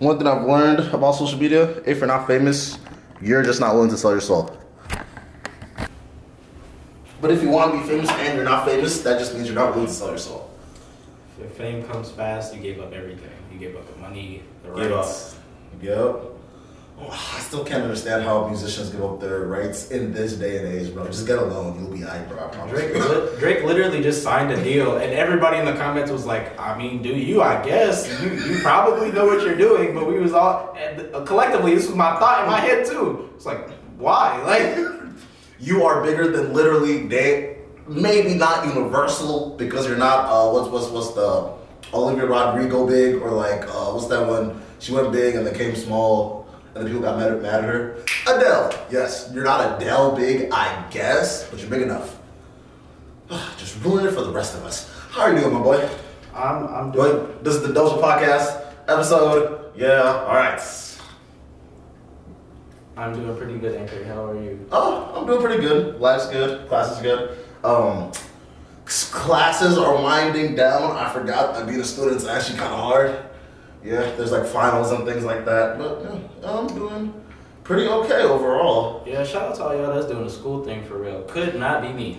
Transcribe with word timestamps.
One 0.00 0.16
thing 0.16 0.26
I've 0.26 0.46
learned 0.46 0.80
about 0.94 1.12
social 1.12 1.38
media: 1.38 1.82
if 1.84 1.98
you're 1.98 2.06
not 2.06 2.26
famous, 2.26 2.78
you're 3.20 3.42
just 3.42 3.60
not 3.60 3.74
willing 3.74 3.90
to 3.90 3.98
sell 3.98 4.12
your 4.12 4.22
soul. 4.22 4.56
But 7.20 7.30
if 7.30 7.42
you 7.42 7.50
want 7.50 7.72
to 7.72 7.78
be 7.80 7.84
famous 7.86 8.08
and 8.10 8.34
you're 8.34 8.46
not 8.46 8.64
famous, 8.66 9.02
that 9.02 9.18
just 9.18 9.34
means 9.34 9.46
you're 9.46 9.54
not 9.54 9.74
willing 9.74 9.88
to 9.88 9.92
sell 9.92 10.08
your 10.08 10.16
soul. 10.16 10.50
If 11.38 11.52
fame 11.52 11.82
comes 11.84 12.10
fast, 12.10 12.54
you 12.54 12.62
gave 12.62 12.80
up 12.80 12.94
everything. 12.94 13.30
You 13.52 13.58
gave 13.58 13.76
up 13.76 13.94
the 13.94 14.00
money, 14.00 14.42
the 14.62 14.70
Give 14.74 14.92
up. 14.92 15.04
rights. 15.04 15.36
Yep. 15.82 16.16
Oh, 17.02 17.08
I 17.36 17.40
still 17.40 17.64
can't 17.64 17.82
understand 17.82 18.24
how 18.24 18.46
musicians 18.46 18.90
give 18.90 19.02
up 19.02 19.20
their 19.20 19.40
rights 19.46 19.90
in 19.90 20.12
this 20.12 20.34
day 20.34 20.58
and 20.58 20.68
age, 20.68 20.92
bro. 20.92 21.06
Just 21.06 21.26
get 21.26 21.38
a 21.38 21.44
loan, 21.44 21.80
you'll 21.80 21.90
be 21.90 22.04
alright, 22.04 22.28
bro. 22.28 22.44
I 22.44 22.48
promise. 22.48 22.72
Drake, 22.72 22.94
li- 22.94 23.38
Drake 23.38 23.64
literally 23.64 24.02
just 24.02 24.22
signed 24.22 24.50
a 24.52 24.62
deal, 24.62 24.96
and 24.98 25.12
everybody 25.12 25.56
in 25.56 25.64
the 25.64 25.72
comments 25.74 26.10
was 26.10 26.26
like, 26.26 26.58
"I 26.60 26.76
mean, 26.76 27.02
do 27.02 27.08
you? 27.08 27.40
I 27.42 27.64
guess 27.64 28.06
you, 28.22 28.30
you 28.30 28.60
probably 28.60 29.10
know 29.12 29.24
what 29.26 29.42
you're 29.42 29.56
doing." 29.56 29.94
But 29.94 30.06
we 30.06 30.18
was 30.20 30.32
all 30.34 30.76
and, 30.78 31.14
uh, 31.14 31.24
collectively. 31.24 31.74
This 31.74 31.86
was 31.86 31.96
my 31.96 32.18
thought 32.20 32.44
in 32.44 32.50
my 32.50 32.60
head 32.60 32.84
too. 32.86 33.30
It's 33.34 33.46
like, 33.46 33.70
why? 33.98 34.36
Like, 34.50 34.76
you 35.58 35.84
are 35.84 36.02
bigger 36.02 36.30
than 36.30 36.52
literally 36.52 37.06
they 37.06 37.58
maybe 37.86 38.34
not 38.34 38.66
universal 38.66 39.56
because 39.56 39.86
you're 39.86 39.96
not 39.98 40.26
uh 40.26 40.50
what's 40.52 40.68
what's 40.70 40.88
what's 40.88 41.12
the 41.14 41.52
Olivia 41.92 42.24
Rodrigo 42.26 42.86
big 42.86 43.16
or 43.16 43.30
like 43.30 43.62
uh 43.64 43.90
what's 43.92 44.06
that 44.08 44.26
one 44.26 44.60
she 44.78 44.92
went 44.92 45.12
big 45.12 45.34
and 45.34 45.46
then 45.46 45.54
came 45.54 45.74
small 45.76 46.39
and 46.74 46.84
then 46.84 46.86
people 46.86 47.02
got 47.02 47.18
mad, 47.18 47.42
mad 47.42 47.64
at 47.64 47.64
her 47.64 47.96
Adele 48.26 48.86
yes 48.90 49.30
you're 49.32 49.44
not 49.44 49.80
Adele 49.80 50.14
big 50.16 50.50
I 50.52 50.86
guess 50.90 51.48
but 51.50 51.60
you're 51.60 51.70
big 51.70 51.82
enough 51.82 52.18
just 53.58 53.82
ruin 53.84 54.06
it 54.06 54.12
for 54.12 54.22
the 54.22 54.32
rest 54.32 54.54
of 54.54 54.64
us 54.64 54.92
how 55.10 55.22
are 55.22 55.32
you 55.32 55.40
doing 55.40 55.54
my 55.54 55.62
boy 55.62 55.88
I'm 56.34 56.68
I'm 56.68 56.92
doing. 56.92 57.26
This 57.42 57.56
is 57.56 57.62
the 57.62 57.72
Doja 57.72 58.00
podcast 58.00 58.72
episode 58.88 59.72
yeah 59.76 60.24
all 60.26 60.34
right 60.34 60.60
I'm 63.00 63.14
doing 63.14 63.34
pretty 63.34 63.58
good, 63.58 63.76
Anchor. 63.76 64.04
How 64.04 64.26
are 64.26 64.42
you? 64.42 64.66
Oh, 64.70 65.10
I'm 65.16 65.26
doing 65.26 65.40
pretty 65.40 65.62
good. 65.62 65.98
Life's 66.00 66.26
good. 66.26 66.68
Class 66.68 66.94
is 66.94 67.02
good. 67.02 67.38
Um, 67.64 68.12
classes 68.84 69.78
are 69.78 69.94
winding 69.94 70.54
down. 70.54 70.96
I 70.98 71.10
forgot 71.10 71.54
that 71.54 71.66
being 71.66 71.80
a 71.80 71.84
student 71.84 72.20
student's 72.20 72.26
actually 72.26 72.58
kind 72.58 72.74
of 72.74 72.78
hard. 72.80 73.29
Yeah, 73.82 74.00
there's 74.16 74.32
like 74.32 74.46
finals 74.46 74.92
and 74.92 75.04
things 75.04 75.24
like 75.24 75.44
that. 75.44 75.78
But 75.78 76.04
yeah, 76.04 76.50
I'm 76.50 76.66
doing 76.68 77.14
pretty 77.64 77.86
okay 77.88 78.22
overall. 78.22 79.02
Yeah, 79.06 79.24
shout 79.24 79.50
out 79.50 79.54
to 79.56 79.64
all 79.64 79.76
y'all 79.76 79.94
that's 79.94 80.06
doing 80.06 80.24
the 80.24 80.30
school 80.30 80.64
thing 80.64 80.84
for 80.84 80.98
real. 80.98 81.22
Could 81.22 81.54
not 81.56 81.82
be 81.82 81.92
me, 81.92 82.18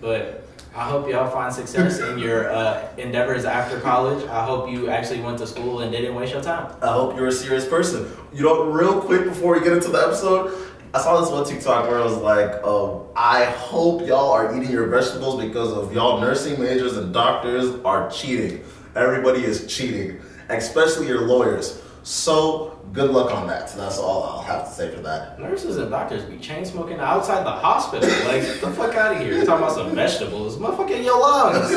but 0.00 0.46
I 0.76 0.84
hope 0.84 1.08
y'all 1.08 1.30
find 1.30 1.52
success 1.52 2.00
in 2.00 2.18
your 2.18 2.50
uh, 2.50 2.86
endeavors 2.98 3.46
after 3.46 3.80
college. 3.80 4.22
I 4.28 4.44
hope 4.44 4.70
you 4.70 4.90
actually 4.90 5.20
went 5.20 5.38
to 5.38 5.46
school 5.46 5.80
and 5.80 5.90
didn't 5.90 6.14
waste 6.14 6.34
your 6.34 6.42
time. 6.42 6.70
I 6.82 6.92
hope 6.92 7.16
you're 7.16 7.28
a 7.28 7.32
serious 7.32 7.66
person. 7.66 8.10
You 8.34 8.42
know, 8.42 8.64
real 8.64 9.00
quick 9.00 9.24
before 9.24 9.54
we 9.54 9.60
get 9.60 9.72
into 9.72 9.88
the 9.88 9.98
episode, 9.98 10.52
I 10.92 11.00
saw 11.00 11.20
this 11.20 11.30
one 11.30 11.46
TikTok 11.46 11.88
where 11.88 11.98
it 11.98 12.04
was 12.04 12.18
like, 12.18 12.62
um, 12.62 13.04
I 13.16 13.46
hope 13.46 14.06
y'all 14.06 14.30
are 14.32 14.54
eating 14.56 14.70
your 14.70 14.86
vegetables 14.86 15.42
because 15.42 15.72
of 15.72 15.94
y'all 15.94 16.20
nursing 16.20 16.60
majors 16.60 16.96
and 16.98 17.12
doctors 17.12 17.74
are 17.84 18.10
cheating. 18.10 18.62
Everybody 18.94 19.44
is 19.44 19.66
cheating, 19.66 20.20
especially 20.48 21.06
your 21.08 21.22
lawyers. 21.22 21.82
So 22.02 22.78
good 22.92 23.10
luck 23.10 23.34
on 23.34 23.48
that. 23.48 23.72
That's 23.76 23.98
all 23.98 24.22
I'll 24.22 24.42
have 24.42 24.68
to 24.68 24.70
say 24.70 24.94
for 24.94 25.00
that. 25.00 25.40
Nurses 25.40 25.76
and 25.76 25.90
doctors 25.90 26.24
be 26.24 26.38
chain 26.38 26.64
smoking 26.64 27.00
outside 27.00 27.44
the 27.44 27.50
hospital. 27.50 28.08
Like, 28.08 28.42
get 28.42 28.60
the 28.60 28.70
fuck 28.70 28.94
out 28.94 29.16
of 29.16 29.20
here. 29.20 29.34
You're 29.34 29.44
talking 29.44 29.64
about 29.64 29.74
some 29.74 29.94
vegetables. 29.94 30.56
Motherfucking 30.56 31.04
your 31.04 31.18
lungs, 31.20 31.70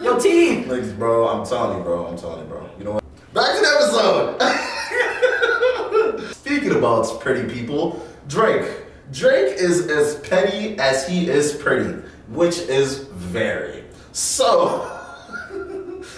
your 0.00 0.18
teeth. 0.18 0.66
Thanks, 0.66 0.88
bro. 0.88 1.28
I'm 1.28 1.46
telling 1.46 1.78
you, 1.78 1.84
bro. 1.84 2.06
I'm 2.06 2.16
telling 2.16 2.40
you, 2.40 2.46
bro. 2.46 2.68
You 2.76 2.84
know 2.84 2.92
what? 2.92 3.04
Back 3.32 3.54
to 3.54 3.60
the 3.60 3.68
episode. 6.02 6.32
Speaking 6.32 6.72
about 6.72 7.20
pretty 7.20 7.52
people, 7.52 8.04
Drake. 8.26 8.84
Drake 9.12 9.54
is 9.58 9.86
as 9.86 10.16
petty 10.28 10.76
as 10.78 11.06
he 11.06 11.28
is 11.28 11.54
pretty, 11.54 12.02
which 12.28 12.58
is 12.58 12.98
very. 12.98 13.84
So, 14.12 14.97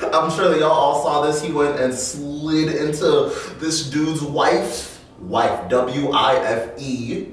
I'm 0.03 0.31
sure 0.31 0.49
that 0.49 0.59
y'all 0.59 0.71
all 0.71 1.03
saw 1.03 1.23
this. 1.23 1.43
He 1.43 1.53
went 1.53 1.79
and 1.79 1.95
slid 1.95 2.75
into 2.75 3.33
this 3.59 3.89
dude's 3.91 4.23
wife, 4.23 5.05
wife, 5.21 5.69
W 5.69 6.11
I 6.11 6.37
F 6.37 6.81
E, 6.81 7.29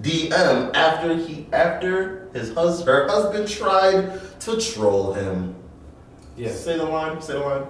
DM 0.00 0.74
after 0.74 1.16
he 1.16 1.46
after 1.52 2.30
his 2.32 2.52
hus 2.54 2.84
her 2.84 3.08
husband 3.08 3.48
tried 3.48 4.20
to 4.40 4.60
troll 4.60 5.12
him. 5.12 5.56
Yeah. 6.36 6.50
Say 6.50 6.76
the 6.76 6.84
line. 6.84 7.20
Say 7.20 7.34
the 7.34 7.40
line. 7.40 7.66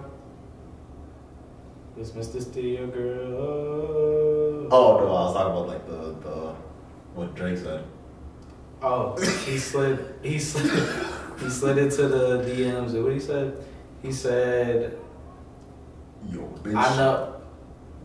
This 1.96 2.44
to 2.46 2.60
your 2.60 2.86
girl. 2.86 4.68
Oh 4.70 4.98
no, 5.00 5.06
I 5.06 5.24
was 5.24 5.34
talking 5.34 5.52
about 5.52 5.68
like 5.68 5.86
the 5.86 6.14
the 6.22 6.54
what 7.14 7.34
Drake 7.34 7.58
said. 7.58 7.84
Oh, 8.80 9.16
he 9.44 9.58
slid. 9.58 10.14
He 10.22 10.38
slid. 10.38 10.70
He 11.40 11.50
slid 11.50 11.78
into 11.78 12.06
the 12.06 12.44
DMs. 12.44 13.02
What 13.02 13.12
he 13.12 13.18
said? 13.18 13.56
He 14.02 14.12
said, 14.12 14.96
Yo, 16.30 16.40
bitch. 16.62 16.74
"I 16.76 16.96
know." 16.96 17.34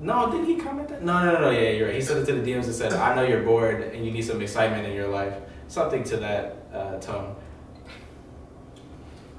No, 0.02 0.30
did 0.32 0.46
he 0.46 0.56
comment 0.58 0.90
that? 0.90 1.04
No, 1.04 1.24
no, 1.24 1.34
no, 1.34 1.40
no. 1.42 1.50
Yeah, 1.52 1.70
you're 1.70 1.88
right. 1.88 1.96
He 1.96 2.02
sent 2.02 2.20
it 2.20 2.26
to 2.32 2.40
the 2.40 2.52
DMs 2.52 2.66
and 2.66 2.74
said, 2.74 2.94
"I 2.94 3.14
know 3.16 3.24
you're 3.24 3.44
bored 3.44 3.82
and 3.82 4.04
you 4.06 4.12
need 4.12 4.24
some 4.24 4.42
excitement 4.42 4.86
in 4.88 4.94
your 4.94 5.08
life." 5.08 5.34
Something 5.68 6.04
to 6.06 6.18
that 6.18 6.56
uh, 6.74 6.98
tone. 7.00 7.36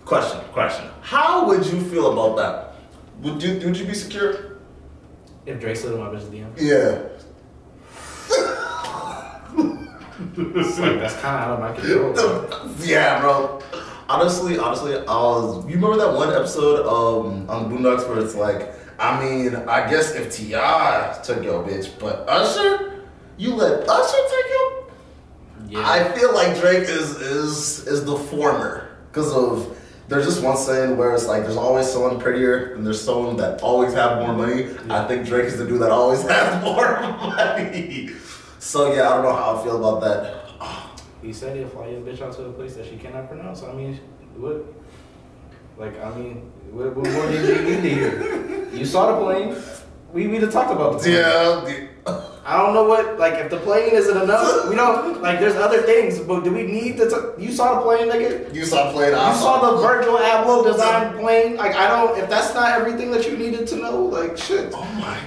Question, 0.04 0.40
question. 0.52 0.86
How 1.02 1.46
would 1.48 1.64
you 1.66 1.80
feel 1.80 2.12
about 2.12 2.36
that? 2.36 2.74
Would 3.22 3.42
you 3.42 3.58
would 3.66 3.76
you 3.76 3.86
be 3.86 3.94
secure? 3.94 4.58
If 5.46 5.60
Drake 5.60 5.76
slid 5.76 5.94
in 5.94 6.00
my 6.00 6.08
bitch's 6.08 6.24
DMs, 6.24 6.58
Yeah. 6.58 7.02
it's 10.56 10.78
like 10.78 10.98
that's 10.98 11.14
kind 11.20 11.36
of 11.36 11.42
out 11.42 11.50
of 11.52 11.60
my 11.60 11.72
control. 11.80 12.12
bro. 12.12 12.46
yeah, 12.80 13.20
bro. 13.20 13.60
Honestly, 14.08 14.58
honestly, 14.58 14.96
I 14.96 15.00
was. 15.02 15.64
You 15.66 15.76
remember 15.76 15.96
that 15.96 16.14
one 16.14 16.30
episode 16.32 16.86
um 16.86 17.48
on 17.48 17.70
Boondocks 17.70 18.08
where 18.08 18.18
it's 18.18 18.34
like, 18.34 18.74
I 18.98 19.22
mean, 19.24 19.56
I 19.56 19.88
guess 19.90 20.14
if 20.14 20.32
T.I. 20.34 21.20
took 21.24 21.42
your 21.42 21.64
bitch, 21.64 21.98
but 21.98 22.28
Usher, 22.28 23.02
you 23.38 23.54
let 23.54 23.88
Usher 23.88 24.16
take 24.30 24.50
you? 24.50 24.84
Yeah. 25.68 25.88
I 25.88 26.12
feel 26.12 26.34
like 26.34 26.58
Drake 26.60 26.82
is 26.88 27.16
is 27.20 27.86
is 27.86 28.04
the 28.04 28.16
former 28.16 28.90
because 29.10 29.32
of 29.32 29.76
there's 30.08 30.26
just 30.26 30.42
one 30.42 30.56
saying 30.58 30.98
where 30.98 31.14
it's 31.14 31.26
like 31.26 31.42
there's 31.42 31.56
always 31.56 31.90
someone 31.90 32.20
prettier 32.20 32.74
and 32.74 32.86
there's 32.86 33.00
someone 33.00 33.36
that 33.38 33.62
always 33.62 33.94
have 33.94 34.18
more 34.20 34.34
money. 34.34 34.68
I 34.90 35.06
think 35.08 35.26
Drake 35.26 35.46
is 35.46 35.56
the 35.56 35.66
dude 35.66 35.80
that 35.80 35.90
always 35.90 36.20
has 36.28 36.62
more 36.62 37.00
money. 37.00 38.10
So 38.58 38.92
yeah, 38.92 39.08
I 39.08 39.14
don't 39.14 39.24
know 39.24 39.32
how 39.34 39.56
I 39.56 39.64
feel 39.64 39.78
about 39.78 40.02
that. 40.02 40.43
He 41.24 41.32
said 41.32 41.56
he'll 41.56 41.68
fly 41.68 41.88
your 41.88 42.02
bitch 42.02 42.20
out 42.20 42.34
to 42.34 42.44
a 42.44 42.52
place 42.52 42.74
that 42.74 42.84
she 42.84 42.96
cannot 42.96 43.28
pronounce. 43.28 43.62
I 43.62 43.72
mean, 43.72 43.98
what? 44.36 44.62
Like, 45.78 45.98
I 46.04 46.14
mean, 46.14 46.52
what, 46.70 46.94
what 46.94 47.10
more 47.10 47.26
did 47.28 47.48
you 47.48 47.64
need 47.64 47.82
to 47.82 47.88
hear? 47.88 48.68
You 48.74 48.84
saw 48.84 49.18
the 49.18 49.24
plane. 49.24 49.56
We 50.12 50.28
we 50.28 50.38
talked 50.40 50.70
about 50.70 50.92
the 50.92 50.98
plane. 50.98 51.14
Yeah, 51.14 51.88
I 52.44 52.58
don't 52.58 52.74
know 52.74 52.84
what 52.84 53.18
like 53.18 53.34
if 53.34 53.50
the 53.50 53.56
plane 53.56 53.94
isn't 53.94 54.22
enough. 54.22 54.68
We 54.68 54.76
don't 54.76 55.22
like. 55.22 55.40
There's 55.40 55.56
other 55.56 55.80
things, 55.82 56.20
but 56.20 56.44
do 56.44 56.52
we 56.52 56.64
need 56.64 56.98
to? 56.98 57.08
T- 57.08 57.42
you 57.42 57.52
saw 57.52 57.76
the 57.76 57.80
plane, 57.80 58.10
nigga. 58.10 58.54
you 58.54 58.66
saw 58.66 58.92
playing. 58.92 59.12
You 59.12 59.34
saw 59.34 59.72
the 59.72 59.78
Virgil 59.80 60.18
Abloh 60.18 60.62
design 60.62 61.16
plane. 61.18 61.56
Like 61.56 61.74
I 61.74 61.88
don't. 61.88 62.18
If 62.18 62.28
that's 62.28 62.52
not 62.52 62.78
everything 62.78 63.10
that 63.12 63.26
you 63.26 63.38
needed 63.38 63.66
to 63.68 63.76
know, 63.76 64.04
like 64.04 64.36
shit. 64.36 64.72
Oh 64.74 64.84
my 65.00 65.18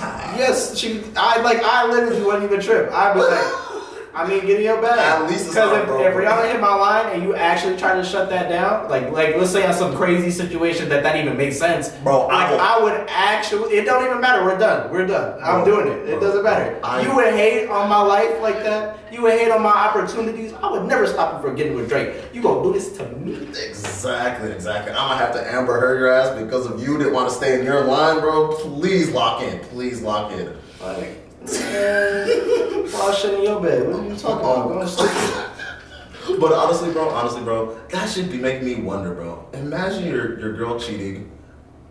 god. 0.00 0.38
Yes, 0.38 0.78
she. 0.78 1.02
I 1.16 1.42
like. 1.42 1.62
I 1.62 1.86
literally 1.86 2.24
wasn't 2.24 2.44
even 2.44 2.60
trip. 2.60 2.90
I 2.90 3.14
was 3.14 3.28
like. 3.30 3.73
I 4.14 4.28
mean, 4.28 4.46
get 4.46 4.58
in 4.60 4.64
your 4.64 4.80
bag. 4.80 4.98
At 4.98 5.28
least 5.28 5.46
it's 5.46 5.54
because 5.54 5.76
if, 5.76 5.86
broken. 5.86 6.06
if 6.06 6.14
Rihanna 6.14 6.52
hit 6.52 6.60
my 6.60 6.74
line 6.74 7.12
and 7.12 7.22
you 7.22 7.34
actually 7.34 7.76
try 7.76 7.96
to 7.96 8.04
shut 8.04 8.30
that 8.30 8.48
down, 8.48 8.88
like 8.88 9.10
like 9.10 9.36
let's 9.36 9.50
say 9.50 9.66
on 9.66 9.74
some 9.74 9.96
crazy 9.96 10.30
situation 10.30 10.88
that 10.90 11.02
that 11.02 11.16
even 11.16 11.36
makes 11.36 11.58
sense, 11.58 11.88
Bro, 11.88 12.28
I 12.28 12.50
Like 12.52 12.60
I 12.60 12.82
would 12.82 13.06
actually. 13.08 13.74
It 13.74 13.84
don't 13.84 14.04
even 14.04 14.20
matter. 14.20 14.44
We're 14.44 14.58
done. 14.58 14.90
We're 14.92 15.06
done. 15.06 15.40
I'm 15.42 15.64
doing 15.64 15.88
it. 15.88 16.08
It 16.08 16.20
doesn't 16.20 16.44
matter. 16.44 16.78
I- 16.84 17.02
you 17.02 17.14
would 17.14 17.34
hate 17.34 17.68
on 17.68 17.88
my 17.88 18.00
life 18.00 18.40
like 18.40 18.62
that. 18.62 18.98
You 19.10 19.22
would 19.22 19.32
hate 19.32 19.50
on 19.50 19.62
my 19.62 19.70
opportunities. 19.70 20.52
I 20.62 20.70
would 20.70 20.84
never 20.86 21.06
stop 21.06 21.34
you 21.34 21.48
from 21.48 21.56
getting 21.56 21.74
with 21.74 21.88
Drake. 21.88 22.14
You 22.32 22.40
gonna 22.40 22.62
do 22.62 22.72
this 22.72 22.96
to 22.98 23.06
me? 23.16 23.48
Exactly, 23.68 24.50
exactly. 24.52 24.92
I'm 24.92 25.08
gonna 25.08 25.16
have 25.16 25.32
to 25.34 25.52
Amber 25.52 25.80
Heard 25.80 25.98
your 25.98 26.12
ass 26.12 26.40
because 26.40 26.66
of 26.66 26.80
you 26.80 26.98
didn't 26.98 27.12
want 27.12 27.28
to 27.28 27.34
stay 27.34 27.58
in 27.58 27.64
your 27.64 27.84
line, 27.84 28.20
bro. 28.20 28.54
Please 28.56 29.10
lock 29.10 29.42
in. 29.42 29.58
Please 29.60 30.02
lock 30.02 30.32
in. 30.32 30.52
Like, 30.80 31.23
man, 31.52 32.86
fly 32.86 33.14
shit 33.14 33.34
in 33.34 33.42
your 33.44 33.60
bed. 33.60 33.88
What 33.88 34.00
are 34.00 34.08
you 34.08 34.16
talking 34.16 34.38
about? 34.38 34.68
Going 34.68 34.88
stupid. 34.88 36.40
But 36.40 36.52
honestly, 36.52 36.92
bro, 36.92 37.10
honestly, 37.10 37.42
bro, 37.42 37.78
that 37.90 38.08
should 38.08 38.30
be 38.30 38.38
making 38.38 38.64
me 38.64 38.76
wonder, 38.76 39.14
bro. 39.14 39.46
Imagine 39.52 40.06
your 40.06 40.38
your 40.40 40.54
girl 40.54 40.80
cheating 40.80 41.30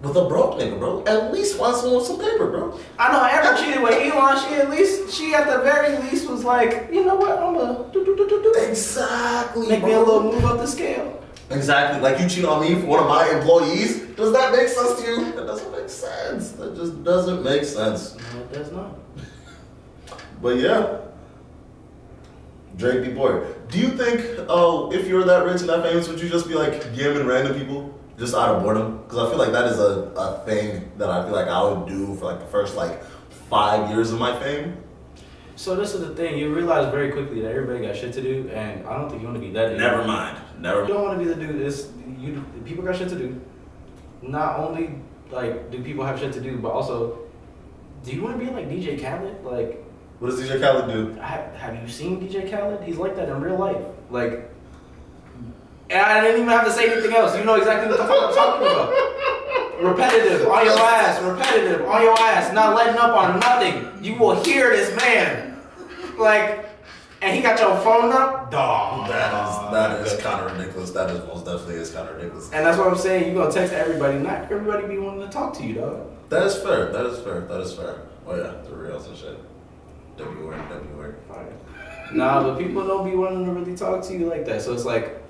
with 0.01 0.17
a 0.17 0.27
broke 0.27 0.59
nigga, 0.59 0.77
bro. 0.77 1.03
At 1.05 1.31
least 1.31 1.57
find 1.57 1.75
someone 1.75 1.97
with 1.97 2.07
some 2.07 2.19
paper, 2.19 2.49
bro. 2.49 2.79
I 2.99 3.11
know 3.11 3.23
ever 3.23 3.57
cheated 3.61 3.81
with 3.81 3.93
Elon. 3.93 4.37
She 4.43 4.55
at 4.55 4.69
least, 4.69 5.13
she 5.13 5.33
at 5.33 5.47
the 5.47 5.63
very 5.63 5.97
least 6.03 6.29
was 6.29 6.43
like, 6.43 6.89
you 6.91 7.05
know 7.05 7.15
what? 7.15 7.39
I'm 7.39 7.53
gonna 7.53 7.91
do 7.93 8.03
do 8.03 8.15
do 8.15 8.27
do 8.27 8.43
do. 8.43 8.53
Exactly. 8.67 9.67
Make 9.67 9.81
bro. 9.81 9.89
me 9.89 9.95
a 9.95 9.99
little 9.99 10.23
move 10.23 10.45
up 10.45 10.57
the 10.57 10.67
scale. 10.67 11.23
Exactly. 11.49 12.01
Like 12.01 12.19
you 12.19 12.27
cheat 12.27 12.45
on 12.45 12.61
me 12.61 12.75
for 12.81 12.87
one 12.87 12.99
of 12.99 13.07
my 13.07 13.29
employees. 13.29 13.99
Does 14.15 14.33
that 14.33 14.51
make 14.51 14.67
sense 14.67 15.01
to 15.01 15.07
you? 15.09 15.31
That 15.33 15.45
doesn't 15.45 15.71
make 15.71 15.89
sense. 15.89 16.51
That 16.53 16.75
just 16.75 17.03
doesn't 17.03 17.43
make 17.43 17.63
sense. 17.63 18.15
No, 18.33 18.41
it 18.41 18.51
does 18.51 18.71
not. 18.71 19.02
But 20.43 20.57
yeah. 20.59 20.97
Drake 22.75 23.03
be 23.05 23.13
bored. 23.13 23.69
Do 23.69 23.79
you 23.79 23.89
think, 23.89 24.45
oh, 24.49 24.91
if 24.91 25.07
you're 25.07 25.23
that 25.23 25.45
rich 25.45 25.61
and 25.61 25.69
that 25.69 25.83
famous, 25.83 26.07
would 26.09 26.19
you 26.19 26.27
just 26.27 26.47
be 26.47 26.53
like 26.55 26.73
DMing 26.93 27.25
random 27.25 27.57
people 27.57 27.97
just 28.19 28.35
out 28.35 28.55
of 28.55 28.63
boredom? 28.63 29.03
Because 29.03 29.19
I 29.19 29.29
feel 29.29 29.37
like 29.37 29.51
that 29.53 29.67
is 29.67 29.79
a, 29.79 30.11
a 30.17 30.43
thing 30.45 30.91
that 30.97 31.09
I 31.09 31.23
feel 31.23 31.33
like 31.33 31.47
I 31.47 31.63
would 31.63 31.87
do 31.87 32.15
for 32.15 32.25
like 32.25 32.39
the 32.39 32.47
first 32.47 32.75
like 32.75 33.01
five 33.49 33.89
years 33.89 34.11
of 34.11 34.19
my 34.19 34.37
fame. 34.39 34.77
So 35.55 35.75
this 35.75 35.93
is 35.93 36.01
the 36.01 36.15
thing. 36.15 36.37
You 36.37 36.53
realize 36.53 36.91
very 36.91 37.11
quickly 37.11 37.41
that 37.41 37.51
everybody 37.51 37.85
got 37.85 37.95
shit 37.95 38.11
to 38.13 38.21
do, 38.21 38.49
and 38.49 38.85
I 38.87 38.97
don't 38.97 39.07
think 39.09 39.21
you 39.21 39.27
want 39.27 39.39
to 39.39 39.45
be 39.47 39.53
that. 39.53 39.69
dude. 39.69 39.77
Never 39.77 40.03
mind. 40.03 40.37
Never. 40.59 40.81
You 40.81 40.87
don't 40.87 41.03
want 41.03 41.19
to 41.19 41.25
be 41.25 41.31
the 41.31 41.39
dude. 41.39 41.59
This 41.59 41.91
you 42.19 42.43
people 42.65 42.83
got 42.83 42.95
shit 42.95 43.09
to 43.09 43.15
do. 43.17 43.39
Not 44.23 44.59
only 44.59 44.95
like 45.29 45.69
do 45.69 45.81
people 45.83 46.03
have 46.03 46.19
shit 46.19 46.33
to 46.33 46.41
do, 46.41 46.57
but 46.57 46.71
also, 46.71 47.19
do 48.03 48.11
you 48.11 48.23
want 48.23 48.39
to 48.39 48.43
be 48.45 48.51
like 48.51 48.67
DJ 48.67 48.99
Khaled? 48.99 49.43
Like, 49.45 49.82
What 50.23 50.29
does 50.29 50.39
DJ 50.39 50.61
Khaled 50.61 50.87
do? 50.87 51.19
have, 51.19 51.53
have 51.53 51.83
you 51.83 51.89
seen 51.89 52.17
DJ 52.17 52.49
Khaled? 52.49 52.81
He's 52.81 52.95
like 52.95 53.17
that 53.17 53.27
in 53.27 53.41
real 53.41 53.57
life. 53.57 53.75
Like, 54.09 54.49
and 55.89 55.99
I 55.99 56.21
didn't 56.21 56.43
even 56.43 56.47
have 56.47 56.63
to 56.63 56.71
say 56.71 56.89
anything 56.89 57.13
else. 57.13 57.37
You 57.37 57.43
know 57.43 57.55
exactly 57.55 57.89
what 57.89 57.97
the 57.97 58.05
fuck 58.05 58.29
I'm 58.29 58.33
talking 58.33 58.65
about. 58.65 59.81
Repetitive 59.83 60.47
on 60.47 60.63
your 60.63 60.79
ass, 60.79 61.21
repetitive 61.21 61.85
on 61.89 62.03
your 62.03 62.17
ass, 62.17 62.53
not 62.53 62.73
letting 62.73 62.97
up 62.97 63.13
on 63.13 63.37
nothing. 63.41 64.01
You 64.01 64.15
will 64.15 64.41
hear 64.45 64.69
this 64.69 64.95
man. 64.95 65.59
Like, 66.17 66.69
and 67.21 67.35
he 67.35 67.41
got 67.41 67.59
your 67.59 67.75
phone 67.81 68.13
up, 68.13 68.49
dog. 68.49 69.09
That 69.09 69.49
is 69.49 69.71
that 69.73 70.07
is 70.07 70.23
kind 70.23 70.39
of 70.39 70.57
ridiculous. 70.57 70.91
That 70.91 71.09
is 71.09 71.19
most 71.27 71.43
definitely 71.43 71.75
is 71.75 71.91
kind 71.91 72.07
of 72.07 72.15
ridiculous. 72.15 72.49
And 72.53 72.65
that's 72.65 72.77
what 72.77 72.87
I'm 72.87 72.97
saying. 72.97 73.25
You're 73.25 73.43
gonna 73.43 73.53
text 73.53 73.73
everybody. 73.73 74.19
Not 74.19 74.43
everybody 74.43 74.87
be 74.87 74.99
wanting 74.99 75.27
to 75.27 75.29
talk 75.29 75.53
to 75.55 75.63
you, 75.65 75.73
dog. 75.73 76.07
That 76.29 76.43
is 76.43 76.55
fair. 76.55 76.93
That 76.93 77.07
is 77.07 77.19
fair. 77.19 77.41
That 77.41 77.59
is 77.59 77.73
fair. 77.73 78.03
Oh 78.25 78.37
yeah, 78.37 78.53
the 78.63 78.73
reals 78.73 79.05
and 79.07 79.17
shit. 79.17 79.37
W 80.17 80.45
word. 80.47 80.57
W 80.69 80.97
word. 80.97 81.15
Nah, 82.13 82.43
but 82.43 82.59
people 82.59 82.85
don't 82.85 83.09
be 83.09 83.15
wanting 83.15 83.45
to 83.45 83.51
really 83.51 83.75
talk 83.75 84.03
to 84.03 84.13
you 84.13 84.27
like 84.27 84.45
that. 84.45 84.61
So 84.61 84.73
it's 84.73 84.85
like, 84.85 85.21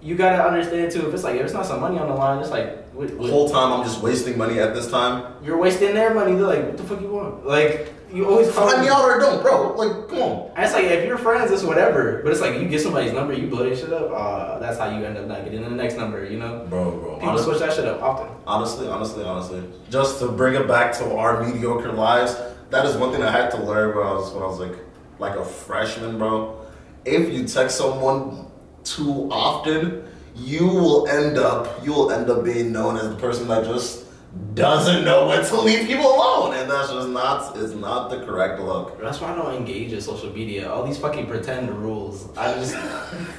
you 0.00 0.16
gotta 0.16 0.42
understand 0.42 0.90
too. 0.90 1.06
If 1.08 1.14
it's 1.14 1.22
like, 1.22 1.36
if 1.36 1.42
it's 1.42 1.52
not 1.54 1.66
some 1.66 1.80
money 1.80 1.98
on 1.98 2.08
the 2.08 2.14
line, 2.14 2.40
it's 2.40 2.50
like, 2.50 2.84
what, 2.92 3.08
The 3.16 3.28
whole 3.28 3.48
time 3.48 3.72
I'm 3.72 3.84
just 3.84 4.02
wasting 4.02 4.36
money 4.36 4.58
at 4.58 4.74
this 4.74 4.90
time. 4.90 5.34
you're 5.44 5.58
wasting 5.58 5.94
their 5.94 6.12
money. 6.12 6.34
They're 6.34 6.46
like, 6.46 6.64
what 6.66 6.76
the 6.76 6.82
fuck 6.82 7.00
you 7.00 7.08
want? 7.08 7.46
Like, 7.46 7.92
you 8.12 8.28
always 8.28 8.50
Find 8.50 8.78
me. 8.80 8.86
me 8.86 8.92
out 8.92 9.04
or 9.04 9.18
don't, 9.20 9.40
bro. 9.42 9.72
Like, 9.74 10.08
come 10.08 10.18
on. 10.18 10.50
And 10.56 10.64
it's 10.64 10.74
like, 10.74 10.84
if 10.84 11.06
you're 11.06 11.16
friends, 11.16 11.50
it's 11.50 11.62
whatever. 11.62 12.20
But 12.22 12.32
it's 12.32 12.40
like, 12.42 12.60
you 12.60 12.68
get 12.68 12.82
somebody's 12.82 13.12
number, 13.12 13.32
you 13.32 13.46
blow 13.46 13.66
that 13.66 13.78
shit 13.78 13.90
up. 13.92 14.10
Uh, 14.12 14.58
that's 14.58 14.78
how 14.78 14.90
you 14.98 15.02
end 15.04 15.16
up 15.16 15.26
not 15.28 15.44
getting 15.44 15.62
the 15.62 15.70
next 15.70 15.94
number. 15.96 16.26
You 16.26 16.38
know, 16.40 16.66
Bro, 16.68 16.90
bro. 16.98 17.14
people 17.14 17.28
Honestly, 17.30 17.54
switch 17.56 17.60
that 17.60 17.72
shit 17.74 17.86
up 17.86 18.02
often. 18.02 18.28
honestly, 18.46 18.88
honestly, 18.88 19.24
honestly. 19.24 19.62
Just 19.88 20.18
to 20.18 20.28
bring 20.28 20.54
it 20.60 20.66
back 20.68 20.92
to 20.98 21.14
our 21.16 21.42
mediocre 21.46 21.92
lives, 21.92 22.36
that 22.72 22.86
is 22.86 22.96
one 22.96 23.12
thing 23.12 23.22
I 23.22 23.30
had 23.30 23.50
to 23.50 23.62
learn 23.62 23.94
when 23.96 24.06
I 24.06 24.12
was 24.12 24.32
when 24.32 24.42
I 24.42 24.46
was 24.46 24.58
like 24.58 24.78
like 25.18 25.36
a 25.38 25.44
freshman, 25.44 26.18
bro. 26.18 26.58
If 27.04 27.32
you 27.32 27.46
text 27.46 27.76
someone 27.76 28.46
too 28.82 29.28
often, 29.30 30.04
you 30.34 30.66
will 30.66 31.06
end 31.06 31.38
up 31.38 31.84
you 31.84 31.92
will 31.92 32.10
end 32.10 32.28
up 32.30 32.44
being 32.44 32.72
known 32.72 32.96
as 32.96 33.08
the 33.08 33.16
person 33.16 33.46
that 33.48 33.64
just 33.64 34.06
doesn't 34.54 35.04
know 35.04 35.28
when 35.28 35.44
to 35.44 35.60
leave 35.60 35.86
people 35.86 36.06
alone, 36.06 36.54
and 36.54 36.70
that's 36.70 36.90
just 36.90 37.10
not 37.10 37.54
it's 37.58 37.74
not 37.74 38.08
the 38.08 38.24
correct 38.24 38.60
look. 38.60 38.98
That's 39.00 39.20
why 39.20 39.32
I 39.32 39.36
don't 39.36 39.54
engage 39.54 39.92
in 39.92 40.00
social 40.00 40.32
media. 40.32 40.72
All 40.72 40.86
these 40.86 40.96
fucking 40.96 41.26
pretend 41.26 41.68
rules. 41.70 42.34
I 42.38 42.54
just, 42.54 42.74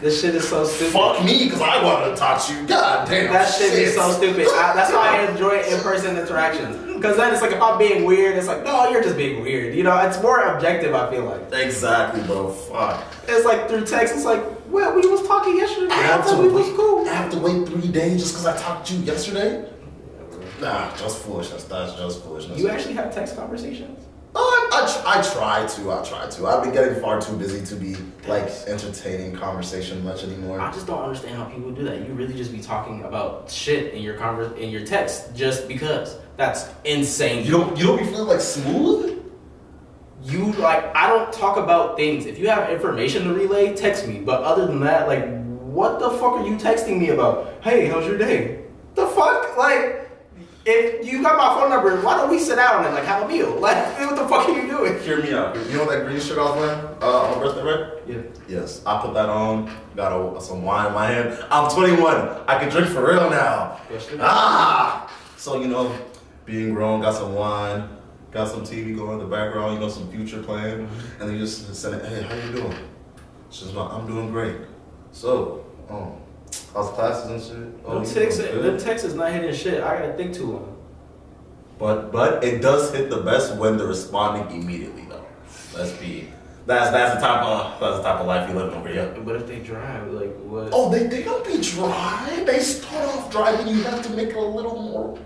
this 0.01 0.21
shit 0.21 0.36
is 0.36 0.47
so 0.47 0.63
stupid. 0.65 0.94
Fuck 0.94 1.25
me, 1.25 1.50
cause 1.50 1.62
I 1.62 1.83
wanted 1.83 2.12
to 2.12 2.15
talk 2.15 2.45
to 2.45 2.53
you. 2.53 2.68
God 2.68 3.07
damn, 3.07 3.33
That 3.33 3.51
shit 3.51 3.74
is 3.74 3.95
so 3.95 4.12
stupid. 4.12 4.47
I, 4.53 4.74
that's 4.75 4.91
why 4.94 5.18
I 5.18 5.31
enjoy 5.31 5.62
in-person 5.62 6.15
interactions. 6.18 6.93
Because 7.03 7.17
then 7.17 7.33
it's 7.33 7.41
like 7.41 7.51
if 7.51 7.61
I'm 7.61 7.77
being 7.77 8.05
weird, 8.05 8.38
it's 8.38 8.47
like 8.47 8.63
no, 8.63 8.88
you're 8.88 9.03
just 9.03 9.17
being 9.17 9.41
weird. 9.41 9.75
You 9.75 9.83
know, 9.83 9.97
it's 10.07 10.21
more 10.21 10.39
objective. 10.39 10.95
I 10.95 11.11
feel 11.11 11.25
like 11.25 11.51
Exactly, 11.51 12.23
bro. 12.23 12.50
Fuck. 12.50 13.03
it's 13.27 13.44
like 13.44 13.67
through 13.67 13.85
text. 13.85 14.15
It's 14.15 14.23
like 14.23 14.41
well, 14.71 14.95
we 14.95 15.05
was 15.05 15.27
talking 15.27 15.57
yesterday. 15.57 15.94
I 15.94 16.21
thought 16.21 16.41
we 16.41 16.47
was 16.47 16.65
cool. 16.77 17.05
I 17.05 17.13
have 17.13 17.29
to 17.33 17.39
wait 17.39 17.67
three 17.67 17.89
days 17.89 18.21
just 18.21 18.35
because 18.35 18.45
I 18.45 18.57
talked 18.57 18.88
to 18.88 18.94
you 18.94 19.03
yesterday? 19.03 19.69
Nah, 20.61 20.95
just 20.95 21.17
foolishness. 21.23 21.65
That's 21.65 21.94
just 21.95 22.23
foolishness. 22.23 22.57
You 22.57 22.69
actually 22.69 22.94
have 22.94 23.13
text 23.13 23.35
conversations? 23.35 24.00
Oh, 24.33 24.69
I, 24.71 24.81
I, 24.81 25.21
tr- 25.21 25.33
I 25.33 25.33
try 25.33 25.67
to. 25.67 25.91
I 25.91 26.03
try 26.07 26.29
to. 26.29 26.47
I've 26.47 26.63
been 26.63 26.71
getting 26.71 27.01
far 27.01 27.19
too 27.19 27.35
busy 27.35 27.65
to 27.65 27.75
be 27.75 27.97
like 28.29 28.47
entertaining 28.65 29.35
conversation 29.35 30.01
much 30.05 30.23
anymore. 30.23 30.61
I 30.61 30.71
just 30.71 30.88
don't 30.88 31.03
understand 31.03 31.35
how 31.35 31.44
people 31.44 31.71
do 31.71 31.83
that. 31.83 32.00
You 32.07 32.13
really 32.13 32.33
just 32.33 32.53
be 32.53 32.61
talking 32.61 33.03
about 33.03 33.51
shit 33.51 33.94
in 33.94 34.01
your 34.01 34.15
conver- 34.15 34.57
in 34.57 34.69
your 34.69 34.85
text 34.85 35.35
just 35.35 35.67
because. 35.67 36.15
That's 36.38 36.69
insane. 36.83 37.45
You 37.45 37.51
don't. 37.51 37.77
You 37.77 37.85
don't 37.85 38.00
be 38.00 38.06
feeling 38.06 38.27
like 38.27 38.41
smooth. 38.41 39.21
you 40.24 40.51
like 40.53 40.95
I 40.95 41.07
don't 41.07 41.31
talk 41.31 41.57
about 41.57 41.97
things. 41.97 42.25
If 42.25 42.39
you 42.39 42.47
have 42.50 42.69
information 42.69 43.25
to 43.25 43.33
relay, 43.33 43.75
text 43.75 44.07
me. 44.07 44.19
But 44.19 44.41
other 44.44 44.65
than 44.65 44.80
that, 44.81 45.07
like 45.07 45.44
what 45.62 46.00
the 46.00 46.09
fuck 46.12 46.33
are 46.33 46.45
you 46.45 46.56
texting 46.56 47.00
me 47.00 47.09
about? 47.09 47.62
Hey, 47.63 47.88
how's 47.88 48.06
your 48.06 48.18
day? 48.18 48.63
The 48.95 49.07
fuck? 49.07 49.57
Like 49.57 50.09
if 50.65 51.06
you 51.06 51.21
got 51.21 51.38
my 51.38 51.59
phone 51.59 51.69
number, 51.69 52.01
why 52.01 52.15
don't 52.15 52.30
we 52.30 52.39
sit 52.39 52.56
down 52.56 52.86
and 52.86 52.95
like 52.95 53.03
have 53.03 53.24
a 53.24 53.27
meal? 53.27 53.59
Like 53.59 53.77
what 54.00 54.15
the 54.15 54.27
fuck 54.27 54.47
are 54.47 54.59
you 54.59 54.68
doing? 54.68 55.00
Hear 55.01 55.21
me 55.21 55.33
out. 55.33 55.56
You 55.56 55.77
know 55.77 55.89
that 55.89 56.06
green 56.06 56.19
shirt 56.19 56.38
I 56.38 56.44
was 56.44 56.56
wearing 56.56 56.86
uh, 57.01 57.21
on 57.21 57.38
my 57.38 57.44
birthday, 57.44 57.63
right? 57.63 57.94
Yeah. 58.07 58.21
Yes, 58.47 58.81
I 58.86 59.01
put 59.01 59.13
that 59.13 59.29
on. 59.29 59.71
Got 59.95 60.38
a, 60.38 60.41
some 60.41 60.63
wine 60.63 60.88
in 60.88 60.94
my 60.94 61.07
hand. 61.07 61.45
I'm 61.51 61.69
21. 61.69 62.15
I 62.47 62.59
can 62.59 62.69
drink 62.69 62.88
for 62.88 63.06
real 63.06 63.29
now. 63.29 63.79
Ah! 64.19 65.09
So, 65.38 65.59
you 65.62 65.68
know, 65.68 65.94
being 66.45 66.74
grown, 66.74 67.01
got 67.01 67.16
some 67.16 67.34
wine, 67.36 67.90
got 68.31 68.48
some 68.48 68.62
TV 68.62 68.95
going 68.95 69.13
in 69.13 69.19
the 69.19 69.25
background, 69.36 69.75
you 69.75 69.80
know, 69.80 69.90
some 69.90 70.10
future 70.12 70.42
playing. 70.42 70.88
And 71.19 71.30
then 71.30 71.34
you 71.34 71.40
just 71.40 71.74
send 71.75 71.95
it, 71.95 72.06
hey, 72.06 72.22
how 72.24 72.36
you 72.36 72.54
doing? 72.54 72.78
She's 73.50 73.72
like, 73.72 73.92
I'm 73.92 74.07
doing 74.07 74.31
great. 74.31 74.57
So, 75.12 75.66
um, 75.90 76.18
how's 76.74 76.90
classes 76.92 77.30
and 77.30 77.42
shit? 77.74 77.81
Oh, 77.86 78.00
Them 78.00 78.06
texts, 78.13 78.42
doing 78.42 78.62
them 78.63 78.78
texts 78.78 79.07
is 79.07 79.13
not 79.13 79.31
hitting 79.31 79.54
shit. 79.54 79.84
I 79.84 80.00
gotta 80.00 80.13
think 80.13 80.34
too 80.34 80.51
long. 80.51 80.69
But 81.80 82.12
but 82.12 82.44
it 82.44 82.62
does 82.62 82.94
hit 82.94 83.10
the 83.10 83.22
best 83.22 83.56
when 83.57 83.78
they're 83.78 83.88
responding 83.88 84.62
immediately 84.62 85.06
though. 85.10 85.25
Let's 85.75 85.92
be 85.94 86.30
that's 86.66 86.92
that's 86.92 87.16
the 87.16 87.19
type 87.28 87.44
of 87.44 87.80
that's 87.80 87.98
the 87.98 88.04
type 88.04 88.19
of 88.22 88.28
life 88.28 88.50
you 88.50 88.56
live 88.56 88.74
over 88.74 88.88
here. 88.88 89.13
But 89.25 89.36
if 89.36 89.48
they 89.48 89.60
drive, 89.60 90.12
like 90.12 90.34
what? 90.38 90.69
Oh, 90.72 90.89
they, 90.89 91.07
they 91.07 91.24
don't 91.24 91.46
be 91.46 91.60
dry. 91.62 92.44
They 92.46 92.60
start 92.60 93.06
off 93.10 93.31
driving. 93.31 93.68
you 93.68 93.84
have 93.84 94.01
to 94.04 94.10
make 94.12 94.30
it 94.30 94.36
a 94.36 94.42
little 94.42 94.81
more 94.81 95.18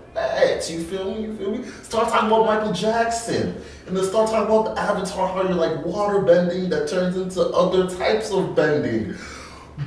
You 0.70 0.82
feel 0.82 1.14
me? 1.14 1.22
You 1.22 1.36
feel 1.36 1.50
me? 1.52 1.64
Start 1.82 2.08
talking 2.08 2.28
about 2.28 2.46
Michael 2.46 2.72
Jackson. 2.72 3.60
And 3.86 3.96
then 3.96 4.04
start 4.04 4.28
talking 4.30 4.46
about 4.46 4.74
the 4.74 4.80
avatar, 4.80 5.28
how 5.28 5.42
you're 5.42 5.54
like 5.54 5.84
water 5.84 6.20
bending 6.20 6.68
that 6.70 6.88
turns 6.88 7.16
into 7.16 7.42
other 7.50 7.88
types 7.88 8.30
of 8.30 8.54
bending. 8.54 9.14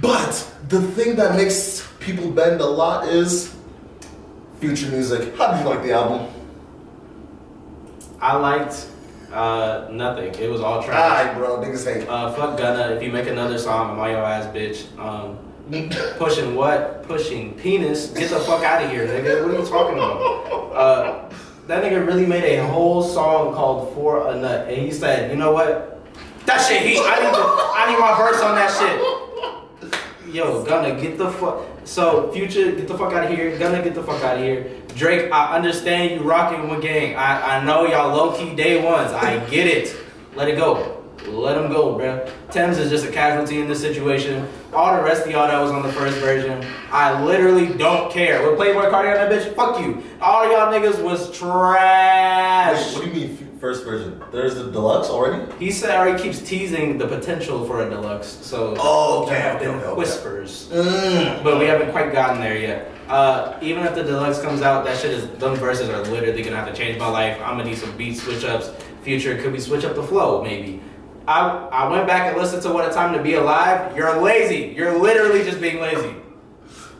But 0.01 0.51
the 0.70 0.82
thing 0.82 1.15
that 1.17 1.36
makes 1.36 1.88
people 2.00 2.32
bend 2.32 2.62
a 2.62 2.65
lot 2.65 3.08
is 3.08 3.55
future 4.60 4.89
music. 4.89 5.36
How 5.36 5.51
did 5.51 5.63
you 5.63 5.70
like 5.70 5.84
the 5.84 5.91
album? 5.91 6.34
I 8.20 8.38
liked 8.38 8.88
uh 9.32 9.88
nothing. 9.91 10.34
It 10.36 10.50
was 10.50 10.62
all 10.62 10.82
trash. 10.84 10.98
Alright, 10.98 11.38
bro, 11.38 11.58
niggas 11.58 11.86
hate. 11.86 12.08
Uh, 12.08 12.34
fuck 12.34 12.58
Gunna. 12.58 12.96
If 12.96 13.03
you 13.03 13.12
make 13.12 13.27
another 13.27 13.58
song, 13.58 13.91
I'm 13.91 14.00
on 14.00 14.10
your 14.10 14.24
ass, 14.24 14.46
bitch. 14.55 14.98
Um, 14.98 15.38
pushing 16.18 16.56
what? 16.56 17.03
Pushing 17.03 17.53
penis. 17.56 18.08
Get 18.08 18.30
the 18.30 18.39
fuck 18.39 18.63
out 18.63 18.84
of 18.84 18.89
here, 18.89 19.08
nigga. 19.08 19.46
What 19.46 19.56
are 19.56 19.60
you 19.60 19.68
talking 19.68 19.98
about? 19.98 20.72
Uh, 20.72 21.30
that 21.68 21.84
nigga 21.84 22.06
really 22.06 22.25
made 22.25 22.44
a 22.58 22.65
whole 22.68 23.03
song 23.03 23.53
called 23.53 23.94
"For 23.94 24.27
a 24.30 24.36
Nut," 24.36 24.68
and 24.68 24.77
he 24.77 24.91
said, 24.91 25.32
"You 25.32 25.38
know 25.38 25.51
what? 25.51 26.00
That 26.46 26.60
shit 26.60 26.82
heat. 26.82 27.00
I 27.00 27.20
need 27.20 27.36
I 27.36 27.91
need 27.91 28.00
my 28.00 28.18
verse 28.18 28.41
on 28.41 28.56
that 28.56 28.72
shit." 28.72 30.34
Yo, 30.34 30.63
Gunna 30.63 31.00
get 31.00 31.18
the 31.18 31.30
fuck. 31.30 31.65
So, 31.84 32.32
Future, 32.32 32.72
get 32.72 32.88
the 32.88 32.98
fuck 32.98 33.12
out 33.12 33.30
of 33.30 33.38
here. 33.38 33.58
Gunna 33.58 33.84
get 33.84 33.94
the 33.96 34.03
fuck 34.03 34.24
out 34.24 34.38
of 34.38 34.44
here. 34.44 34.72
Drake, 34.96 35.32
I 35.32 35.56
understand 35.56 36.12
you 36.12 36.22
rocking 36.25 36.70
with 36.70 36.82
gang. 36.82 37.15
I, 37.15 37.58
I 37.58 37.65
know 37.65 37.86
y'all 37.86 38.15
low 38.15 38.38
key 38.38 38.56
day 38.56 38.82
ones. 38.82 39.12
I 39.12 39.46
get 39.50 39.68
it. 39.68 39.94
Let 40.36 40.48
it 40.48 40.56
go. 40.56 41.00
Let 41.31 41.57
him 41.57 41.71
go, 41.71 41.95
bruh. 41.95 42.29
Tems 42.51 42.77
is 42.77 42.89
just 42.89 43.05
a 43.05 43.11
casualty 43.11 43.59
in 43.61 43.67
this 43.67 43.79
situation. 43.81 44.47
All 44.73 44.95
the 44.97 45.03
rest 45.03 45.25
of 45.25 45.31
y'all 45.31 45.47
that 45.47 45.59
was 45.59 45.71
on 45.71 45.81
the 45.81 45.91
first 45.93 46.17
version, 46.17 46.65
I 46.91 47.23
literally 47.23 47.73
don't 47.77 48.11
care. 48.11 48.47
With 48.50 48.59
Playboi 48.59 48.91
Carti 48.91 49.09
on 49.09 49.29
that 49.29 49.31
bitch, 49.31 49.55
fuck 49.55 49.79
you. 49.79 50.03
All 50.21 50.45
y'all 50.51 50.71
niggas 50.71 51.01
was 51.01 51.27
Wait, 51.29 51.35
trash. 51.38 52.95
what 52.95 53.03
do 53.05 53.09
you 53.09 53.27
mean 53.27 53.57
first 53.59 53.83
version? 53.85 54.21
There's 54.31 54.55
the 54.55 54.71
deluxe 54.71 55.07
already? 55.09 55.51
He 55.59 55.71
said 55.71 55.91
already 55.97 56.21
keeps 56.21 56.39
teasing 56.41 56.97
the 56.97 57.07
potential 57.07 57.65
for 57.65 57.85
a 57.85 57.89
deluxe, 57.89 58.27
so 58.41 58.75
Oh, 58.79 59.23
okay, 59.23 59.31
there 59.33 59.41
have 59.41 59.55
okay, 59.57 59.65
been 59.65 59.75
okay, 59.75 59.85
okay. 59.88 59.97
whispers. 60.00 60.67
Mm. 60.71 61.43
But 61.43 61.59
we 61.59 61.65
haven't 61.65 61.91
quite 61.91 62.11
gotten 62.11 62.41
there 62.41 62.57
yet. 62.57 62.91
Uh, 63.07 63.57
even 63.61 63.83
if 63.85 63.93
the 63.95 64.03
deluxe 64.03 64.41
comes 64.41 64.61
out, 64.61 64.83
that 64.85 64.97
shit 64.97 65.11
is 65.11 65.27
them 65.38 65.55
verses 65.55 65.89
are 65.89 66.01
literally 66.05 66.41
gonna 66.43 66.55
have 66.55 66.67
to 66.67 66.73
change 66.73 66.97
my 66.97 67.07
life. 67.07 67.38
I'm 67.41 67.57
gonna 67.57 67.65
need 67.69 67.77
some 67.77 67.95
beat 67.97 68.17
switch 68.17 68.43
ups. 68.45 68.71
Future, 69.03 69.35
could 69.41 69.51
we 69.51 69.59
switch 69.59 69.83
up 69.83 69.95
the 69.95 70.03
flow? 70.03 70.43
Maybe. 70.43 70.81
I 71.31 71.69
I 71.71 71.89
went 71.89 72.07
back 72.07 72.27
and 72.29 72.38
listened 72.41 72.61
to 72.63 72.69
What 72.73 72.89
a 72.89 72.93
Time 72.93 73.13
to 73.15 73.23
Be 73.23 73.35
Alive. 73.35 73.95
You're 73.95 74.19
lazy. 74.21 74.73
You're 74.75 74.97
literally 75.00 75.43
just 75.43 75.61
being 75.61 75.79
lazy. 75.79 76.15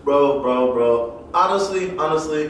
Bro, 0.06 0.42
bro, 0.42 0.74
bro. 0.74 1.30
honestly, 1.34 1.96
honestly, 1.98 2.46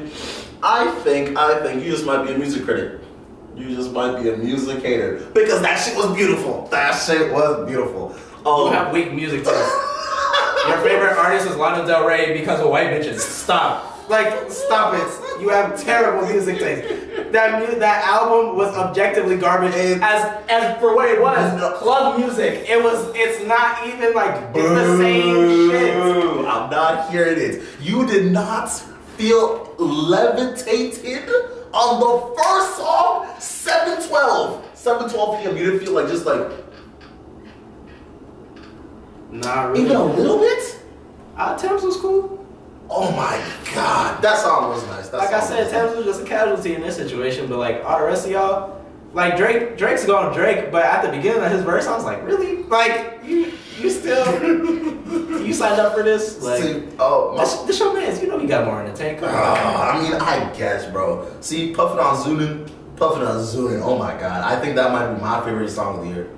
I 0.63 0.89
think, 1.03 1.37
I 1.37 1.59
think 1.63 1.83
you 1.83 1.91
just 1.91 2.05
might 2.05 2.23
be 2.25 2.33
a 2.33 2.37
music 2.37 2.63
critic. 2.65 3.01
You 3.55 3.75
just 3.75 3.91
might 3.91 4.21
be 4.21 4.29
a 4.29 4.37
music 4.37 4.81
hater 4.83 5.27
because 5.33 5.61
that 5.61 5.75
shit 5.77 5.97
was 5.97 6.15
beautiful. 6.15 6.67
That 6.71 6.91
shit 6.93 7.33
was 7.33 7.67
beautiful. 7.67 8.15
Oh. 8.45 8.65
You 8.65 8.67
Um, 8.69 8.73
have 8.73 8.93
weak 8.93 9.11
music 9.13 9.43
taste. 9.43 9.75
Your 10.67 10.77
favorite 10.81 11.17
artist 11.17 11.47
is 11.49 11.55
Lana 11.57 11.85
Del 11.85 12.05
Rey 12.07 12.37
because 12.39 12.59
of 12.61 12.69
white 12.69 12.87
bitches. 12.91 13.19
Stop. 13.19 14.07
Like, 14.09 14.49
stop 14.51 14.93
it. 14.93 15.41
You 15.41 15.49
have 15.49 15.81
terrible 15.81 16.27
music 16.27 16.59
taste. 16.59 16.87
That 17.31 17.59
mu- 17.59 17.79
that 17.79 18.05
album 18.05 18.57
was 18.57 18.75
objectively 18.75 19.37
garbage. 19.37 19.73
It- 19.75 20.01
as 20.01 20.21
as 20.49 20.77
for 20.79 20.95
what 20.95 21.09
it 21.09 21.21
was, 21.21 21.53
No. 21.59 21.71
club 21.71 22.17
music. 22.19 22.69
It 22.69 22.83
was. 22.83 23.07
It's 23.15 23.45
not 23.47 23.87
even 23.87 24.13
like 24.13 24.35
it's 24.53 24.69
the 24.69 24.97
same 24.97 25.69
shit. 25.69 25.95
I'm 26.45 26.69
not 26.69 27.09
hearing 27.09 27.39
it. 27.39 27.61
You 27.79 28.05
did 28.05 28.31
not 28.31 28.69
feel 29.17 29.69
levitated 29.77 31.29
on 31.73 31.99
the 31.99 32.41
first 32.43 32.75
song, 32.77 33.25
712. 33.39 34.61
712 34.73 35.39
p.m. 35.39 35.57
You 35.57 35.65
didn't 35.71 35.79
feel 35.85 35.93
like 35.93 36.07
just 36.07 36.25
like 36.25 36.49
Not 39.31 39.69
really. 39.71 39.85
even 39.85 39.95
a 39.95 40.03
little 40.05 40.39
bit? 40.39 40.77
Uh, 41.37 41.55
Tems 41.57 41.83
was 41.83 41.95
cool. 41.97 42.40
Oh 42.93 43.09
my 43.11 43.41
god. 43.73 44.21
That 44.21 44.37
song 44.37 44.69
was 44.69 44.85
nice. 44.87 45.07
That 45.07 45.19
Like 45.19 45.33
I 45.33 45.39
said, 45.39 45.71
Tems 45.71 45.95
was 45.95 46.05
just 46.05 46.23
a 46.23 46.25
casualty 46.25 46.75
in 46.75 46.81
this 46.81 46.97
situation. 46.97 47.47
But 47.47 47.57
like 47.57 47.85
all 47.85 47.99
the 47.99 48.05
rest 48.05 48.25
of 48.25 48.31
y'all, 48.31 48.85
like 49.13 49.37
Drake, 49.37 49.77
Drake's 49.77 50.05
going 50.05 50.33
Drake. 50.35 50.71
But 50.73 50.83
at 50.83 51.01
the 51.01 51.09
beginning 51.09 51.41
of 51.41 51.51
his 51.51 51.63
verse, 51.63 51.87
I 51.87 51.95
was 51.95 52.03
like, 52.03 52.21
really? 52.25 52.63
Like 52.63 53.21
you, 53.23 53.53
you 53.79 53.89
still, 53.89 54.25
you 55.41 55.53
signed 55.53 55.79
up 55.79 55.95
for 55.95 56.03
this? 56.03 56.41
Like 56.41 56.61
See, 56.61 56.83
oh, 56.99 57.33
my, 57.35 57.43
this, 57.43 57.53
this 57.61 57.79
your 57.79 57.93
man's. 57.93 58.21
You 58.21 58.27
know 58.27 58.37
he 58.37 58.45
got 58.45 58.65
more 58.65 58.81
in 58.83 58.91
the 58.91 58.97
tank. 58.97 59.19
Ah, 59.23 59.93
I 59.93 60.01
mean, 60.01 60.13
I 60.13 60.53
guess, 60.53 60.89
bro. 60.91 61.31
See, 61.39 61.73
puffing 61.73 61.99
on 61.99 62.17
Zunin, 62.17 62.69
puffing 62.97 63.23
on 63.23 63.37
Zunin. 63.37 63.81
Oh 63.81 63.97
my 63.97 64.11
god, 64.19 64.43
I 64.43 64.59
think 64.59 64.75
that 64.75 64.91
might 64.91 65.13
be 65.13 65.21
my 65.21 65.41
favorite 65.45 65.69
song 65.69 65.99
of 65.99 66.05
the 66.05 66.11
year. 66.11 66.29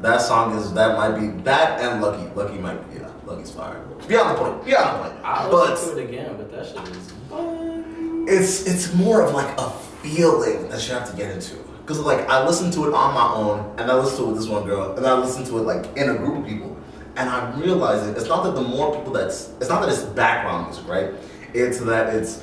That 0.00 0.20
song 0.20 0.56
is 0.56 0.72
that 0.74 0.96
might 0.96 1.18
be 1.18 1.28
that 1.42 1.80
and 1.80 2.00
Lucky. 2.02 2.32
Lucky 2.34 2.58
might 2.58 2.90
be 2.90 2.98
yeah, 2.98 3.11
Lucky's 3.32 3.50
fire. 3.50 3.80
Beyond 4.08 4.30
the 4.30 4.34
point. 4.42 4.64
Beyond 4.64 5.04
the 5.04 5.08
point. 5.10 5.24
I'll 5.24 5.50
But 5.50 5.70
listen 5.70 5.96
to 5.96 6.02
it 6.02 6.08
again, 6.08 6.34
but 6.36 6.50
that 6.52 6.66
shit 6.66 6.96
is 6.96 7.12
fun. 7.30 8.26
it's 8.28 8.66
it's 8.66 8.92
more 8.94 9.22
of 9.22 9.32
like 9.34 9.56
a 9.58 9.70
feeling 10.02 10.68
that 10.68 10.86
you 10.86 10.94
have 10.94 11.10
to 11.10 11.16
get 11.16 11.30
into. 11.30 11.56
Cause 11.86 11.98
like 12.00 12.28
I 12.28 12.46
listened 12.46 12.72
to 12.74 12.86
it 12.88 12.94
on 12.94 13.12
my 13.14 13.32
own, 13.34 13.74
and 13.78 13.90
I 13.90 13.94
listened 13.96 14.18
to 14.18 14.24
it 14.24 14.28
with 14.28 14.36
this 14.38 14.48
one 14.48 14.64
girl, 14.64 14.96
and 14.96 15.04
I 15.06 15.14
listened 15.18 15.46
to 15.46 15.58
it 15.58 15.62
like 15.62 15.84
in 15.96 16.08
a 16.10 16.14
group 16.16 16.38
of 16.38 16.46
people, 16.46 16.76
and 17.16 17.28
I 17.28 17.52
realized 17.58 18.08
it. 18.08 18.16
It's 18.16 18.28
not 18.28 18.44
that 18.44 18.54
the 18.54 18.62
more 18.62 18.94
people 18.96 19.12
that's 19.12 19.50
it's 19.60 19.68
not 19.68 19.80
that 19.82 19.88
it's 19.88 20.02
background 20.02 20.66
music, 20.66 20.86
right? 20.88 21.10
It's 21.54 21.80
that 21.80 22.14
it's 22.14 22.40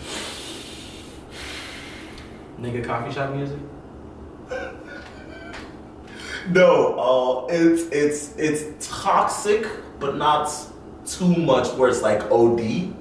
Nigga 2.59 2.83
coffee 2.85 3.13
shop 3.13 3.33
music. 3.35 3.59
No, 6.49 6.95
uh, 6.97 7.53
it's 7.53 7.83
it's 7.91 8.35
it's 8.37 8.87
toxic, 9.01 9.67
but 9.99 10.15
not 10.15 10.49
too 11.17 11.35
much 11.35 11.73
where 11.73 11.89
it's 11.89 12.01
like 12.01 12.21
OD. 12.31 12.93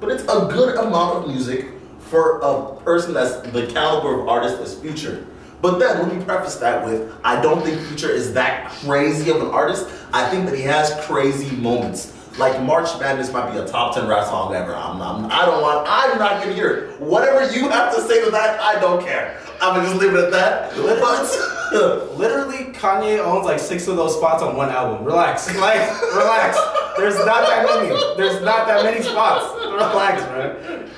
But 0.00 0.10
it's 0.10 0.22
a 0.24 0.48
good 0.50 0.76
amount 0.76 1.18
of 1.18 1.28
music 1.28 1.66
for 1.98 2.40
a 2.40 2.74
person 2.82 3.14
that's 3.14 3.36
the 3.50 3.66
caliber 3.66 4.20
of 4.20 4.28
artist 4.28 4.60
as 4.60 4.78
Future. 4.80 5.26
But 5.62 5.78
then 5.78 5.98
let 5.98 6.14
me 6.14 6.24
preface 6.24 6.56
that 6.56 6.84
with 6.84 7.12
I 7.22 7.40
don't 7.40 7.62
think 7.62 7.80
Future 7.88 8.10
is 8.10 8.32
that 8.34 8.70
crazy 8.70 9.30
of 9.30 9.36
an 9.42 9.48
artist. 9.48 9.88
I 10.12 10.28
think 10.30 10.46
that 10.48 10.56
he 10.56 10.62
has 10.62 10.92
crazy 11.06 11.54
moments. 11.56 12.16
Like 12.38 12.62
March 12.62 12.88
Madness 13.00 13.32
might 13.32 13.50
be 13.52 13.58
a 13.58 13.66
top 13.66 13.94
ten 13.94 14.06
rap 14.06 14.24
song 14.26 14.54
ever. 14.54 14.74
I'm, 14.74 15.00
I'm 15.02 15.26
I 15.26 15.44
don't 15.44 15.60
want. 15.62 15.86
I'm 15.88 16.18
not 16.18 16.42
gonna 16.42 16.54
hear 16.54 16.70
it. 16.70 17.00
Whatever 17.00 17.52
you 17.52 17.68
have 17.68 17.94
to 17.94 18.00
say 18.02 18.24
to 18.24 18.30
that, 18.30 18.60
I 18.60 18.80
don't 18.80 19.04
care. 19.04 19.40
I'm 19.60 19.74
gonna 19.74 19.88
just 19.88 20.00
leave 20.00 20.14
it 20.14 20.24
at 20.24 20.30
that. 20.30 20.74
But 20.74 21.60
Literally, 22.16 22.72
Kanye 22.72 23.18
owns 23.24 23.44
like 23.44 23.58
six 23.58 23.86
of 23.88 23.96
those 23.96 24.16
spots 24.16 24.42
on 24.42 24.56
one 24.56 24.70
album. 24.70 25.04
Relax, 25.04 25.46
like 25.56 25.80
relax. 26.14 26.58
There's 26.96 27.14
not 27.16 27.46
that 27.46 27.66
many. 27.66 27.88
There's 28.16 28.42
not 28.42 28.66
that 28.66 28.84
many 28.84 29.02
spots. 29.02 29.54
Relax, 29.66 30.22
bro. 30.24 30.88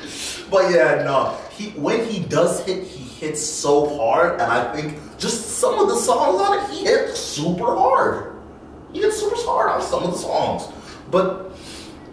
But 0.51 0.73
yeah, 0.73 1.03
no. 1.05 1.39
He 1.51 1.71
when 1.71 2.07
he 2.07 2.21
does 2.21 2.65
hit, 2.65 2.85
he 2.85 3.05
hits 3.05 3.43
so 3.43 3.97
hard, 3.99 4.41
and 4.41 4.51
I 4.51 4.73
think 4.75 4.99
just 5.19 5.59
some 5.59 5.79
of 5.79 5.89
the 5.89 5.97
songs 5.97 6.41
on 6.41 6.59
it, 6.59 6.71
he 6.71 6.85
hit 6.85 7.17
super 7.17 7.67
hard. 7.77 8.37
He 8.93 9.01
hit 9.01 9.13
super 9.13 9.37
hard 9.37 9.71
on 9.71 9.83
some 9.83 10.03
of 10.03 10.13
the 10.13 10.19
songs. 10.19 10.65
But 11.13 11.53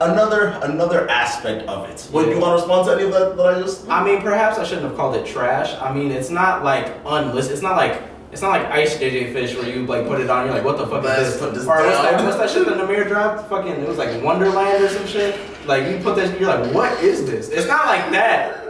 another 0.01 0.60
another 0.62 1.10
aspect 1.10 1.68
of 1.68 1.89
it. 1.89 2.08
Wait, 2.12 2.27
you 2.29 2.39
want 2.39 2.51
to 2.51 2.62
respond 2.62 2.88
to 2.88 2.94
any 2.94 3.03
of 3.06 3.12
that 3.13 3.38
that 3.38 3.46
I 3.46 3.60
just? 3.62 3.89
I 3.89 4.03
mean, 4.03 4.22
perhaps 4.22 4.60
I 4.60 4.63
shouldn't 4.65 4.88
have 4.88 4.96
called 4.96 5.15
it 5.15 5.25
trash. 5.25 5.74
I 5.82 5.91
mean, 5.94 6.12
it's 6.12 6.29
not 6.29 6.63
like 6.63 6.94
unlisted. 7.06 7.53
It's 7.53 7.62
not 7.63 7.77
like 7.77 8.03
it's 8.32 8.41
not 8.41 8.50
like 8.50 8.65
Ice 8.68 8.98
JJ 8.98 9.34
Fish 9.34 9.56
where 9.56 9.68
you 9.68 9.86
like 9.88 10.06
put 10.06 10.20
it 10.22 10.29
on. 10.29 10.46
You're 10.46 10.53
like, 10.53 10.65
what 10.65 10.77
the 10.77 10.86
fuck 10.86 11.03
Let's 11.03 11.22
is 11.22 11.34
this? 11.34 11.41
put 11.41 11.53
this 11.56 11.63
or 11.63 11.77
what's 11.77 11.98
that? 11.98 12.24
What's 12.24 12.38
that 12.38 12.50
shit 12.50 12.68
that 12.68 12.77
Namir 12.77 13.08
dropped? 13.08 13.50
Fucking, 13.50 13.72
it 13.72 13.88
was 13.88 13.98
like 13.98 14.22
Wonderland 14.22 14.84
or 14.84 14.89
some 14.89 15.08
shit. 15.08 15.39
Like 15.65 15.88
you 15.88 15.98
put 16.03 16.15
this, 16.15 16.38
you're 16.39 16.50
like, 16.56 16.74
what 16.74 17.01
is 17.03 17.25
this? 17.25 17.50
It's 17.50 17.68
not 17.68 17.86
like 17.88 18.12
that. 18.12 18.65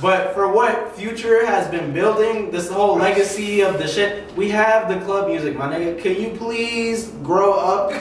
But 0.00 0.32
for 0.32 0.50
what 0.50 0.96
Future 0.96 1.44
has 1.44 1.68
been 1.70 1.92
building, 1.92 2.50
this 2.50 2.70
whole 2.70 2.96
legacy 2.96 3.60
of 3.60 3.78
the 3.78 3.86
shit, 3.86 4.34
we 4.34 4.48
have 4.48 4.88
the 4.88 4.98
club 5.04 5.28
music, 5.28 5.56
my 5.56 5.66
nigga. 5.68 6.00
Can 6.00 6.20
you 6.20 6.36
please 6.38 7.08
grow 7.22 7.52
up? 7.52 7.92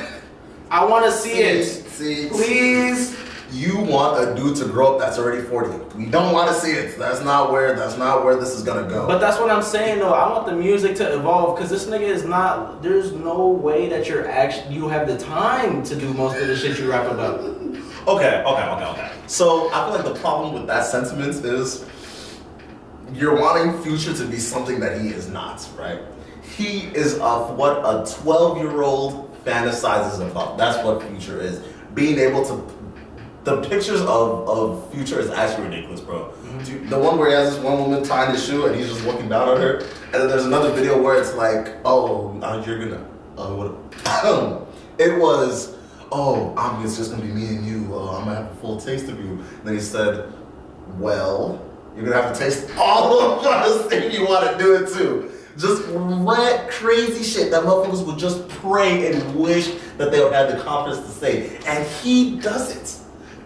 I 0.69 0.85
want 0.85 1.05
to 1.05 1.11
see 1.11 1.39
it. 1.41 1.65
See, 1.65 2.29
Please. 2.29 3.17
You 3.51 3.79
want 3.79 4.21
a 4.21 4.35
dude 4.35 4.57
to 4.57 4.65
grow 4.65 4.93
up 4.93 4.99
that's 4.99 5.17
already 5.17 5.41
40. 5.41 5.97
We 5.97 6.07
don't 6.07 6.33
want 6.33 6.49
to 6.49 6.53
see 6.53 6.71
it. 6.71 6.97
That's 6.99 7.23
not 7.23 7.49
where 7.49 7.73
that's 7.77 7.97
not 7.97 8.25
where 8.25 8.35
this 8.35 8.49
is 8.49 8.61
gonna 8.61 8.89
go. 8.89 9.07
But 9.07 9.19
that's 9.19 9.39
what 9.39 9.49
I'm 9.49 9.63
saying 9.63 9.99
though. 9.99 10.13
I 10.13 10.29
want 10.29 10.47
the 10.47 10.51
music 10.51 10.97
to 10.97 11.17
evolve 11.17 11.55
because 11.55 11.69
this 11.69 11.85
nigga 11.85 12.01
is 12.01 12.25
not. 12.25 12.83
There's 12.83 13.13
no 13.13 13.47
way 13.47 13.87
that 13.87 14.09
you're 14.09 14.27
actually 14.27 14.75
you 14.75 14.89
have 14.89 15.07
the 15.07 15.17
time 15.17 15.81
to 15.83 15.95
do 15.95 16.13
most 16.13 16.37
of 16.37 16.47
the 16.47 16.57
shit 16.57 16.77
you 16.77 16.91
rap 16.91 17.09
about. 17.09 17.39
Okay, 17.39 18.43
okay, 18.43 18.43
okay, 18.45 18.85
okay. 18.85 19.11
So 19.27 19.69
I 19.73 19.85
feel 19.85 19.95
like 19.95 20.13
the 20.13 20.19
problem 20.19 20.53
with 20.53 20.67
that 20.67 20.85
sentiment 20.85 21.45
is 21.45 21.85
you're 23.13 23.39
wanting 23.39 23.81
Future 23.81 24.13
to 24.13 24.25
be 24.25 24.39
something 24.39 24.81
that 24.81 24.99
he 24.99 25.09
is 25.09 25.29
not, 25.29 25.65
right? 25.77 26.01
He 26.41 26.87
is 26.95 27.17
of 27.19 27.57
what 27.57 27.77
a 27.79 28.05
12 28.21 28.57
year 28.57 28.81
old 28.81 29.26
fantasizes 29.47 30.19
about. 30.19 30.57
That's 30.57 30.83
what 30.83 31.01
Future 31.03 31.41
is. 31.41 31.59
Being 31.93 32.19
able 32.19 32.45
to. 32.45 32.77
The 33.43 33.61
pictures 33.61 34.01
of, 34.01 34.49
of 34.49 34.93
Future 34.93 35.19
is 35.19 35.29
actually 35.29 35.69
ridiculous, 35.69 36.01
bro. 36.01 36.33
Dude, 36.65 36.89
The 36.89 36.99
one 36.99 37.17
where 37.17 37.29
he 37.29 37.33
has 37.33 37.55
this 37.55 37.63
one 37.63 37.79
woman 37.79 38.03
tying 38.03 38.31
his 38.31 38.45
shoe 38.45 38.65
and 38.65 38.75
he's 38.75 38.89
just 38.89 39.05
looking 39.05 39.29
down 39.29 39.47
on 39.47 39.61
her. 39.61 39.77
And 39.77 40.13
then 40.13 40.27
there's 40.27 40.45
another 40.45 40.71
video 40.71 41.01
where 41.01 41.19
it's 41.19 41.33
like, 41.35 41.77
oh, 41.85 42.37
uh, 42.41 42.61
you're 42.65 42.79
gonna. 42.79 43.05
Uh, 43.37 43.53
what? 43.55 44.67
it 44.99 45.17
was 45.17 45.77
oh, 46.11 46.53
I'm 46.57 46.83
it's 46.85 46.97
just 46.97 47.11
gonna 47.11 47.23
be 47.23 47.31
me 47.31 47.47
and 47.47 47.65
you. 47.65 47.93
Uh, 47.93 48.17
I'm 48.17 48.25
gonna 48.25 48.35
have 48.35 48.51
a 48.51 48.55
full 48.55 48.79
taste 48.79 49.07
of 49.09 49.19
you. 49.19 49.31
And 49.31 49.61
then 49.63 49.73
he 49.73 49.79
said, 49.79 50.33
well, 50.97 51.63
you're 51.95 52.05
gonna 52.05 52.21
have 52.21 52.33
to 52.33 52.39
taste 52.39 52.69
all 52.77 53.19
of 53.39 53.45
us 53.45 53.91
if 53.91 54.13
you 54.13 54.25
want 54.25 54.51
to 54.51 54.63
do 54.63 54.75
it 54.75 54.93
too. 54.93 55.31
Just 55.57 55.83
red, 55.89 56.69
crazy 56.69 57.23
shit 57.23 57.49
that 57.51 57.63
motherfuckers 57.63 58.05
would 58.05 58.19
just 58.19 58.47
pray 58.47 59.11
and 59.11 59.35
wish 59.35 59.73
that 59.97 60.11
they 60.11 60.23
would 60.23 60.33
have 60.33 60.51
the 60.55 60.61
confidence 60.63 61.05
to 61.05 61.11
say, 61.11 61.57
and 61.65 61.87
he 62.01 62.39
does 62.39 62.75
it. 62.75 63.03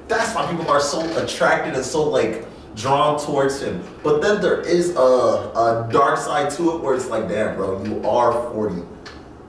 That's 0.08 0.36
why 0.36 0.50
people 0.51 0.70
are 0.70 0.82
so 0.82 1.01
attracted 1.24 1.74
and 1.74 1.86
so 1.86 2.03
like 2.03 2.46
drawn 2.75 3.20
towards 3.20 3.62
him. 3.62 3.82
But 4.03 4.22
then 4.22 4.41
there 4.41 4.60
is 4.62 4.96
a, 4.96 5.00
a 5.00 5.89
dark 5.91 6.18
side 6.18 6.51
to 6.51 6.75
it 6.75 6.82
where 6.82 6.96
it's 6.96 7.08
like, 7.08 7.30
damn, 7.30 7.56
bro, 7.56 7.84
you 7.86 8.06
are 8.08 8.51
40 8.51 8.84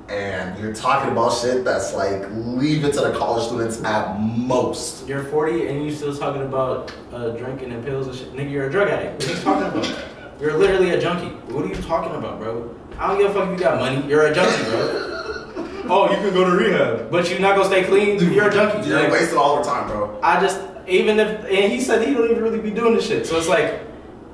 and 0.08 0.58
you're 0.58 0.74
talking 0.74 1.10
about 1.10 1.32
shit 1.32 1.64
that's 1.64 1.94
like 1.94 2.22
leave 2.30 2.84
it 2.84 2.92
to 2.92 3.00
the 3.00 3.16
college 3.16 3.46
students 3.46 3.82
at 3.82 4.20
most. 4.20 5.08
You're 5.08 5.24
40 5.24 5.68
and 5.68 5.84
you 5.84 5.90
still 5.90 6.14
talking 6.14 6.42
about 6.42 6.92
uh, 7.12 7.30
drinking 7.30 7.72
and 7.72 7.84
pills 7.84 8.08
and 8.08 8.16
shit. 8.16 8.32
Nigga, 8.34 8.50
you're 8.50 8.66
a 8.68 8.70
drug 8.70 8.88
addict. 8.88 9.22
What 9.22 9.30
are 9.30 9.36
you 9.36 9.42
talking 9.42 9.80
about? 9.80 10.04
You're 10.40 10.56
literally 10.56 10.90
a 10.90 11.00
junkie. 11.00 11.34
What 11.52 11.64
are 11.64 11.68
you 11.68 11.74
talking 11.74 12.14
about, 12.14 12.40
bro? 12.40 12.74
I 12.98 13.08
don't 13.08 13.18
give 13.18 13.30
a 13.30 13.34
fuck 13.34 13.48
if 13.50 13.58
you 13.58 13.64
got 13.64 13.78
money. 13.78 14.06
You're 14.08 14.26
a 14.26 14.34
junkie, 14.34 14.64
bro. 14.64 15.84
oh, 15.88 16.10
you 16.10 16.16
can 16.16 16.34
go 16.34 16.44
to 16.48 16.56
rehab, 16.56 17.10
but 17.10 17.30
you're 17.30 17.40
not 17.40 17.56
gonna 17.56 17.68
stay 17.68 17.84
clean. 17.84 18.18
You're 18.32 18.48
a 18.48 18.52
junkie. 18.52 18.88
You're 18.88 19.02
Like, 19.02 19.12
wasting 19.12 19.38
all 19.38 19.58
the 19.58 19.64
time, 19.64 19.88
bro. 19.88 20.18
I 20.22 20.40
just 20.40 20.60
even 20.86 21.18
if 21.18 21.44
and 21.44 21.72
he 21.72 21.80
said 21.80 22.06
he 22.06 22.14
don't 22.14 22.30
even 22.30 22.42
really 22.42 22.60
be 22.60 22.70
doing 22.70 22.94
this 22.94 23.06
shit. 23.06 23.26
So 23.26 23.38
it's 23.38 23.48
like 23.48 23.80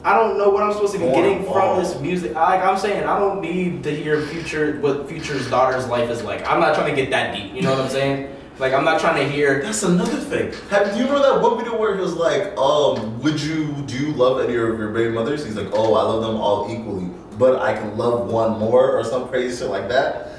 I 0.05 0.17
don't 0.17 0.38
know 0.38 0.49
what 0.49 0.62
I'm 0.62 0.73
supposed 0.73 0.93
to 0.93 0.99
be 0.99 1.05
More 1.05 1.14
getting 1.14 1.45
from 1.45 1.78
this 1.78 1.99
music. 2.00 2.35
Like 2.35 2.62
I'm 2.62 2.78
saying, 2.78 3.05
I 3.05 3.19
don't 3.19 3.40
need 3.40 3.83
to 3.83 3.95
hear 3.95 4.23
future 4.23 4.78
what 4.81 5.09
Future's 5.09 5.50
daughter's 5.50 5.88
life 5.88 6.09
is 6.09 6.23
like. 6.23 6.49
I'm 6.49 6.61
not 6.61 6.75
trying 6.75 6.95
to 6.95 7.00
get 7.00 7.11
that 7.11 7.35
deep. 7.35 7.52
You 7.52 7.62
know 7.62 7.73
what 7.73 7.81
I'm 7.81 7.90
saying? 7.90 8.35
Like 8.58 8.72
I'm 8.72 8.84
not 8.84 9.00
trying 9.00 9.24
to 9.24 9.32
hear. 9.32 9.62
That's 9.62 9.82
another 9.84 10.18
thing. 10.18 10.52
Have 10.70 10.92
do 10.92 10.98
you 10.98 11.04
remember 11.06 11.22
that 11.22 11.40
one 11.40 11.56
video 11.58 11.78
where 11.78 11.94
he 11.94 12.00
was 12.00 12.14
like, 12.14 12.56
um, 12.58 13.20
would 13.22 13.40
you 13.40 13.72
do 13.86 13.96
you 13.96 14.12
love 14.12 14.40
any 14.40 14.54
of 14.54 14.78
your 14.78 14.88
baby 14.90 15.14
mothers? 15.14 15.44
He's 15.44 15.54
like, 15.54 15.68
oh, 15.72 15.94
I 15.94 16.02
love 16.02 16.22
them 16.22 16.36
all 16.36 16.68
equally, 16.70 17.08
but 17.38 17.60
I 17.62 17.74
can 17.74 17.96
love 17.96 18.30
one 18.32 18.58
more 18.58 18.98
or 18.98 19.04
some 19.04 19.28
crazy 19.28 19.56
shit 19.56 19.70
like 19.70 19.88
that. 19.88 20.32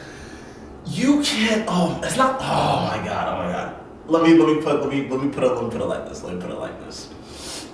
You 0.86 1.22
can't. 1.24 1.66
Oh, 1.70 2.00
it's 2.04 2.18
not. 2.18 2.38
Oh 2.42 2.98
my 2.98 3.06
god. 3.06 3.28
Oh 3.28 3.46
my 3.46 3.52
god. 3.52 3.76
Let 4.08 4.24
me 4.24 4.34
let 4.34 4.56
me 4.56 4.62
put 4.62 4.82
let 4.82 4.90
me 4.90 5.08
let 5.08 5.24
me 5.24 5.32
put 5.32 5.44
it 5.44 5.48
let 5.54 5.64
me 5.64 5.70
put 5.70 5.82
it 5.82 5.86
like 5.86 6.08
this. 6.10 6.24
Let 6.24 6.36
me 6.36 6.42
put 6.42 6.52
it 6.52 6.60
like 6.60 6.78
this. 6.82 7.10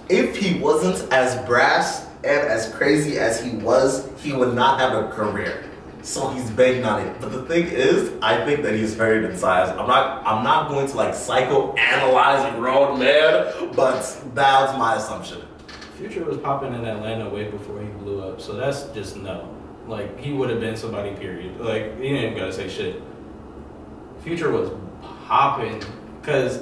if 0.10 0.38
he 0.38 0.60
wasn't 0.60 1.12
as 1.12 1.44
brass 1.48 2.06
and 2.24 2.48
as 2.48 2.72
crazy 2.74 3.18
as 3.18 3.44
he 3.44 3.52
was, 3.58 4.10
he 4.22 4.34
would 4.34 4.54
not 4.54 4.80
have 4.80 4.94
a 4.94 5.10
career. 5.12 5.64
So 6.06 6.30
he's 6.30 6.52
begging 6.52 6.86
on 6.86 7.02
it. 7.02 7.20
But 7.20 7.32
the 7.32 7.42
thing 7.46 7.66
is, 7.66 8.12
I 8.22 8.46
think 8.46 8.62
that 8.62 8.76
he's 8.76 8.96
hurting 8.96 9.32
in 9.32 9.36
size. 9.36 9.70
I'm 9.70 9.88
not 9.88 10.26
I'm 10.26 10.44
not 10.44 10.70
going 10.70 10.88
to 10.88 10.96
like 10.96 11.16
psychoanalyze 11.16 12.54
a 12.54 12.60
grown 12.60 13.00
man, 13.00 13.74
but 13.76 14.02
that's 14.36 14.78
my 14.78 14.98
assumption. 14.98 15.42
Future 15.98 16.24
was 16.24 16.38
popping 16.38 16.76
in 16.76 16.86
Atlanta 16.86 17.28
way 17.28 17.50
before 17.50 17.82
he 17.82 17.88
blew 17.88 18.22
up, 18.22 18.40
so 18.40 18.54
that's 18.54 18.84
just 18.90 19.18
no. 19.18 19.50
Like 19.88 20.20
he 20.20 20.32
would 20.32 20.52
have 20.52 20.60
been 20.60 20.76
somebody. 20.78 21.16
Period. 21.16 21.60
Like 21.60 22.00
he 22.00 22.10
ain't 22.10 22.24
even 22.24 22.38
gotta 22.38 22.54
say 22.54 22.70
shit. 22.70 23.02
Future 24.22 24.52
was 24.52 24.70
popping 25.26 25.84
because 26.22 26.58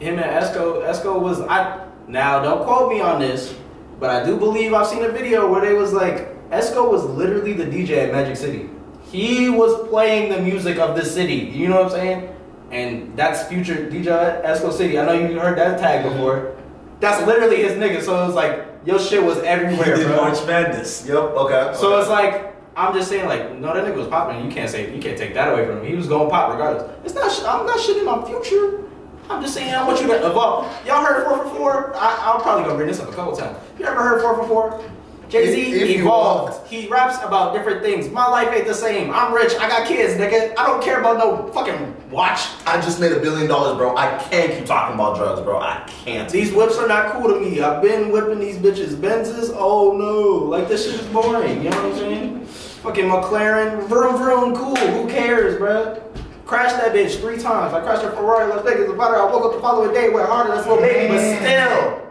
him 0.00 0.18
and 0.18 0.20
Esco. 0.20 0.82
Esco 0.82 1.20
was 1.20 1.42
I. 1.42 1.86
Now 2.08 2.40
don't 2.40 2.64
quote 2.64 2.90
me 2.90 3.02
on 3.02 3.20
this, 3.20 3.54
but 4.00 4.08
I 4.08 4.24
do 4.24 4.38
believe 4.38 4.72
I've 4.72 4.86
seen 4.86 5.04
a 5.04 5.10
video 5.10 5.46
where 5.52 5.60
they 5.60 5.74
was 5.74 5.92
like 5.92 6.31
Esco 6.52 6.90
was 6.90 7.04
literally 7.04 7.54
the 7.54 7.64
DJ 7.64 8.04
at 8.04 8.12
Magic 8.12 8.36
City. 8.36 8.68
He 9.10 9.48
was 9.48 9.88
playing 9.88 10.30
the 10.30 10.40
music 10.40 10.78
of 10.78 10.94
the 10.94 11.04
city. 11.04 11.34
You 11.34 11.68
know 11.68 11.82
what 11.82 11.86
I'm 11.86 11.90
saying? 11.90 12.36
And 12.70 13.16
that's 13.16 13.48
future 13.48 13.74
DJ 13.90 14.42
Esco 14.44 14.70
City. 14.70 14.98
I 14.98 15.06
know 15.06 15.12
you 15.14 15.38
heard 15.38 15.56
that 15.56 15.80
tag 15.80 16.04
before. 16.04 16.56
That's 17.00 17.26
literally 17.26 17.56
his 17.56 17.72
nigga. 17.72 18.02
So 18.02 18.22
it 18.22 18.26
was 18.26 18.34
like 18.34 18.66
your 18.84 18.98
shit 18.98 19.22
was 19.22 19.38
everywhere. 19.38 19.96
He 19.96 20.02
did 20.02 20.08
bro. 20.08 20.16
March 20.16 20.46
Madness. 20.46 21.06
Yep. 21.06 21.16
Okay. 21.16 21.72
So 21.74 21.94
okay. 21.94 22.00
it's 22.00 22.10
like 22.10 22.54
I'm 22.76 22.94
just 22.94 23.08
saying, 23.08 23.26
like, 23.26 23.54
no, 23.56 23.74
that 23.74 23.84
nigga 23.84 23.96
was 23.96 24.08
popping. 24.08 24.44
You 24.44 24.50
can't 24.50 24.70
say 24.70 24.94
you 24.94 25.00
can't 25.00 25.18
take 25.18 25.34
that 25.34 25.52
away 25.52 25.66
from 25.66 25.78
him. 25.78 25.86
He 25.86 25.94
was 25.94 26.06
going 26.06 26.30
pop 26.30 26.52
regardless. 26.52 26.90
It's 27.04 27.14
not. 27.14 27.32
I'm 27.46 27.66
not 27.66 27.78
shitting 27.78 28.06
on 28.06 28.26
future. 28.26 28.88
I'm 29.28 29.40
just 29.40 29.54
saying 29.54 29.72
I 29.72 29.86
want 29.86 30.00
you 30.00 30.06
to 30.08 30.26
evolve. 30.26 30.66
Y'all 30.86 31.04
heard 31.04 31.24
four 31.26 31.44
for 31.44 31.56
four? 31.56 31.96
I, 31.96 32.32
I'm 32.34 32.42
probably 32.42 32.64
gonna 32.64 32.76
bring 32.76 32.88
this 32.88 33.00
up 33.00 33.08
a 33.08 33.12
couple 33.12 33.36
times. 33.36 33.56
You 33.78 33.86
ever 33.86 34.02
heard 34.02 34.20
four 34.20 34.36
for 34.36 34.46
four? 34.46 34.84
Jay 35.32 35.50
Z 35.50 35.94
evolved. 35.94 36.68
He 36.68 36.88
raps 36.88 37.16
about 37.24 37.54
different 37.54 37.82
things. 37.82 38.10
My 38.10 38.28
life 38.28 38.48
ain't 38.52 38.66
the 38.66 38.74
same. 38.74 39.10
I'm 39.10 39.32
rich. 39.32 39.54
I 39.54 39.66
got 39.66 39.88
kids, 39.88 40.20
nigga. 40.20 40.52
I 40.58 40.66
don't 40.66 40.82
care 40.82 41.00
about 41.00 41.16
no 41.16 41.50
fucking 41.54 42.10
watch. 42.10 42.48
I 42.66 42.78
just 42.82 43.00
made 43.00 43.12
a 43.12 43.18
billion 43.18 43.48
dollars, 43.48 43.78
bro. 43.78 43.96
I 43.96 44.18
can't 44.24 44.52
keep 44.52 44.66
talking 44.66 44.94
about 44.94 45.16
drugs, 45.16 45.40
bro. 45.40 45.58
I 45.58 45.88
can't. 46.04 46.28
These 46.28 46.52
whips 46.52 46.76
are 46.76 46.86
not 46.86 47.14
cool 47.14 47.32
to 47.32 47.40
me. 47.40 47.62
I've 47.62 47.80
been 47.80 48.12
whipping 48.12 48.40
these 48.40 48.58
bitches. 48.58 48.94
Benzes, 48.94 49.50
oh 49.56 49.96
no. 49.96 50.50
Like 50.50 50.68
this 50.68 50.84
shit 50.84 51.00
is 51.00 51.06
boring. 51.06 51.62
You 51.62 51.70
know 51.70 51.82
what 51.82 51.92
I'm 51.92 51.98
saying? 51.98 52.44
Fucking 52.44 53.06
McLaren, 53.06 53.86
vroom 53.88 54.18
vroom, 54.18 54.54
cool. 54.54 54.76
Who 54.76 55.08
cares, 55.08 55.56
bro? 55.56 55.98
Crashed 56.44 56.76
that 56.76 56.92
bitch 56.94 57.18
three 57.20 57.38
times. 57.38 57.72
I 57.72 57.80
crashed 57.80 58.04
a 58.04 58.10
Ferrari, 58.10 58.50
Las 58.50 58.62
Vegas, 58.66 58.86
Nevada. 58.86 59.16
I 59.16 59.32
woke 59.32 59.46
up 59.46 59.54
the 59.54 59.60
following 59.62 59.94
day 59.94 60.10
with 60.10 60.26
harder 60.26 60.54
than 60.54 60.58
little 60.68 60.76
baby, 60.76 61.08
but 61.08 61.38
still. 61.40 62.01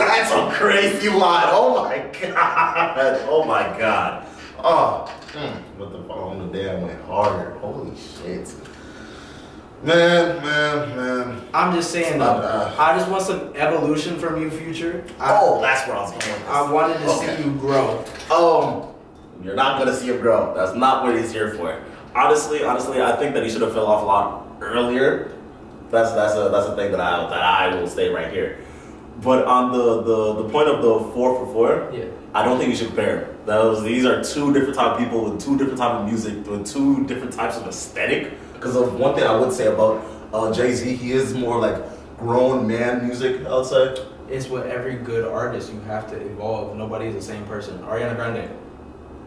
That's 0.00 0.32
a 0.32 0.50
crazy 0.56 1.08
lot. 1.10 1.44
Oh 1.48 1.84
my 1.84 1.98
god. 2.20 3.20
Oh 3.28 3.44
my 3.44 3.62
god. 3.78 4.26
Oh. 4.58 5.04
What 5.76 5.92
the 5.92 5.98
fuck? 6.04 6.16
On 6.16 6.38
the 6.50 6.52
day 6.58 6.70
I 6.70 6.74
went 6.82 7.02
harder. 7.04 7.50
Holy 7.58 7.92
shit. 7.96 8.52
Man, 9.82 10.42
man, 10.42 10.96
man. 10.96 11.42
I'm 11.54 11.74
just 11.74 11.90
saying 11.90 12.18
though. 12.18 12.40
Bad. 12.40 12.78
I 12.78 12.98
just 12.98 13.10
want 13.10 13.22
some 13.22 13.52
evolution 13.56 14.18
from 14.18 14.40
you, 14.40 14.50
future. 14.50 15.04
I, 15.18 15.38
Oh, 15.40 15.60
that's 15.60 15.86
where 15.86 15.96
I 15.96 16.00
was 16.02 16.12
going. 16.12 16.42
I 16.48 16.70
wanted 16.72 16.98
to 16.98 17.10
Okay. 17.10 17.36
see 17.36 17.44
you 17.44 17.50
grow. 17.56 18.04
Um, 18.30 18.88
you're 19.44 19.54
not 19.54 19.78
gonna 19.78 19.94
see 19.94 20.08
him 20.08 20.20
grow. 20.20 20.52
That's 20.54 20.74
not 20.76 21.04
what 21.04 21.16
he's 21.16 21.32
here 21.32 21.54
for. 21.54 21.80
Honestly, 22.14 22.64
honestly, 22.64 23.00
I 23.00 23.16
think 23.16 23.34
that 23.34 23.42
he 23.44 23.50
should 23.50 23.62
have 23.62 23.72
fell 23.72 23.86
off 23.86 24.02
a 24.02 24.06
lot 24.06 24.46
earlier. 24.60 25.32
That's 25.90 26.12
that's 26.12 26.34
a 26.34 26.48
that's 26.50 26.66
a 26.68 26.76
thing 26.76 26.90
that 26.92 27.00
I 27.00 27.28
that 27.30 27.42
I 27.42 27.74
will 27.74 27.86
stay 27.88 28.08
right 28.10 28.30
here. 28.32 28.58
But 29.22 29.44
on 29.46 29.72
the 29.72 30.02
the, 30.02 30.42
the 30.42 30.48
point 30.48 30.68
of 30.68 30.82
the 30.82 31.12
four 31.12 31.34
for 31.38 31.52
four, 31.52 31.90
Yeah. 31.92 32.04
I 32.34 32.44
don't 32.44 32.58
think 32.58 32.70
you 32.70 32.76
should 32.76 32.88
compare. 32.88 33.28
Those 33.46 33.82
these 33.82 34.04
are 34.06 34.22
two 34.22 34.52
different 34.52 34.76
type 34.76 34.92
of 34.92 34.98
people 34.98 35.24
with 35.24 35.40
two 35.44 35.58
different 35.58 35.78
type 35.78 35.92
of 36.00 36.06
music, 36.06 36.46
with 36.46 36.66
two 36.66 37.04
different 37.06 37.32
types 37.32 37.56
of 37.56 37.66
aesthetic. 37.66 38.32
Because 38.54 38.76
of 38.76 38.94
one 38.94 39.14
thing 39.14 39.24
I 39.24 39.34
would 39.36 39.52
say 39.52 39.66
about 39.66 40.04
uh, 40.32 40.52
Jay 40.52 40.72
Z, 40.72 40.94
he 40.94 41.12
is 41.12 41.34
more 41.34 41.58
like 41.58 41.76
grown 42.18 42.66
man 42.68 43.06
music. 43.06 43.44
I 43.46 43.54
would 43.56 43.66
say. 43.66 43.96
It's 44.30 44.48
with 44.48 44.64
every 44.66 44.94
good 44.94 45.26
artist. 45.26 45.72
You 45.72 45.80
have 45.88 46.08
to 46.10 46.16
evolve. 46.16 46.76
Nobody 46.76 47.06
is 47.06 47.14
the 47.16 47.22
same 47.32 47.44
person. 47.46 47.78
Ariana 47.80 48.14
Grande. 48.14 48.48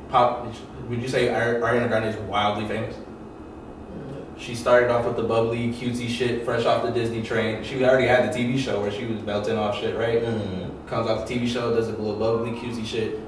Pop. 0.09 0.47
Would 0.87 1.01
you 1.01 1.09
say 1.09 1.27
Ari- 1.27 1.59
Ariana 1.59 1.89
Grande 1.89 2.05
is 2.05 2.15
wildly 2.21 2.65
famous? 2.67 2.95
She 4.43 4.55
started 4.55 4.91
off 4.91 5.05
with 5.05 5.15
the 5.15 5.23
bubbly, 5.23 5.69
cutesy 5.69 6.09
shit, 6.09 6.43
fresh 6.43 6.65
off 6.65 6.83
the 6.83 6.91
Disney 6.91 7.23
train. 7.23 7.63
She 7.63 7.81
already 7.85 8.07
had 8.07 8.31
the 8.31 8.37
TV 8.37 8.59
show 8.59 8.81
where 8.81 8.91
she 8.91 9.05
was 9.05 9.21
belting 9.21 9.57
off 9.57 9.79
shit, 9.79 9.95
right? 9.95 10.21
Mm. 10.21 10.85
Comes 10.85 11.09
off 11.09 11.25
the 11.25 11.33
TV 11.33 11.47
show, 11.47 11.73
does 11.73 11.87
a 11.87 11.91
little 11.91 12.17
bubbly, 12.17 12.51
cutesy 12.51 12.85
shit. 12.85 13.21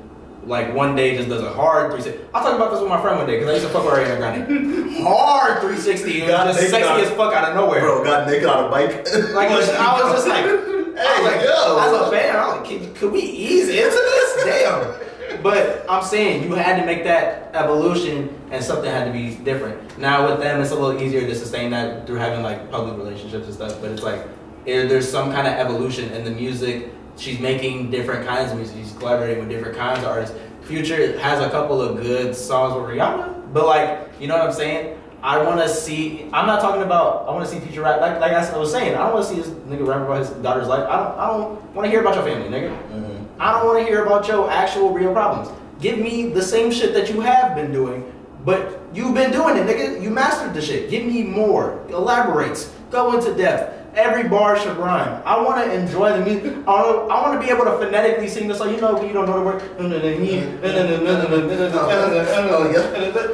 Like 0.43 0.75
one 0.75 0.93
day 0.93 1.15
just 1.15 1.30
does 1.30 1.41
a 1.41 1.54
hard 1.54 1.93
360. 1.93 2.30
I 2.34 2.43
talked 2.43 2.56
about 2.58 2.71
this 2.71 2.82
with 2.82 2.89
my 2.89 3.01
friend 3.01 3.17
one 3.17 3.28
day 3.28 3.39
because 3.39 3.49
I 3.49 3.54
used 3.54 3.65
to 3.65 3.71
fuck 3.71 3.86
with 3.86 3.93
Ariana 3.93 4.17
Grande. 4.17 4.97
hard 5.04 5.62
360. 5.62 6.21
It 6.21 6.28
was 6.28 6.58
just 6.58 6.69
sexy 6.69 7.06
as 7.06 7.10
fuck 7.12 7.34
out 7.34 7.47
of 7.47 7.56
nowhere. 7.56 7.80
Bro, 7.80 8.04
got 8.04 8.28
naked 8.28 8.47
on 8.47 8.65
a 8.65 8.69
bike. 8.69 9.08
Like 9.34 9.49
I 9.51 9.56
was 9.56 9.67
just 9.67 10.28
like, 10.28 10.43
I 10.45 11.21
was 11.21 11.32
like, 11.32 11.41
yo. 11.45 11.80
as 11.80 12.08
a 12.08 12.12
fan, 12.12 12.36
I 12.36 12.47
was 12.47 12.58
like, 12.58 12.67
could, 12.67 12.95
could 12.95 13.12
we 13.13 13.21
ease 13.21 13.69
into 13.69 13.89
this? 13.89 14.43
Damn. 14.43 15.04
But 15.45 15.86
I'm 15.88 16.03
saying 16.03 16.41
you 16.41 16.55
had 16.55 16.79
to 16.79 16.86
make 16.88 17.03
that 17.03 17.51
evolution, 17.53 18.36
and 18.49 18.63
something 18.63 18.89
had 18.89 19.05
to 19.05 19.12
be 19.12 19.36
different. 19.36 19.95
Now 19.99 20.27
with 20.27 20.39
them, 20.39 20.60
it's 20.60 20.71
a 20.71 20.75
little 20.75 20.99
easier 20.99 21.21
to 21.21 21.36
sustain 21.36 21.69
that 21.69 22.08
through 22.08 22.15
having 22.15 22.41
like 22.41 22.71
public 22.71 22.97
relationships 22.97 23.45
and 23.45 23.53
stuff. 23.53 23.79
But 23.79 23.91
it's 23.91 24.01
like 24.01 24.21
eh, 24.65 24.88
there's 24.88 25.08
some 25.08 25.31
kind 25.31 25.45
of 25.45 25.53
evolution 25.53 26.12
in 26.13 26.23
the 26.23 26.31
music. 26.31 26.89
She's 27.15 27.39
making 27.39 27.91
different 27.91 28.25
kinds 28.25 28.53
of 28.53 28.58
music. 28.58 28.75
She's 28.77 28.93
collaborating 28.93 29.38
with 29.38 29.49
different 29.49 29.77
kinds 29.77 29.99
of 29.99 30.05
artists. 30.05 30.36
Future 30.63 31.15
has 31.19 31.39
a 31.39 31.51
couple 31.51 31.79
of 31.79 32.01
good 32.01 32.36
songs 32.36 32.73
with 32.73 32.97
Rihanna, 32.97 33.53
but 33.53 33.67
like 33.67 34.19
you 34.19 34.27
know 34.27 34.39
what 34.39 34.47
I'm 34.47 34.51
saying. 34.51 34.99
I 35.21 35.43
want 35.43 35.62
to 35.62 35.69
see. 35.69 36.23
I'm 36.34 36.47
not 36.47 36.60
talking 36.60 36.81
about. 36.81 37.27
I 37.27 37.31
want 37.34 37.45
to 37.47 37.51
see 37.51 37.60
Future 37.60 37.84
rap. 37.84 38.01
Like, 38.01 38.19
like 38.19 38.31
I 38.31 38.58
was 38.58 38.71
saying, 38.71 38.95
I 38.95 39.03
don't 39.03 39.13
want 39.13 39.27
to 39.27 39.31
see 39.31 39.41
this 39.41 39.49
nigga 39.69 39.86
rap 39.86 40.01
about 40.01 40.19
his 40.19 40.29
daughter's 40.41 40.67
life. 40.67 40.88
I 40.89 40.97
don't. 40.97 41.19
I 41.19 41.27
don't 41.27 41.75
want 41.75 41.86
to 41.86 41.91
hear 41.91 42.01
about 42.01 42.15
your 42.15 42.23
family, 42.23 42.49
nigga. 42.49 43.04
I 43.39 43.51
don't 43.51 43.65
want 43.65 43.79
to 43.79 43.85
hear 43.85 44.05
about 44.05 44.27
your 44.27 44.49
actual 44.49 44.91
real 44.91 45.11
problems. 45.11 45.49
Give 45.81 45.99
me 45.99 46.29
the 46.29 46.41
same 46.41 46.71
shit 46.71 46.93
that 46.93 47.09
you 47.09 47.19
have 47.21 47.55
been 47.55 47.71
doing, 47.71 48.11
but 48.45 48.79
you've 48.93 49.13
been 49.13 49.31
doing 49.31 49.57
it, 49.57 49.67
nigga. 49.67 50.01
You 50.01 50.09
mastered 50.09 50.53
the 50.53 50.61
shit. 50.61 50.89
Give 50.89 51.05
me 51.05 51.23
more. 51.23 51.85
Elaborates. 51.89 52.71
Go 52.91 53.17
into 53.17 53.35
depth. 53.35 53.84
Every 53.95 54.27
bar 54.27 54.60
should 54.60 54.75
rhyme. 54.77 55.21
I 55.25 55.41
want 55.41 55.63
to 55.63 55.73
enjoy 55.73 56.17
the 56.17 56.25
music. 56.25 56.58
I 56.67 56.69
want, 57.05 57.39
to 57.39 57.45
be 57.45 57.51
able 57.51 57.63
to 57.63 57.77
phonetically 57.77 58.27
sing 58.27 58.47
the 58.49 58.55
song. 58.55 58.73
You 58.73 58.81
know, 58.81 59.01
you 59.01 59.13
don't 59.13 59.25
know 59.25 59.39
the 59.39 59.45
word. 59.45 59.62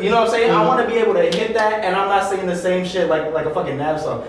You 0.02 0.10
know 0.10 0.19
what 0.19 0.28
I'm 0.28 0.30
saying? 0.30 0.52
I 0.52 0.65
want 0.65 0.88
to 0.88 0.93
be 0.93 1.00
able 1.00 1.13
to 1.13 1.24
hit 1.24 1.54
that, 1.56 1.84
and 1.84 1.95
I'm 1.95 2.10
not 2.10 2.30
singing 2.30 2.45
the 2.45 2.56
same 2.56 2.86
shit 2.86 3.10
like 3.10 3.34
like 3.34 3.47
a 3.47 3.54
fucking 3.54 3.78
Nav 3.78 4.00
song. 4.00 4.21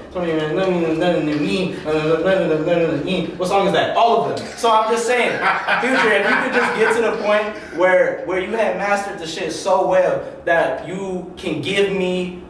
What 3.36 3.48
song 3.48 3.66
is 3.66 3.72
that? 3.72 3.96
All 3.96 4.24
of 4.24 4.36
them. 4.36 4.46
So 4.56 4.70
I'm 4.70 4.90
just 4.90 5.06
saying, 5.06 5.32
future, 5.80 6.12
if 6.12 6.28
you 6.28 6.36
could 6.42 6.52
just 6.54 6.76
get 6.76 6.96
to 6.96 7.02
the 7.02 7.22
point 7.22 7.56
where 7.78 8.24
where 8.26 8.40
you 8.40 8.52
have 8.52 8.76
mastered 8.76 9.18
the 9.18 9.26
shit 9.26 9.52
so 9.52 9.86
well 9.86 10.24
that 10.44 10.86
you 10.88 11.32
can 11.36 11.60
give 11.60 11.92
me 11.92 12.42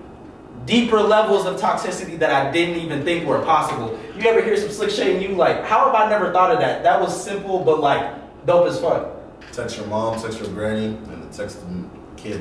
deeper 0.64 1.01
levels 1.01 1.46
of 1.46 1.61
toxicity 1.61 2.18
that 2.18 2.31
I 2.31 2.51
didn't 2.51 2.77
even 2.77 3.05
think 3.05 3.27
were 3.27 3.42
possible. 3.42 3.98
You 4.16 4.29
ever 4.29 4.42
hear 4.42 4.57
some 4.57 4.70
slick 4.70 4.90
shit 4.90 5.14
and 5.14 5.22
you 5.22 5.37
like, 5.37 5.64
how 5.64 5.87
have 5.87 5.94
I 5.94 6.09
never 6.09 6.33
thought 6.33 6.53
of 6.53 6.59
that? 6.61 6.83
That 6.83 7.01
was 7.01 7.25
simple, 7.25 7.64
but 7.64 7.81
like 7.81 8.46
dope 8.46 8.68
as 8.68 8.81
fuck. 8.81 9.16
Text 9.53 9.77
your 9.77 9.87
mom, 9.87 10.20
text 10.20 10.40
your 10.40 10.48
granny, 10.48 10.87
and 10.87 11.07
then 11.07 11.31
text 11.31 11.61
the 11.61 11.85
kid. 12.16 12.40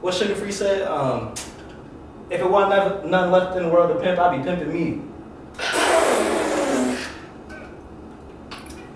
What 0.00 0.14
Suga 0.14 0.36
Free 0.36 0.52
said, 0.52 0.86
um, 0.86 1.34
if 2.30 2.40
it 2.40 2.48
wasn't 2.48 2.70
never, 2.70 3.06
nothing 3.06 3.32
left 3.32 3.56
in 3.56 3.64
the 3.64 3.68
world 3.68 3.94
to 3.94 4.02
pimp, 4.02 4.18
I'd 4.18 4.38
be 4.38 4.44
pimping 4.44 4.72
me. 4.72 5.02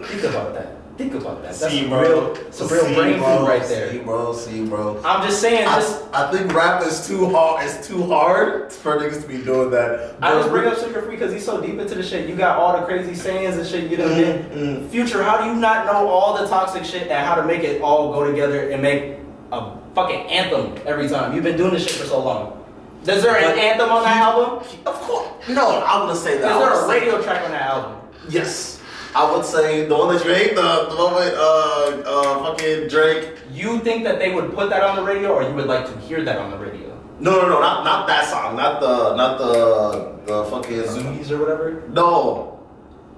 Think 0.07 0.25
about 0.25 0.55
that. 0.55 0.74
Think 0.97 1.15
about 1.15 1.43
that. 1.43 1.55
That's 1.57 1.73
See, 1.73 1.89
bro. 1.89 2.01
real, 2.03 2.53
some 2.53 2.69
real 2.69 2.85
See, 2.85 2.95
brain 2.95 3.19
bro. 3.19 3.39
food 3.39 3.49
right 3.49 3.65
See, 3.65 3.75
there. 3.75 4.03
bro. 4.05 4.33
See, 4.33 4.65
bro. 4.65 5.03
I'm 5.05 5.27
just 5.27 5.41
saying, 5.41 5.65
just 5.65 6.05
I, 6.15 6.29
I 6.29 6.31
think 6.33 6.55
rap 6.55 6.83
is 6.85 7.05
too 7.07 7.29
hard. 7.31 7.65
It's 7.67 7.85
too 7.89 8.05
hard 8.05 8.73
for 8.73 8.97
niggas 8.99 9.23
to 9.23 9.27
be 9.27 9.39
doing 9.39 9.71
that. 9.73 10.15
I 10.23 10.35
just 10.35 10.51
bring 10.51 10.67
up 10.69 10.75
Suga 10.79 11.03
Free 11.05 11.17
because 11.17 11.33
he's 11.33 11.45
so 11.45 11.61
deep 11.61 11.79
into 11.81 11.97
the 11.97 12.03
shit. 12.05 12.29
You 12.29 12.37
got 12.37 12.59
all 12.59 12.79
the 12.79 12.87
crazy 12.87 13.15
sayings 13.17 13.57
and 13.57 13.67
shit 13.67 13.91
you 13.91 13.97
know, 13.97 14.09
did. 14.09 14.49
Mm, 14.53 14.57
mm. 14.85 14.89
Future, 14.91 15.25
how 15.25 15.39
do 15.43 15.47
you 15.51 15.57
not 15.57 15.85
know 15.87 16.07
all 16.07 16.41
the 16.41 16.47
toxic 16.47 16.85
shit 16.85 17.09
and 17.09 17.27
how 17.27 17.35
to 17.35 17.45
make 17.45 17.65
it 17.65 17.83
all 17.83 18.13
go 18.13 18.31
together 18.31 18.71
and 18.71 18.81
make 18.81 19.17
a 19.51 19.77
fucking 19.97 20.21
anthem 20.31 20.81
every 20.87 21.09
time? 21.09 21.35
You've 21.35 21.43
been 21.45 21.57
doing 21.57 21.73
this 21.73 21.83
shit 21.85 21.95
for 21.97 22.07
so 22.07 22.23
long. 22.23 22.65
Is 23.03 23.23
there 23.23 23.37
an 23.37 23.43
But 23.45 23.59
anthem 23.59 23.91
on 23.91 24.05
that 24.05 24.15
he- 24.15 24.21
album? 24.23 24.67
Of 24.87 24.95
course. 25.01 25.29
No, 25.49 25.67
I 25.81 26.01
wouldn't 26.01 26.19
say 26.21 26.35
Is 26.37 26.41
that. 26.43 26.53
I 26.53 26.59
there 26.61 26.73
a 26.73 26.87
say- 26.87 27.01
radio 27.01 27.21
track 27.21 27.45
on 27.45 27.51
that 27.51 27.63
album? 27.63 27.99
Yes. 28.29 28.81
I 29.15 29.31
would 29.31 29.45
say 29.45 29.87
the 29.87 29.97
one 29.97 30.15
that 30.15 30.25
you 30.25 30.35
hate, 30.35 30.57
the, 30.57 30.87
the 30.91 30.97
one 30.97 31.15
with 31.15 31.35
uh, 31.35 32.03
uh, 32.05 32.45
fucking 32.45 32.89
Drake. 32.89 33.39
You 33.53 33.79
think 33.79 34.03
that 34.03 34.19
they 34.19 34.35
would 34.35 34.53
put 34.55 34.71
that 34.71 34.83
on 34.83 34.97
the 34.97 35.03
radio, 35.03 35.33
or 35.33 35.45
you 35.45 35.55
would 35.55 35.67
like 35.67 35.87
to 35.87 35.97
hear 36.01 36.25
that 36.25 36.37
on 36.39 36.51
the 36.51 36.59
radio? 36.59 37.01
No, 37.21 37.31
no, 37.31 37.49
no, 37.49 37.61
not 37.61 37.85
not 37.85 38.09
that 38.09 38.29
song. 38.29 38.57
Not 38.57 38.81
the 38.81 39.15
not 39.15 39.39
the 39.39 40.19
the 40.27 40.45
fucking 40.51 40.83
Zoomies 40.83 41.31
or 41.31 41.39
whatever. 41.39 41.85
No. 41.91 42.59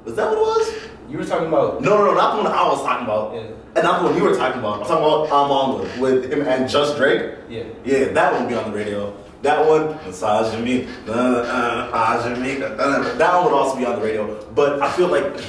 Is 0.05 0.15
that 0.17 0.29
what 0.29 0.37
it 0.37 0.41
was? 0.41 0.75
You 1.09 1.19
were 1.19 1.25
talking 1.25 1.49
about. 1.49 1.81
No, 1.81 1.97
no, 1.97 2.05
no, 2.07 2.15
not 2.15 2.37
the 2.37 2.43
one 2.43 2.53
I 2.53 2.69
was 2.69 2.83
talking 2.83 3.07
about. 3.07 3.35
Yeah. 3.35 3.41
And 3.75 3.85
not 3.85 4.03
the 4.03 4.09
one 4.09 4.17
you 4.17 4.23
were 4.23 4.37
talking 4.37 4.61
about. 4.61 4.81
I'm 4.81 4.87
talking 4.87 5.05
about 5.05 5.27
I'm 5.33 5.51
on 5.51 5.81
with, 5.81 5.99
with 5.99 6.33
him 6.33 6.43
and 6.47 6.69
Just 6.69 6.97
Drake. 6.99 7.37
Yeah. 7.49 7.65
Yeah, 7.85 8.13
that 8.13 8.33
one 8.33 8.43
would 8.43 8.49
be 8.51 8.55
on 8.55 8.71
the 8.71 8.77
radio. 8.77 9.17
That 9.43 9.67
one, 9.67 9.97
massage 10.05 10.59
me, 10.63 10.89
uh, 11.09 11.13
uh, 11.13 11.91
massage 11.93 12.39
me, 12.39 12.63
uh, 12.63 12.69
uh, 12.69 13.17
that 13.17 13.35
one 13.35 13.45
would 13.45 13.53
also 13.53 13.77
be 13.79 13.87
on 13.87 13.97
the 13.97 14.03
radio. 14.03 14.45
But 14.53 14.83
I 14.83 14.91
feel 14.93 15.09
like 15.09 15.41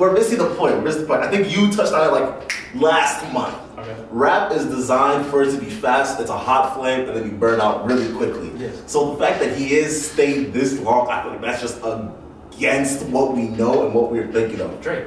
we're 0.00 0.12
missing 0.14 0.38
the 0.38 0.54
point. 0.54 0.74
We're 0.76 0.80
missing 0.80 1.02
the 1.02 1.06
point. 1.08 1.22
I 1.22 1.30
think 1.30 1.54
you 1.54 1.70
touched 1.70 1.92
on 1.92 2.08
it 2.08 2.20
like 2.20 2.74
last 2.74 3.30
month. 3.32 3.54
Okay. 3.78 3.94
Rap 4.10 4.50
is 4.50 4.64
designed 4.64 5.26
for 5.26 5.42
it 5.42 5.52
to 5.52 5.58
be 5.58 5.68
fast. 5.68 6.18
It's 6.20 6.30
a 6.30 6.38
hot 6.38 6.74
flame, 6.74 7.06
and 7.06 7.16
then 7.16 7.26
you 7.26 7.32
burn 7.32 7.60
out 7.60 7.86
really 7.86 8.12
quickly. 8.14 8.50
Yes. 8.56 8.82
So 8.86 9.12
the 9.12 9.18
fact 9.18 9.40
that 9.40 9.56
he 9.56 9.74
is 9.74 10.10
stayed 10.10 10.54
this 10.54 10.80
long, 10.80 11.08
I 11.08 11.22
feel 11.22 11.32
like 11.32 11.42
that's 11.42 11.60
just 11.60 11.80
against 11.84 13.04
what 13.06 13.34
we 13.36 13.48
know 13.48 13.84
and 13.84 13.94
what 13.94 14.10
we're 14.10 14.32
thinking 14.32 14.60
of. 14.62 14.80
Drake. 14.80 15.04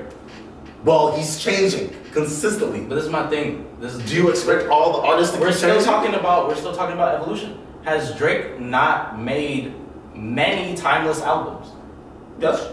Well, 0.86 1.16
he's 1.16 1.40
changing 1.40 1.96
consistently. 2.12 2.82
But 2.82 2.96
this 2.96 3.06
is 3.06 3.10
my 3.10 3.28
thing. 3.30 3.66
This 3.80 3.96
is. 3.96 4.10
Do 4.10 4.16
you 4.16 4.30
expect 4.30 4.70
all 4.70 5.02
the 5.02 5.08
artists 5.08 5.34
to 5.36 5.42
We're 5.42 5.52
still 5.52 5.70
changing? 5.76 5.86
talking 5.86 6.14
about. 6.14 6.48
We're 6.48 6.56
still 6.56 6.76
talking 6.76 6.94
about 6.94 7.16
evolution. 7.16 7.58
Has 7.84 8.16
Drake 8.16 8.60
not 8.60 9.20
made 9.20 9.74
many 10.14 10.76
timeless 10.76 11.22
albums? 11.22 11.72
Yes. 12.40 12.72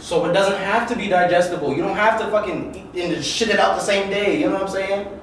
So 0.00 0.24
it 0.24 0.32
doesn't 0.32 0.58
have 0.58 0.88
to 0.88 0.96
be 0.96 1.08
digestible. 1.08 1.74
You 1.76 1.82
don't 1.82 1.96
have 1.96 2.18
to 2.20 2.26
fucking 2.30 2.90
eat 2.94 3.04
and 3.14 3.24
shit 3.24 3.48
it 3.50 3.58
out 3.60 3.76
the 3.76 3.82
same 3.84 4.10
day. 4.10 4.40
You 4.40 4.46
know 4.46 4.54
what 4.54 4.62
I'm 4.62 4.68
saying? 4.68 5.20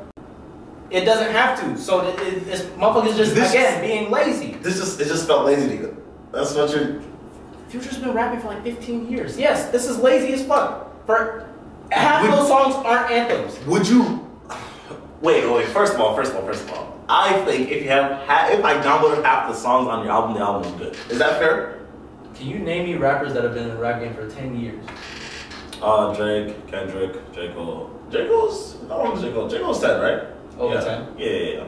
It 0.90 1.04
doesn't 1.04 1.32
have 1.32 1.60
to. 1.62 1.78
So 1.82 2.08
it, 2.08 2.20
it, 2.22 2.48
it's 2.48 2.62
motherfuckers 2.78 3.18
just 3.18 3.36
This- 3.36 3.52
again 3.52 3.82
being 3.82 4.12
lazy. 4.12 4.54
This 4.62 4.78
just 4.78 5.00
it 5.02 5.08
just 5.08 5.28
felt 5.28 5.46
lazy 5.46 5.68
to 5.70 5.76
you. 5.76 6.04
That's 6.32 6.54
what 6.54 6.70
you're. 6.72 7.02
Future's 7.70 7.98
been 7.98 8.13
rapping 8.13 8.40
for 8.40 8.48
like 8.48 8.63
15 8.63 9.10
years. 9.12 9.38
Yes, 9.38 9.70
this 9.72 9.88
is 9.90 9.98
lazy 10.00 10.32
as 10.34 10.46
fuck. 10.46 11.06
For 11.06 11.50
half 11.92 12.22
Would- 12.24 12.32
those 12.32 12.48
songs 12.48 12.76
aren't 12.76 13.12
anthems. 13.12 13.60
Would 13.66 13.88
you? 13.90 14.26
Wait, 15.22 15.50
wait. 15.52 15.68
First 15.70 15.96
of 15.96 16.00
all, 16.00 16.16
first 16.16 16.32
of 16.32 16.38
all, 16.38 16.46
first 16.46 16.63
of 16.63 16.72
all, 16.74 16.98
I 17.10 17.34
think 17.44 17.70
if 17.72 17.84
you 17.84 17.90
have 17.90 18.12
if 18.54 18.63
I 18.63 18.76
downloaded 18.76 19.24
half 19.24 19.50
the 19.50 19.56
songs 19.56 19.88
on 19.88 20.04
your 20.04 20.13
album, 20.13 20.36
the 20.36 20.40
album 20.42 20.72
is 20.72 20.80
good. 20.80 21.12
Is 21.12 21.18
that 21.18 21.40
fair? 21.40 21.77
Can 22.38 22.47
you 22.47 22.60
name 22.60 22.86
me 22.86 22.95
rappers 22.95 23.34
that 23.34 23.43
have 23.43 23.54
been 23.56 23.63
in 23.63 23.69
the 23.69 23.82
rap 23.82 24.00
game 24.00 24.13
for 24.13 24.30
10 24.30 24.60
years? 24.60 24.86
Uh, 25.82 26.13
Drake, 26.13 26.67
Kendrick, 26.67 27.34
J 27.34 27.52
Cole. 27.54 27.89
J 28.12 28.28
Cole's 28.28 28.78
how 28.88 29.06
old 29.08 29.17
is 29.17 29.23
J 29.23 29.32
Cole? 29.32 29.47
J 29.50 29.60
Cole's 29.60 29.82
ten, 29.82 30.00
right? 30.02 30.23
Over 30.60 30.76
yeah. 30.76 30.82
10? 30.82 31.08
Yeah, 31.17 31.30
yeah, 31.30 31.54
yeah. 31.58 31.63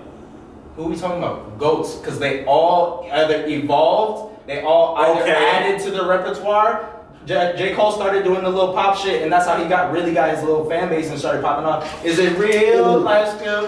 Who 0.76 0.86
are 0.86 0.90
we 0.90 0.96
talking 0.96 1.18
about? 1.18 1.58
Goats, 1.58 1.96
because 1.96 2.20
they 2.20 2.46
all 2.46 3.08
either 3.12 3.46
evolved, 3.48 4.48
they 4.48 4.62
all 4.62 4.96
either 4.98 5.22
Okay. 5.22 5.32
added 5.34 5.82
to 5.84 5.92
the 5.92 6.06
repertoire. 6.08 6.96
J-, 7.26 7.54
J. 7.58 7.76
Cole 7.76 7.92
started 7.92 8.24
doing 8.24 8.44
the 8.44 8.50
little 8.50 8.74
pop 8.74 8.98
shit, 8.98 9.22
and 9.22 9.32
that's 9.32 9.46
how 9.46 9.62
he 9.62 9.68
got 9.68 9.92
really 9.92 10.14
got 10.14 10.30
his 10.34 10.42
little 10.44 10.68
fan 10.70 10.90
base 10.90 11.10
and 11.10 11.20
started 11.20 11.44
popping 11.44 11.66
off. 11.66 12.04
Is 12.06 12.18
it 12.18 12.38
real? 12.38 12.96
Ooh. 12.96 13.00
Life 13.00 13.38
skill? 13.38 13.66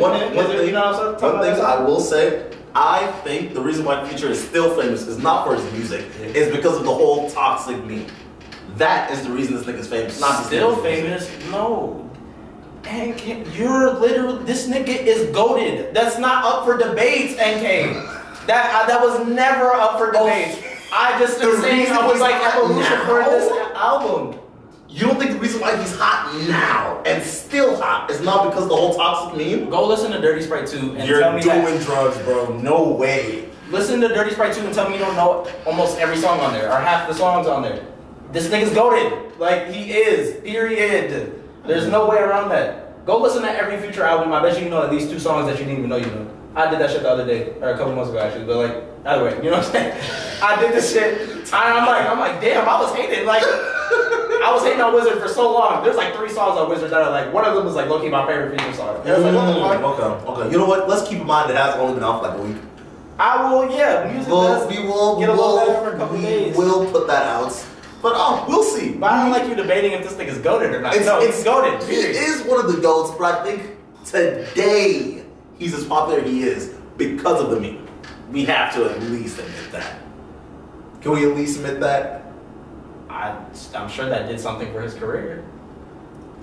One, 0.00 0.34
one 0.34 0.46
thing, 0.46 0.66
you 0.66 0.72
know 0.72 0.92
what 0.92 1.14
I'm 1.14 1.18
talking 1.18 1.38
one 1.38 1.54
thing? 1.56 1.64
I 1.64 1.80
will 1.80 2.00
say, 2.00 2.51
I 2.74 3.06
think 3.24 3.54
the 3.54 3.60
reason 3.60 3.84
why 3.84 4.06
Future 4.08 4.28
is 4.28 4.42
still 4.42 4.74
famous 4.80 5.06
is 5.06 5.18
not 5.18 5.46
for 5.46 5.54
his 5.54 5.72
music, 5.72 6.06
is 6.20 6.54
because 6.54 6.76
of 6.78 6.84
the 6.84 6.94
whole 6.94 7.30
toxic 7.30 7.82
meme. 7.84 8.06
That 8.76 9.10
is 9.10 9.22
the 9.24 9.30
reason 9.30 9.54
this 9.54 9.66
nigga's 9.66 9.88
famous. 9.88 10.18
Not 10.20 10.46
Still 10.46 10.76
famous? 10.76 11.30
No. 11.50 11.98
NK, 12.84 13.54
you're 13.56 13.92
literally 13.92 14.42
this 14.44 14.68
nigga 14.68 14.88
is 14.88 15.30
goaded. 15.34 15.94
That's 15.94 16.18
not 16.18 16.44
up 16.44 16.64
for 16.64 16.76
debates, 16.76 17.34
NK. 17.34 17.94
That 18.46 18.74
uh, 18.74 18.86
that 18.86 19.00
was 19.00 19.26
never 19.28 19.72
up 19.72 19.98
for 19.98 20.10
debates. 20.10 20.58
I 20.92 21.18
just 21.18 21.40
The 21.40 21.60
saying 21.60 21.92
I 21.92 22.06
was 22.06 22.20
like 22.20 22.34
evolution 22.34 22.98
for 23.06 23.22
this 23.24 23.50
album. 23.76 24.38
You 24.92 25.06
don't 25.06 25.18
think 25.18 25.32
the 25.32 25.38
reason 25.38 25.58
why 25.62 25.74
he's 25.78 25.96
hot 25.96 26.38
now 26.46 27.02
and 27.06 27.24
still 27.24 27.80
hot 27.80 28.10
is 28.10 28.20
not 28.20 28.48
because 28.48 28.64
of 28.64 28.68
the 28.68 28.76
whole 28.76 28.94
toxic 28.94 29.38
meme? 29.38 29.70
Go 29.70 29.86
listen 29.86 30.12
to 30.12 30.20
Dirty 30.20 30.42
Sprite 30.42 30.66
2 30.66 30.76
and 30.76 30.86
tell 30.86 30.98
me. 30.98 31.08
You're 31.08 31.20
tell 31.20 31.32
me 31.32 31.40
doing 31.40 31.78
that. 31.78 31.82
drugs, 31.82 32.18
bro. 32.18 32.58
No 32.58 32.90
way. 32.90 33.48
Listen 33.70 34.02
to 34.02 34.08
Dirty 34.08 34.32
Sprite 34.32 34.52
2 34.52 34.66
and 34.66 34.74
tell 34.74 34.90
me 34.90 34.96
you 34.96 35.00
don't 35.00 35.16
know 35.16 35.50
almost 35.64 35.98
every 35.98 36.18
song 36.18 36.40
on 36.40 36.52
there 36.52 36.70
or 36.70 36.78
half 36.78 37.08
the 37.08 37.14
songs 37.14 37.46
on 37.46 37.62
there. 37.62 37.86
This 38.32 38.48
nigga's 38.48 38.74
goaded. 38.74 39.38
Like 39.38 39.68
he 39.68 39.92
is. 39.92 40.42
Period. 40.42 41.42
There's 41.66 41.88
no 41.88 42.06
way 42.06 42.18
around 42.18 42.50
that. 42.50 43.06
Go 43.06 43.18
listen 43.18 43.40
to 43.42 43.50
every 43.50 43.80
future 43.80 44.02
album. 44.02 44.30
I 44.34 44.42
bet 44.42 44.62
you 44.62 44.68
know 44.68 44.82
at 44.82 44.92
least 44.92 45.08
two 45.08 45.18
songs 45.18 45.46
that 45.46 45.58
you 45.58 45.64
didn't 45.64 45.78
even 45.78 45.88
know 45.88 45.96
you 45.96 46.06
know. 46.06 46.30
I 46.54 46.70
did 46.70 46.80
that 46.80 46.90
shit 46.90 47.02
the 47.02 47.08
other 47.08 47.24
day, 47.24 47.54
or 47.62 47.70
a 47.70 47.78
couple 47.78 47.94
months 47.94 48.10
ago 48.10 48.18
actually. 48.18 48.44
But 48.44 48.56
like, 48.56 48.84
either 49.06 49.24
way, 49.24 49.36
you 49.36 49.50
know 49.50 49.56
what 49.56 49.64
I'm 49.66 49.72
saying? 49.72 50.00
I 50.42 50.60
did 50.60 50.74
this 50.74 50.92
shit. 50.92 51.30
And 51.30 51.54
I'm 51.54 51.86
like, 51.86 52.06
I'm 52.06 52.18
like, 52.18 52.42
damn, 52.42 52.68
I 52.68 52.78
was 52.78 52.94
hated. 52.94 53.24
Like, 53.26 53.42
I 54.42 54.50
was 54.52 54.64
hating 54.64 54.80
on 54.80 54.92
WIZRD 54.92 55.20
for 55.20 55.28
so 55.28 55.52
long. 55.52 55.84
There's 55.84 55.96
like 55.96 56.14
three 56.14 56.28
songs 56.30 56.58
on 56.58 56.68
WIZRD 56.68 56.90
that 56.90 57.02
are 57.02 57.10
like, 57.10 57.32
one 57.32 57.44
of 57.44 57.54
them 57.54 57.64
was 57.64 57.74
like 57.74 57.88
low-key 57.88 58.08
my 58.08 58.26
favorite 58.26 58.58
future 58.58 58.74
song. 58.74 59.00
And 59.04 59.10
I 59.10 59.18
was 59.18 59.24
like, 59.24 59.34
what 59.34 59.46
the 59.46 59.60
fuck? 59.60 59.98
Mm, 59.98 60.22
okay, 60.24 60.30
okay. 60.42 60.52
You 60.52 60.58
know 60.58 60.66
what? 60.66 60.88
Let's 60.88 61.08
keep 61.08 61.20
in 61.20 61.26
mind 61.26 61.50
it 61.50 61.56
has 61.56 61.74
only 61.76 61.94
been 61.94 62.04
out 62.04 62.20
for 62.22 62.28
like 62.28 62.38
a 62.38 62.42
week. 62.42 62.56
I 63.18 63.52
will, 63.52 63.70
yeah. 63.70 64.10
Music 64.10 64.28
We'll, 64.28 64.42
does 64.42 64.68
we 64.68 64.78
will, 64.82 65.20
get 65.20 65.28
a 65.28 65.32
we'll, 65.32 65.54
little 65.54 65.74
better 65.74 65.90
for 65.90 65.94
a 65.94 65.98
couple 65.98 66.16
we 66.16 66.22
days. 66.22 66.56
will 66.56 66.90
put 66.90 67.06
that 67.06 67.24
out. 67.26 67.52
But 68.02 68.14
oh, 68.16 68.44
we'll 68.48 68.64
see. 68.64 68.94
But 68.94 69.12
I 69.12 69.22
don't 69.22 69.32
like 69.32 69.48
you 69.48 69.54
debating 69.54 69.92
if 69.92 70.02
this 70.02 70.14
thing 70.14 70.26
is 70.26 70.38
goaded 70.38 70.74
or 70.74 70.80
not. 70.80 70.96
It's, 70.96 71.06
no, 71.06 71.20
it's 71.20 71.36
it's 71.36 71.44
goaded. 71.44 71.88
He 71.88 71.94
is 71.94 72.42
one 72.42 72.58
of 72.64 72.74
the 72.74 72.80
goats, 72.80 73.16
but 73.16 73.40
I 73.40 73.44
think 73.44 73.76
today 74.04 75.22
he's 75.58 75.72
as 75.72 75.84
popular 75.84 76.20
as 76.20 76.26
he 76.28 76.42
is 76.42 76.74
because 76.96 77.40
of 77.40 77.50
the 77.50 77.60
meme. 77.60 77.86
We 78.32 78.44
have 78.46 78.74
to 78.74 78.86
at 78.90 79.00
least 79.02 79.38
admit 79.38 79.70
that. 79.70 80.00
Can 81.00 81.12
we 81.12 81.30
at 81.30 81.36
least 81.36 81.58
admit 81.58 81.78
that? 81.80 82.21
I, 83.12 83.36
I'm 83.74 83.88
sure 83.88 84.06
that 84.08 84.28
did 84.28 84.40
something 84.40 84.72
for 84.72 84.80
his 84.80 84.94
career. 84.94 85.44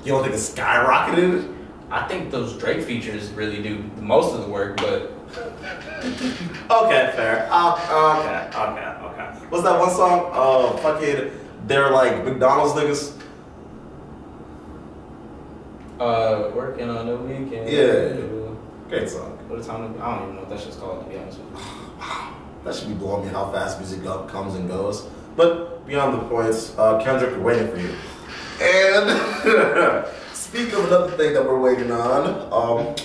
You 0.03 0.11
don't 0.13 0.21
think 0.23 0.35
it 0.35 0.37
skyrocketed? 0.37 1.55
I 1.89 2.07
think 2.07 2.29
those 2.31 2.55
Drake 2.57 2.83
features 2.83 3.29
really 3.31 3.61
do 3.63 3.83
most 3.99 4.35
of 4.35 4.41
the 4.41 4.47
work, 4.47 4.77
but 4.77 5.11
Okay, 6.71 7.11
fair. 7.15 7.47
Uh, 7.51 7.73
okay, 7.73 8.57
okay, 8.57 9.05
okay. 9.05 9.45
What's 9.49 9.63
that 9.63 9.79
one 9.79 9.89
song? 9.91 10.29
Uh, 10.31 10.77
fucking, 10.77 11.31
they're 11.65 11.89
like 11.91 12.23
McDonald's 12.23 12.73
niggas. 12.79 13.15
uh, 15.99 16.51
working 16.55 16.89
on 16.89 17.07
the 17.07 17.15
weekend. 17.17 17.69
Yeah. 17.69 18.15
Great 18.87 19.09
song. 19.09 19.37
What 19.47 19.59
a 19.59 19.63
time! 19.63 19.93
I 20.01 20.15
don't 20.15 20.23
even 20.23 20.35
know 20.35 20.41
what 20.41 20.49
that 20.49 20.59
shit's 20.59 20.77
called 20.77 21.03
to 21.05 21.09
be 21.11 21.17
honest 21.17 21.39
with 21.39 21.59
you. 21.59 21.65
That 22.65 22.75
should 22.75 22.89
be 22.89 22.93
blowing 22.93 23.25
me 23.25 23.31
how 23.31 23.49
fast 23.53 23.79
music 23.79 24.03
go- 24.03 24.23
comes 24.25 24.55
and 24.55 24.67
goes. 24.67 25.07
But 25.35 25.85
beyond 25.87 26.13
the 26.15 26.27
points, 26.27 26.77
uh, 26.77 27.01
Kendrick, 27.03 27.31
we're 27.37 27.41
waiting 27.41 27.67
for 27.69 27.77
you. 27.77 27.93
And 28.61 30.05
speak 30.33 30.73
of 30.73 30.85
another 30.85 31.11
thing 31.15 31.33
that 31.33 31.45
we're 31.45 31.59
waiting 31.59 31.91
on, 31.91 32.27
um, 32.51 32.95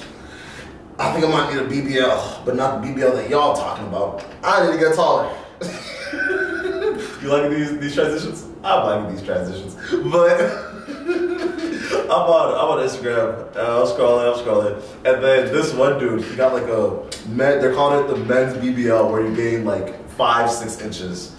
I 0.98 1.12
think 1.12 1.24
I 1.24 1.28
might 1.28 1.52
need 1.52 1.62
a 1.62 1.66
BBL, 1.66 2.44
but 2.44 2.56
not 2.56 2.82
the 2.82 2.88
BBL 2.88 3.14
that 3.14 3.28
y'all 3.28 3.54
talking 3.54 3.87
about. 3.87 4.24
I 4.42 4.66
need 4.66 4.72
to 4.72 4.78
get 4.78 4.94
taller. 4.94 5.37
you 7.22 7.28
like 7.28 7.50
these 7.50 7.78
these 7.78 7.94
transitions? 7.94 8.46
I'm 8.62 8.84
liking 8.87 9.16
these 9.16 9.24
transitions, 9.24 9.74
but 10.10 10.40
I'm 12.04 12.10
on 12.10 12.54
I'm 12.54 12.78
on 12.78 12.87
Instagram. 12.87 13.56
Uh, 13.56 13.82
I'm 13.82 13.87
scrolling, 13.87 14.32
I'm 14.32 14.44
scrolling, 14.44 14.76
and 15.04 15.22
then 15.22 15.52
this 15.52 15.72
one 15.72 15.98
dude, 15.98 16.22
he 16.22 16.37
got 16.37 16.52
like 16.52 16.64
a 16.64 17.02
men. 17.28 17.60
They're 17.60 17.74
calling 17.74 18.04
it 18.04 18.08
the 18.08 18.16
men's 18.24 18.56
BBL, 18.56 19.10
where 19.10 19.26
you 19.26 19.34
gain 19.34 19.64
like 19.64 20.08
five 20.10 20.50
six 20.50 20.80
inches. 20.80 21.34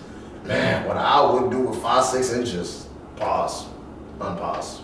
Man, 0.45 0.87
what 0.87 0.97
I 0.97 1.31
would 1.31 1.49
do 1.49 1.59
with 1.59 1.81
five 1.81 2.05
six 2.05 2.31
inches? 2.31 2.87
Pause, 3.15 3.65
unpause. 4.19 4.81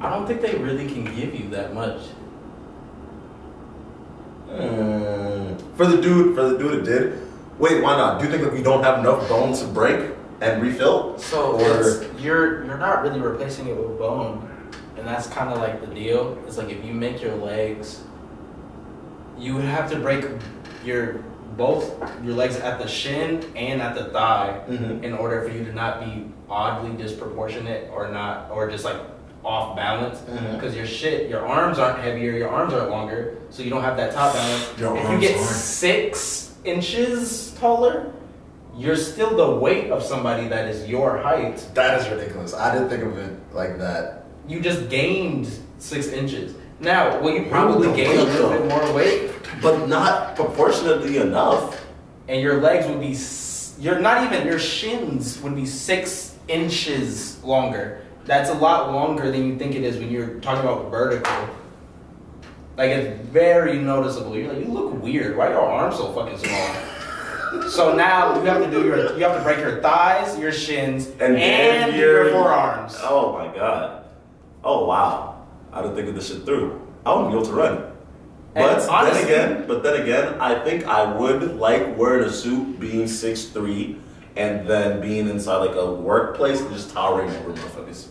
I 0.00 0.10
don't 0.10 0.26
think 0.26 0.40
they 0.40 0.56
really 0.56 0.86
can 0.86 1.04
give 1.04 1.34
you 1.34 1.48
that 1.50 1.72
much. 1.72 2.00
Hmm. 4.48 5.54
For 5.76 5.86
the 5.86 6.00
dude, 6.00 6.34
for 6.34 6.48
the 6.48 6.58
dude 6.58 6.80
it 6.80 6.84
did. 6.84 7.20
Wait, 7.58 7.82
why 7.82 7.96
not? 7.96 8.18
Do 8.18 8.26
you 8.26 8.30
think 8.30 8.42
that 8.42 8.52
we 8.52 8.62
don't 8.62 8.82
have 8.82 8.98
enough 8.98 9.28
bone 9.28 9.54
to 9.54 9.66
break 9.66 10.10
and 10.40 10.60
refill? 10.60 11.16
So 11.18 11.58
you're 12.18 12.64
you're 12.64 12.78
not 12.78 13.02
really 13.02 13.20
replacing 13.20 13.68
it 13.68 13.76
with 13.76 13.98
bone, 13.98 14.48
and 14.96 15.06
that's 15.06 15.28
kind 15.28 15.50
of 15.50 15.58
like 15.58 15.80
the 15.80 15.94
deal. 15.94 16.36
It's 16.46 16.58
like 16.58 16.70
if 16.70 16.84
you 16.84 16.92
make 16.92 17.22
your 17.22 17.36
legs, 17.36 18.02
you 19.38 19.54
would 19.54 19.64
have 19.64 19.88
to 19.90 19.98
break 19.98 20.24
your 20.84 21.24
both 21.56 21.92
your 22.24 22.34
legs 22.34 22.56
at 22.56 22.78
the 22.78 22.86
shin 22.88 23.44
and 23.56 23.80
at 23.80 23.94
the 23.94 24.04
thigh 24.06 24.60
Mhm. 24.68 25.02
in 25.02 25.12
order 25.14 25.42
for 25.42 25.50
you 25.50 25.64
to 25.64 25.72
not 25.72 26.00
be 26.04 26.26
oddly 26.48 26.90
disproportionate 27.02 27.90
or 27.94 28.08
not 28.08 28.50
or 28.52 28.68
just 28.70 28.84
like 28.84 28.96
off 29.44 29.76
balance 29.76 30.20
Mhm. 30.20 30.54
because 30.54 30.74
your 30.76 30.86
shit 30.86 31.28
your 31.28 31.46
arms 31.46 31.78
aren't 31.78 31.98
heavier 31.98 32.32
your 32.32 32.48
arms 32.48 32.72
aren't 32.72 32.90
longer 32.90 33.34
so 33.50 33.62
you 33.62 33.70
don't 33.70 33.82
have 33.82 33.96
that 33.96 34.12
top 34.12 34.32
balance 34.34 34.66
Your 34.78 34.96
if 34.96 35.10
you 35.10 35.18
get 35.20 35.36
aren't. 35.36 35.46
six 35.48 36.52
inches 36.64 37.54
taller 37.60 38.06
you're 38.76 38.96
still 38.96 39.36
the 39.36 39.50
weight 39.56 39.90
of 39.90 40.02
somebody 40.02 40.48
that 40.48 40.66
is 40.68 40.88
your 40.88 41.18
height 41.18 41.62
That 41.74 42.00
is 42.00 42.08
ridiculous. 42.08 42.54
I 42.54 42.72
didn't 42.72 42.88
think 42.88 43.04
of 43.04 43.16
it 43.18 43.32
like 43.52 43.78
that. 43.78 44.24
you 44.48 44.60
just 44.60 44.88
gained 44.88 45.46
six 45.78 46.08
inches 46.08 46.54
now 46.80 47.20
will 47.20 47.32
you 47.34 47.46
probably 47.48 47.94
gain 47.96 48.18
a 48.18 48.22
little 48.24 48.50
bit 48.50 48.66
more 48.68 48.92
weight 48.94 49.30
But 49.62 49.88
not 49.88 50.36
proportionately 50.36 51.18
enough. 51.18 51.80
and 52.28 52.40
your 52.40 52.60
legs 52.60 52.86
would 52.86 53.00
be, 53.00 53.16
you're 53.82 54.00
not 54.00 54.24
even 54.24 54.46
your 54.46 54.58
shins 54.58 55.40
would 55.42 55.54
be 55.54 55.66
six 55.66 56.36
inches 56.48 57.42
longer. 57.44 58.00
That's 58.24 58.50
a 58.50 58.54
lot 58.54 58.92
longer 58.92 59.30
than 59.30 59.46
you 59.46 59.56
think 59.58 59.74
it 59.74 59.82
is 59.84 59.98
when 59.98 60.10
you're 60.10 60.40
talking 60.40 60.62
about 60.62 60.90
vertical. 60.90 61.32
Like 62.76 62.90
it's 62.90 63.20
very 63.28 63.78
noticeable. 63.78 64.36
You're 64.36 64.52
like, 64.52 64.66
you 64.66 64.72
look 64.72 65.00
weird. 65.02 65.36
Why 65.36 65.46
are 65.48 65.50
your 65.52 65.60
arms 65.60 65.96
so 65.96 66.12
fucking 66.12 66.38
small? 66.38 67.70
so 67.70 67.94
now 67.94 68.34
you 68.40 68.46
have 68.46 68.64
to 68.64 68.70
do 68.70 68.84
your, 68.84 69.16
you 69.16 69.22
have 69.24 69.36
to 69.36 69.42
break 69.44 69.58
your 69.58 69.80
thighs, 69.80 70.36
your 70.38 70.50
shins, 70.52 71.08
and, 71.20 71.36
do 71.92 71.98
your- 71.98 72.24
your 72.24 72.32
forearms. 72.32 72.96
Oh 73.00 73.32
my 73.34 73.54
god. 73.54 74.04
Oh 74.64 74.86
wow. 74.86 75.33
I 75.74 75.82
didn't 75.82 75.96
think 75.96 76.08
of 76.08 76.14
this 76.14 76.28
shit 76.28 76.44
through. 76.46 76.80
I 77.04 77.12
wouldn't 77.12 77.32
be 77.32 77.36
able 77.36 77.46
to 77.46 77.52
run. 77.52 77.84
But 78.54 78.78
And 78.80 78.88
honestly- 78.88 79.24
then 79.24 79.50
again, 79.52 79.64
but 79.66 79.82
then 79.82 80.00
again, 80.00 80.34
I 80.40 80.54
think 80.60 80.86
I 80.86 81.12
would 81.12 81.58
like 81.58 81.98
wearing 81.98 82.24
a 82.24 82.30
suit, 82.30 82.78
being 82.78 83.08
6'3", 83.08 83.98
and 84.36 84.68
then 84.68 85.00
being 85.00 85.28
inside 85.28 85.56
like 85.58 85.74
a 85.76 85.92
workplace 85.92 86.60
and 86.60 86.72
just 86.72 86.92
towering 86.92 87.30
over 87.30 87.50
motherfuckers. 87.50 88.06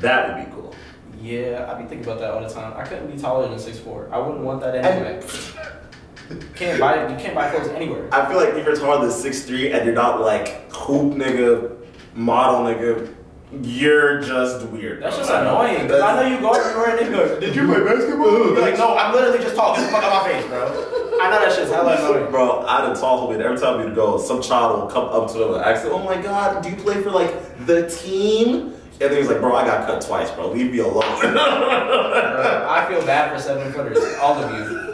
That 0.00 0.28
would 0.36 0.44
be 0.44 0.50
cool. 0.54 0.74
Yeah, 1.20 1.72
I 1.72 1.80
be 1.80 1.88
thinking 1.88 2.06
about 2.06 2.20
that 2.20 2.32
all 2.32 2.46
the 2.46 2.52
time. 2.52 2.74
I 2.76 2.82
couldn't 2.84 3.10
be 3.10 3.18
taller 3.18 3.48
than 3.48 3.58
six 3.58 3.78
four. 3.78 4.08
I 4.12 4.18
wouldn't 4.18 4.44
want 4.44 4.60
that 4.60 4.74
anyway. 4.74 5.22
can't 6.54 6.80
buy 6.80 7.08
you 7.08 7.16
can't 7.16 7.34
buy 7.34 7.50
clothes 7.50 7.68
anywhere. 7.68 8.08
I 8.12 8.26
feel 8.26 8.36
like 8.36 8.54
if 8.54 8.66
you're 8.66 8.76
taller 8.76 9.06
than 9.06 9.10
6'3", 9.10 9.74
and 9.74 9.84
you're 9.84 9.94
not 9.94 10.20
like 10.20 10.70
hoop 10.72 11.14
nigga, 11.14 11.76
model 12.14 12.60
nigga, 12.60 13.14
you're 13.62 14.20
just 14.20 14.66
weird. 14.68 15.02
That's 15.02 15.16
just 15.16 15.30
annoying. 15.30 15.88
Cause 15.88 16.00
I 16.00 16.22
know 16.22 16.34
you 16.34 16.40
go 16.40 16.52
everywhere 16.52 16.96
and 16.96 17.06
they 17.06 17.10
go, 17.10 17.40
"Did 17.40 17.54
you 17.54 17.66
play 17.66 17.84
basketball?" 17.84 18.30
You're 18.30 18.60
like, 18.60 18.78
"No, 18.78 18.96
I'm 18.96 19.14
literally 19.14 19.38
just 19.38 19.54
tall. 19.56 19.74
Get 19.76 19.86
the 19.86 19.92
fuck 19.92 20.04
out 20.04 20.24
my 20.24 20.32
face, 20.32 20.46
bro." 20.46 21.00
I 21.20 21.30
know 21.30 21.40
that 21.40 21.52
shit's 21.54 21.70
hella 21.70 21.96
annoying. 21.96 22.30
Bro, 22.30 22.66
I 22.66 22.82
had 22.82 22.90
a 22.90 22.94
tall 23.00 23.26
homie, 23.28 23.34
and 23.34 23.42
every 23.42 23.58
time 23.58 23.84
we'd 23.84 23.94
go, 23.94 24.18
some 24.18 24.42
child 24.42 24.80
will 24.80 24.88
come 24.88 25.04
up 25.04 25.30
to 25.32 25.42
him 25.42 25.54
and 25.54 25.64
ask 25.64 25.84
him, 25.84 25.92
Oh 25.92 26.02
my 26.02 26.20
god, 26.20 26.62
do 26.62 26.70
you 26.70 26.76
play 26.76 27.00
for 27.02 27.10
like 27.10 27.66
the 27.66 27.88
team? 27.88 28.72
And 29.00 29.10
then 29.10 29.16
he's 29.16 29.28
like, 29.28 29.40
Bro, 29.40 29.54
I 29.54 29.64
got 29.64 29.86
cut 29.86 30.02
twice, 30.02 30.30
bro. 30.32 30.50
Leave 30.50 30.72
me 30.72 30.78
alone. 30.78 31.02
Bro, 31.20 31.32
I 32.68 32.86
feel 32.88 33.04
bad 33.06 33.32
for 33.32 33.40
seven 33.40 33.72
footers, 33.72 33.98
all 34.20 34.34
of 34.34 34.50
you, 34.50 34.93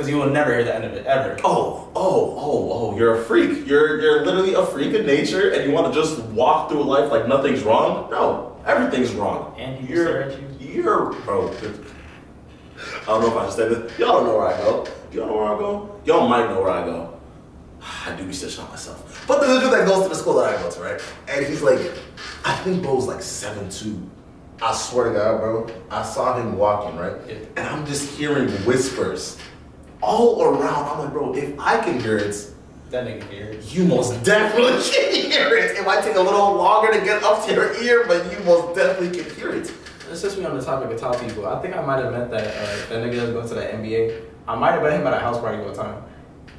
because 0.00 0.10
you 0.10 0.16
will 0.16 0.30
never 0.30 0.54
hear 0.54 0.64
the 0.64 0.74
end 0.74 0.84
of 0.84 0.94
it 0.94 1.04
ever. 1.04 1.36
oh, 1.44 1.90
oh, 1.94 2.34
oh, 2.38 2.72
oh, 2.72 2.96
you're 2.96 3.20
a 3.20 3.24
freak. 3.24 3.66
You're 3.66 4.00
you're 4.00 4.24
literally 4.24 4.54
a 4.54 4.64
freak 4.64 4.94
of 4.94 5.04
nature 5.04 5.50
and 5.50 5.68
you 5.68 5.74
want 5.74 5.92
to 5.92 6.00
just 6.00 6.18
walk 6.30 6.70
through 6.70 6.84
life 6.84 7.12
like 7.12 7.28
nothing's 7.28 7.62
wrong? 7.62 8.10
No, 8.10 8.58
everything's 8.64 9.12
wrong. 9.12 9.54
And 9.58 9.86
you're, 9.86 10.22
at 10.22 10.40
you. 10.40 10.72
You're 10.82 11.12
bro. 11.24 11.50
I 11.52 13.04
don't 13.04 13.20
know 13.20 13.26
if 13.26 13.36
I 13.36 13.44
should 13.44 13.54
say 13.56 13.68
this. 13.68 13.98
Y'all 13.98 14.12
don't 14.12 14.26
know 14.28 14.38
where 14.38 14.46
I 14.46 14.56
go. 14.56 14.86
Y'all 15.12 15.26
know 15.26 15.36
where 15.36 15.54
I 15.54 15.58
go? 15.58 16.00
Y'all 16.06 16.28
might 16.28 16.48
know 16.48 16.62
where 16.62 16.70
I 16.70 16.82
go. 16.82 17.20
I 18.06 18.16
do 18.16 18.24
be 18.24 18.32
stitching 18.32 18.64
on 18.64 18.70
myself. 18.70 19.26
But 19.28 19.42
there's 19.42 19.58
a 19.58 19.60
dude 19.60 19.72
that 19.74 19.86
goes 19.86 20.04
to 20.04 20.08
the 20.08 20.14
school 20.14 20.34
that 20.36 20.54
I 20.54 20.62
go 20.62 20.70
to, 20.70 20.80
right? 20.80 21.02
And 21.28 21.44
he's 21.44 21.60
like, 21.60 21.78
I 22.46 22.54
think 22.64 22.82
bro's 22.82 23.06
like 23.06 23.20
seven 23.20 23.68
two. 23.68 24.00
I 24.62 24.74
swear 24.74 25.12
to 25.12 25.18
God, 25.18 25.40
bro. 25.40 25.66
I 25.90 26.02
saw 26.02 26.38
him 26.38 26.56
walking, 26.56 26.98
right? 26.98 27.16
Yeah. 27.28 27.34
And 27.56 27.66
I'm 27.66 27.84
just 27.84 28.16
hearing 28.16 28.48
whispers 28.64 29.38
all 30.02 30.42
around. 30.42 30.86
I'm 30.88 30.98
like, 31.00 31.12
bro, 31.12 31.34
if 31.34 31.58
I 31.58 31.78
can 31.80 32.00
hear 32.00 32.16
it, 32.16 32.34
That 32.90 33.06
nigga 33.06 33.28
here. 33.30 33.52
you 33.68 33.84
most 33.84 34.22
definitely 34.22 34.82
can 34.92 35.30
hear 35.30 35.56
it. 35.56 35.76
It 35.78 35.86
might 35.86 36.02
take 36.02 36.16
a 36.16 36.20
little 36.20 36.54
longer 36.54 36.92
to 36.92 37.00
get 37.04 37.22
up 37.22 37.44
to 37.46 37.52
your 37.52 37.72
ear, 37.82 38.04
but 38.06 38.30
you 38.32 38.38
most 38.44 38.74
definitely 38.76 39.22
can 39.22 39.34
hear 39.36 39.50
it. 39.50 39.72
Since 40.12 40.36
we 40.36 40.44
on 40.44 40.58
the 40.58 40.64
topic 40.64 40.90
of 40.90 40.98
tall 40.98 41.14
people, 41.18 41.46
I 41.46 41.62
think 41.62 41.76
I 41.76 41.82
might 41.86 42.02
have 42.02 42.12
met 42.12 42.30
that 42.32 42.42
uh, 42.48 42.88
that 42.88 43.04
nigga 43.04 43.26
that 43.26 43.32
goes 43.32 43.48
to 43.50 43.54
the 43.54 43.60
NBA. 43.62 44.22
I 44.48 44.56
might 44.56 44.72
have 44.72 44.82
met 44.82 44.94
him 44.98 45.06
at 45.06 45.14
a 45.14 45.20
house 45.20 45.38
party 45.38 45.62
one 45.62 45.72
time, 45.72 46.02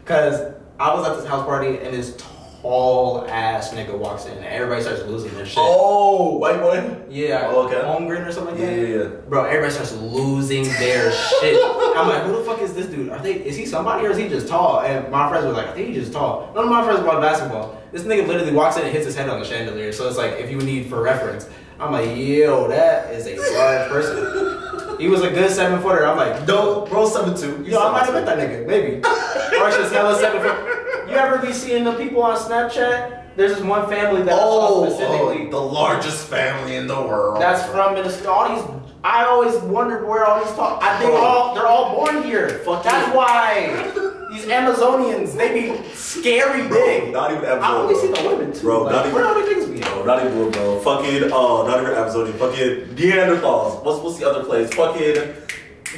cause 0.06 0.40
I 0.80 0.94
was 0.94 1.06
at 1.06 1.18
this 1.18 1.26
house 1.28 1.44
party 1.46 1.78
and 1.80 1.94
this 1.94 2.16
tall 2.62 3.26
ass 3.28 3.74
nigga 3.74 3.98
walks 3.98 4.26
in 4.26 4.34
and 4.38 4.46
everybody 4.46 4.82
starts 4.82 5.04
losing 5.06 5.34
their 5.34 5.46
shit. 5.46 5.58
Oh, 5.60 6.38
white 6.38 6.60
boy? 6.60 6.96
Yeah, 7.10 7.48
Oh, 7.52 7.66
okay. 7.68 7.76
Holmgren 7.76 8.28
or 8.28 8.32
something 8.32 8.54
like 8.56 8.64
Yeah, 8.64 8.76
that. 8.76 8.88
yeah, 8.90 8.98
yeah. 9.04 9.08
Bro, 9.28 9.46
everybody 9.46 9.72
starts 9.74 9.94
losing 9.94 10.64
their 10.64 11.12
shit. 11.12 11.58
I'm 11.98 12.08
like, 12.08 12.24
who 12.24 12.38
the 12.38 12.44
fuck 12.44 12.62
is 12.62 12.74
this 12.74 12.86
dude? 12.88 13.10
Are 13.10 13.20
they? 13.20 13.34
Is 13.34 13.56
he 13.58 13.66
somebody 13.66 14.06
or 14.06 14.12
is 14.12 14.18
he 14.18 14.30
just 14.30 14.48
tall? 14.48 14.82
And 14.82 15.10
my 15.12 15.28
friends 15.30 15.46
were 15.46 15.54
like, 15.54 15.68
I 15.68 15.74
think 15.74 15.88
he's 15.90 15.98
just 15.98 16.14
tall. 16.14 16.52
None 16.56 16.66
of 16.66 16.70
my 16.70 16.84
friends 16.84 17.02
watch 17.04 17.20
basketball. 17.22 17.82
This 17.92 18.04
nigga 18.04 18.28
literally 18.28 18.54
walks 18.54 18.78
in 18.78 18.84
and 18.84 18.92
hits 18.92 19.06
his 19.06 19.16
head 19.16 19.28
on 19.30 19.40
the 19.40 19.46
chandelier. 19.46 19.92
So 19.92 20.08
it's 20.08 20.18
like, 20.18 20.34
if 20.34 20.50
you 20.52 20.58
need 20.58 20.88
for 20.88 21.02
reference, 21.02 21.50
I'm 21.80 21.92
like, 21.92 22.16
yo, 22.16 22.68
that 22.68 23.12
is 23.14 23.26
a 23.28 23.36
large 23.58 23.90
person. 23.90 24.98
He 25.00 25.08
was 25.08 25.24
a 25.24 25.32
good 25.32 25.50
seven 25.50 25.82
footer. 25.82 26.06
I'm 26.06 26.16
like, 26.16 26.48
No, 26.48 26.86
bro, 26.86 27.08
seven 27.10 27.36
two. 27.36 27.64
yo, 27.68 27.80
I 27.82 27.92
might 27.92 28.06
have 28.06 28.14
met 28.14 28.26
that 28.28 28.38
nigga, 28.38 28.68
maybe. 28.68 28.98
or 28.98 29.68
it's 29.68 29.78
just 29.78 29.92
hella 29.94 30.16
seven 30.20 30.42
foot. 30.42 30.81
You 31.12 31.18
ever 31.18 31.46
be 31.46 31.52
seeing 31.52 31.84
the 31.84 31.92
people 31.96 32.24
on 32.24 32.38
Snapchat? 32.38 33.36
There's 33.36 33.56
this 33.56 33.62
one 33.62 33.90
family 33.90 34.22
that 34.24 34.34
I 34.34 34.38
saw 34.38 34.68
oh, 34.70 34.86
oh, 34.86 34.90
specifically. 34.90 35.48
oh, 35.48 35.52
the 35.52 35.60
largest 35.60 36.28
family 36.30 36.78
in 36.78 36.88
the 36.88 36.96
world. 36.96 37.42
That's 37.42 37.70
from 37.70 37.96
Minnesota. 37.96 38.30
All 38.30 38.56
these, 38.56 38.82
I 39.04 39.26
always 39.26 39.56
wondered 39.64 40.08
where 40.08 40.24
all 40.24 40.42
these 40.42 40.54
talk. 40.56 40.82
I 40.82 40.98
think 41.00 41.12
Bro. 41.12 41.20
all 41.20 41.54
they're 41.54 41.68
all 41.68 41.96
born 41.98 42.24
here. 42.24 42.60
Fuck 42.60 42.84
That's 42.86 43.08
you. 43.10 43.18
why 43.18 43.92
these 44.32 44.46
Amazonians 44.46 45.36
they 45.36 45.74
be 45.74 45.84
scary 45.90 46.70
Bro, 46.70 46.78
big. 46.78 47.12
not 47.12 47.32
even 47.32 47.44
I 47.44 47.74
only 47.74 47.96
see 47.96 48.08
the 48.08 48.30
women 48.30 48.54
too. 48.54 48.62
Bro, 48.62 48.84
like, 48.84 48.94
not 48.94 49.06
even- 49.08 49.16
where 49.16 49.26
niggas 49.36 49.74
be? 49.74 49.82
Bro, 49.82 50.06
not 50.06 50.26
even 50.26 50.50
bro. 50.52 50.80
Fucking 50.80 51.30
oh, 51.34 51.68
not 51.68 51.82
even 51.82 51.94
Amazonian. 51.94 52.38
Fucking 52.38 52.96
Neanderthals. 52.96 53.84
What's 53.84 54.02
what's 54.02 54.18
the 54.18 54.30
other 54.30 54.46
place? 54.46 54.74
Fucking 54.74 55.34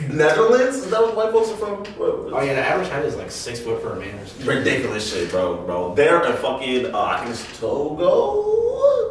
Netherlands. 0.09 0.77
Is 0.77 0.89
that 0.91 1.01
what 1.01 1.15
white 1.15 1.31
folks 1.31 1.49
are 1.51 1.57
from? 1.57 1.75
What- 1.97 2.33
Oh 2.33 2.41
yeah, 2.41 2.53
the 2.55 2.61
average 2.65 2.89
height 2.89 3.05
is 3.05 3.15
like 3.15 3.31
six 3.31 3.59
foot 3.59 3.81
for 3.81 3.93
a 3.93 3.99
man 3.99 4.17
or 4.19 4.25
something. 4.25 4.47
Ridiculous 4.47 5.13
shit, 5.13 5.29
bro, 5.29 5.57
bro. 5.57 5.93
They're 5.93 6.21
a 6.21 6.33
fucking, 6.33 6.93
uh, 6.93 6.99
I 6.99 7.17
think 7.19 7.31
it's 7.31 7.59
Togo 7.59 8.09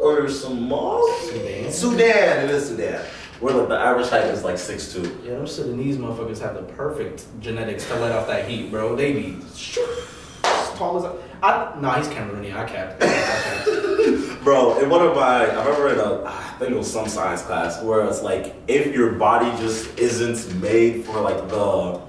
or 0.01 0.23
Somalia? 0.23 1.19
Sudan. 1.21 1.71
Sudan, 1.71 2.43
it 2.45 2.49
is 2.51 2.67
Sudan. 2.67 3.01
Where 3.39 3.53
like 3.53 3.67
the 3.69 3.77
average 3.77 4.09
height 4.09 4.25
is 4.25 4.43
like 4.43 4.57
six 4.57 4.91
two. 4.93 5.01
Yeah, 5.25 5.31
those 5.35 5.55
Sudanese 5.55 5.97
motherfuckers 5.97 6.39
have 6.39 6.55
the 6.55 6.63
perfect 6.73 7.25
genetics 7.41 7.85
to 7.87 7.95
let 7.95 8.11
off 8.13 8.27
that 8.27 8.47
heat, 8.47 8.71
bro. 8.71 8.95
They 8.95 9.11
be 9.13 9.37
as 10.45 10.69
tall 10.77 10.97
as 10.97 11.05
I. 11.05 11.11
Nah, 11.43 11.97
he's 11.97 12.07
Cameroonian. 12.07 12.55
I 12.55 12.65
capped. 12.65 13.03
I 13.03 13.07
capped. 13.07 14.43
Bro, 14.45 14.79
in 14.79 14.89
one 14.89 15.05
of 15.05 15.13
my, 15.13 15.45
I 15.45 15.65
remember 15.65 15.89
in 15.89 15.99
a, 15.99 16.23
I 16.25 16.55
think 16.57 16.71
it 16.71 16.77
was 16.77 16.89
some 16.89 17.09
science 17.09 17.41
class 17.41 17.83
where 17.83 18.05
it's 18.05 18.21
like 18.21 18.55
if 18.69 18.95
your 18.95 19.11
body 19.13 19.49
just 19.61 19.99
isn't 19.99 20.61
made 20.61 21.03
for 21.03 21.19
like 21.19 21.49
the 21.49 22.01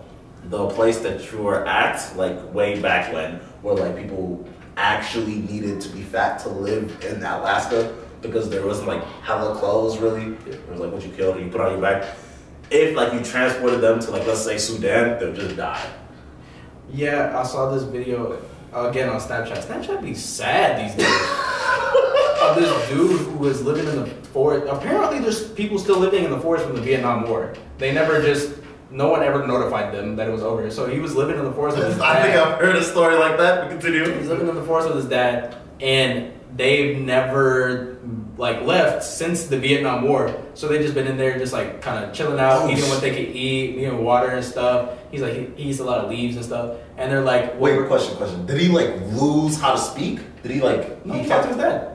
the 0.51 0.69
place 0.71 0.99
that 1.01 1.33
you 1.33 1.49
are 1.49 1.67
at, 1.67 2.17
like 2.17 2.55
way 2.55 2.81
back 2.81 3.13
when, 3.13 3.37
where 3.63 3.75
like 3.75 3.97
people 3.97 4.49
actually 4.77 5.37
needed 5.37 5.81
to 5.81 5.89
be 5.89 6.03
fat 6.03 6.39
to 6.41 6.49
live 6.49 7.05
in 7.05 7.17
Alaska 7.17 7.93
because 8.21 8.49
there 8.51 8.65
wasn't 8.65 8.87
like 8.87 9.03
hella 9.23 9.59
clothes 9.59 9.99
really. 9.99 10.37
It 10.49 10.69
was 10.69 10.79
like 10.79 10.93
what 10.93 11.05
you 11.05 11.11
killed 11.11 11.39
and 11.39 11.47
you 11.47 11.51
put 11.51 11.61
on 11.61 11.73
your 11.73 11.81
back. 11.81 12.17
If 12.71 12.95
like 12.95 13.13
you 13.13 13.21
transported 13.25 13.81
them 13.81 13.99
to 13.99 14.11
like 14.13 14.29
let's 14.29 14.45
say 14.45 14.59
Sudan, 14.59 15.19
they'll 15.19 15.35
just 15.35 15.57
die. 15.57 15.91
Yeah, 16.93 17.37
I 17.37 17.43
saw 17.43 17.73
this 17.73 17.83
video 17.83 18.41
again 18.75 19.09
on 19.09 19.21
Snapchat. 19.21 19.65
Snapchat 19.65 20.03
be 20.03 20.15
sad 20.15 20.85
these 20.85 20.97
days. 20.97 21.15
of 22.43 22.57
this 22.57 22.89
dude 22.91 23.21
who 23.21 23.39
was 23.39 23.63
living 23.63 23.87
in 23.87 23.97
the 23.97 24.07
forest. 24.07 24.67
Apparently, 24.69 25.19
there's 25.19 25.49
people 25.51 25.79
still 25.79 25.99
living 25.99 26.25
in 26.25 26.31
the 26.31 26.41
forest 26.41 26.67
from 26.67 26.77
the 26.77 26.83
Vietnam 26.83 27.27
War. 27.29 27.55
They 27.79 27.93
never 27.93 28.21
just, 28.23 28.55
no 28.91 29.09
one 29.09 29.23
ever 29.23 29.47
notified 29.47 29.95
them 29.95 30.17
that 30.17 30.29
it 30.29 30.33
was 30.33 30.43
over. 30.43 30.71
So 30.71 30.87
he 30.87 30.99
was 30.99 31.15
living 31.15 31.39
in 31.39 31.45
the 31.45 31.53
forest 31.53 31.79
with 31.79 31.89
his 31.89 31.99
I 32.01 32.23
think. 32.23 32.37
I've 32.37 32.61
heard 32.61 32.77
a 32.77 32.85
story 32.85 33.17
like 33.17 33.39
that. 33.39 33.63
But 33.63 33.71
continue. 33.71 34.11
He's 34.19 34.29
living 34.29 34.49
in 34.49 34.55
the 34.55 34.65
forest 34.65 34.89
with 34.89 34.97
his 34.99 35.07
dad, 35.07 35.57
and 35.81 36.33
they've 36.55 36.99
never 36.99 37.99
like 38.37 38.63
left 38.63 39.05
since 39.05 39.45
the 39.45 39.59
Vietnam 39.59 40.03
War. 40.03 40.35
So 40.55 40.69
they 40.69 40.79
just 40.79 40.95
been 40.95 41.07
in 41.07 41.17
there, 41.17 41.39
just 41.39 41.53
like 41.53 41.81
kind 41.81 42.05
of 42.05 42.13
chilling 42.13 42.41
out, 42.41 42.63
Oh, 42.63 42.71
eating 42.71 42.89
what 42.89 43.01
they 43.01 43.11
could 43.11 43.35
eat, 43.35 43.77
eating 43.77 44.03
water 44.05 44.29
and 44.29 44.45
stuff. 44.45 44.99
He's 45.11 45.21
like 45.23 45.35
he, 45.35 45.45
he 45.57 45.71
eats 45.71 45.79
a 45.81 45.85
lot 45.85 45.99
of 46.05 46.11
leaves 46.11 46.35
and 46.37 46.45
stuff, 46.45 46.79
and 46.97 47.11
they're 47.13 47.21
like, 47.23 47.59
Wait, 47.61 47.87
question, 47.87 48.17
question. 48.17 48.45
Did 48.47 48.61
he 48.61 48.69
like 48.69 49.01
lose 49.13 49.61
how 49.61 49.73
to 49.73 49.79
speak? 49.79 50.21
Did 50.43 50.51
he 50.53 50.61
like? 50.61 51.05
No, 51.07 51.15
he 51.15 51.29
talked 51.29 51.45
to 51.45 51.49
his 51.51 51.57
dad. 51.59 51.91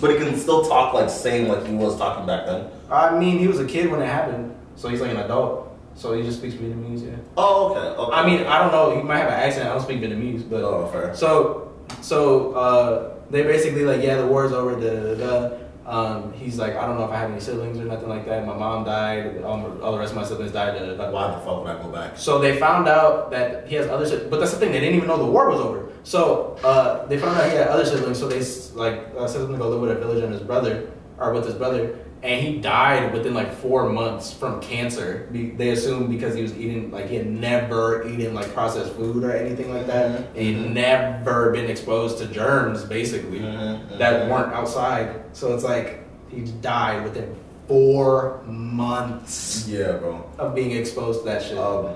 But 0.00 0.10
he 0.12 0.16
can 0.16 0.36
still 0.38 0.64
talk 0.64 0.94
like 0.94 1.10
same 1.10 1.48
like 1.48 1.66
he 1.66 1.74
was 1.74 1.96
talking 1.98 2.24
back 2.26 2.46
then. 2.46 2.68
I 2.90 3.18
mean, 3.18 3.38
he 3.38 3.48
was 3.48 3.58
a 3.58 3.64
kid 3.66 3.90
when 3.90 4.00
it 4.00 4.06
happened, 4.06 4.54
so 4.76 4.88
he's 4.88 5.00
like 5.00 5.10
an 5.10 5.16
adult. 5.18 5.68
So 5.94 6.14
he 6.14 6.22
just 6.22 6.38
speaks 6.38 6.54
Vietnamese, 6.54 7.04
yeah. 7.04 7.16
Oh, 7.36 7.70
okay. 7.74 8.00
okay. 8.00 8.12
I 8.14 8.24
mean, 8.24 8.46
I 8.46 8.58
don't 8.58 8.72
know. 8.72 8.96
He 8.96 9.02
might 9.02 9.18
have 9.18 9.28
an 9.28 9.34
accent. 9.34 9.68
I 9.68 9.72
don't 9.74 9.82
speak 9.82 10.00
Vietnamese, 10.00 10.48
but 10.48 10.62
Oh, 10.62 10.86
fair. 10.86 11.14
so 11.14 11.72
so 12.00 12.52
uh, 12.52 13.14
they 13.32 13.42
basically 13.42 13.84
like, 13.84 14.02
yeah, 14.02 14.16
the 14.16 14.26
war's 14.26 14.52
over. 14.52 14.78
Da 14.78 15.14
da 15.14 15.14
da. 15.16 15.58
Um, 15.84 16.32
he's 16.34 16.58
like, 16.58 16.76
I 16.76 16.86
don't 16.86 16.96
know 16.96 17.04
if 17.06 17.10
I 17.10 17.18
have 17.18 17.30
any 17.30 17.40
siblings 17.40 17.76
or 17.80 17.84
nothing 17.84 18.08
like 18.08 18.24
that. 18.26 18.46
My 18.46 18.56
mom 18.56 18.84
died. 18.84 19.42
All, 19.42 19.82
all 19.82 19.92
the 19.92 19.98
rest 19.98 20.12
of 20.12 20.16
my 20.16 20.24
siblings 20.24 20.52
died. 20.52 20.78
Da, 20.78 20.86
da, 20.86 20.94
da. 20.94 21.10
Why 21.10 21.32
the 21.32 21.38
fuck 21.38 21.64
would 21.64 21.70
I 21.74 21.82
go 21.82 21.88
back? 21.88 22.16
So 22.16 22.38
they 22.38 22.58
found 22.60 22.86
out 22.86 23.32
that 23.32 23.66
he 23.66 23.74
has 23.74 23.88
other 23.88 24.06
siblings, 24.06 24.30
but 24.30 24.38
that's 24.38 24.52
the 24.52 24.58
thing, 24.58 24.70
they 24.70 24.78
didn't 24.78 24.94
even 24.94 25.08
know 25.08 25.16
the 25.16 25.26
war 25.26 25.50
was 25.50 25.60
over. 25.60 25.88
So 26.04 26.56
uh, 26.62 27.06
they 27.06 27.18
found 27.18 27.36
out 27.38 27.50
he 27.50 27.56
had 27.56 27.68
other 27.68 27.84
siblings, 27.84 28.18
so 28.18 28.28
they 28.28 28.40
like 28.78 29.08
uh, 29.18 29.26
sent 29.26 29.44
him 29.44 29.52
to 29.52 29.58
go 29.58 29.70
live 29.70 29.80
with 29.80 29.90
a 29.90 29.94
village 29.96 30.22
and 30.22 30.32
his 30.32 30.42
brother, 30.42 30.90
or 31.18 31.32
with 31.32 31.46
his 31.46 31.54
brother, 31.54 31.98
and 32.22 32.40
he 32.46 32.58
died 32.60 33.12
within 33.12 33.34
like 33.34 33.52
four 33.52 33.88
months 33.88 34.32
from 34.32 34.60
cancer. 34.60 35.28
Be- 35.32 35.50
They 35.50 35.70
assumed 35.70 36.08
because 36.08 36.34
he 36.36 36.42
was 36.42 36.56
eating 36.56 36.90
like 36.92 37.08
he 37.08 37.16
had 37.16 37.26
never 37.28 38.06
eaten 38.08 38.32
like 38.34 38.52
processed 38.54 38.92
food 38.92 39.24
or 39.24 39.32
anything 39.32 39.72
like 39.74 39.86
that, 39.88 40.10
Mhm, 40.10 40.16
and 40.36 40.36
he'd 40.36 40.56
mhm. 40.56 40.72
never 40.74 41.50
been 41.50 41.68
exposed 41.68 42.18
to 42.18 42.26
germs 42.26 42.84
basically 42.84 43.40
Mhm, 43.40 43.98
that 43.98 44.22
mhm. 44.22 44.30
weren't 44.30 44.52
outside. 44.52 45.08
So 45.32 45.54
it's 45.54 45.64
like 45.64 46.04
he 46.30 46.42
died 46.60 47.02
within 47.04 47.34
four 47.68 48.40
months 48.46 49.66
Yeah, 49.68 49.92
bro. 49.92 50.24
of 50.38 50.54
being 50.54 50.72
exposed 50.72 51.20
to 51.20 51.24
that 51.26 51.42
shit. 51.42 51.58
Um, 51.58 51.86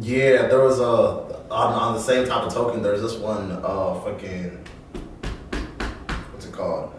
yeah, 0.00 0.48
there 0.48 0.60
was 0.60 0.80
a 0.80 1.32
on, 1.50 1.72
on 1.74 1.94
the 1.94 2.00
same 2.00 2.26
type 2.26 2.44
of 2.46 2.52
token. 2.54 2.82
There's 2.82 3.02
this 3.02 3.16
one, 3.16 3.52
uh, 3.62 3.94
fucking, 4.00 4.58
what's 6.32 6.46
it 6.46 6.52
called? 6.52 6.92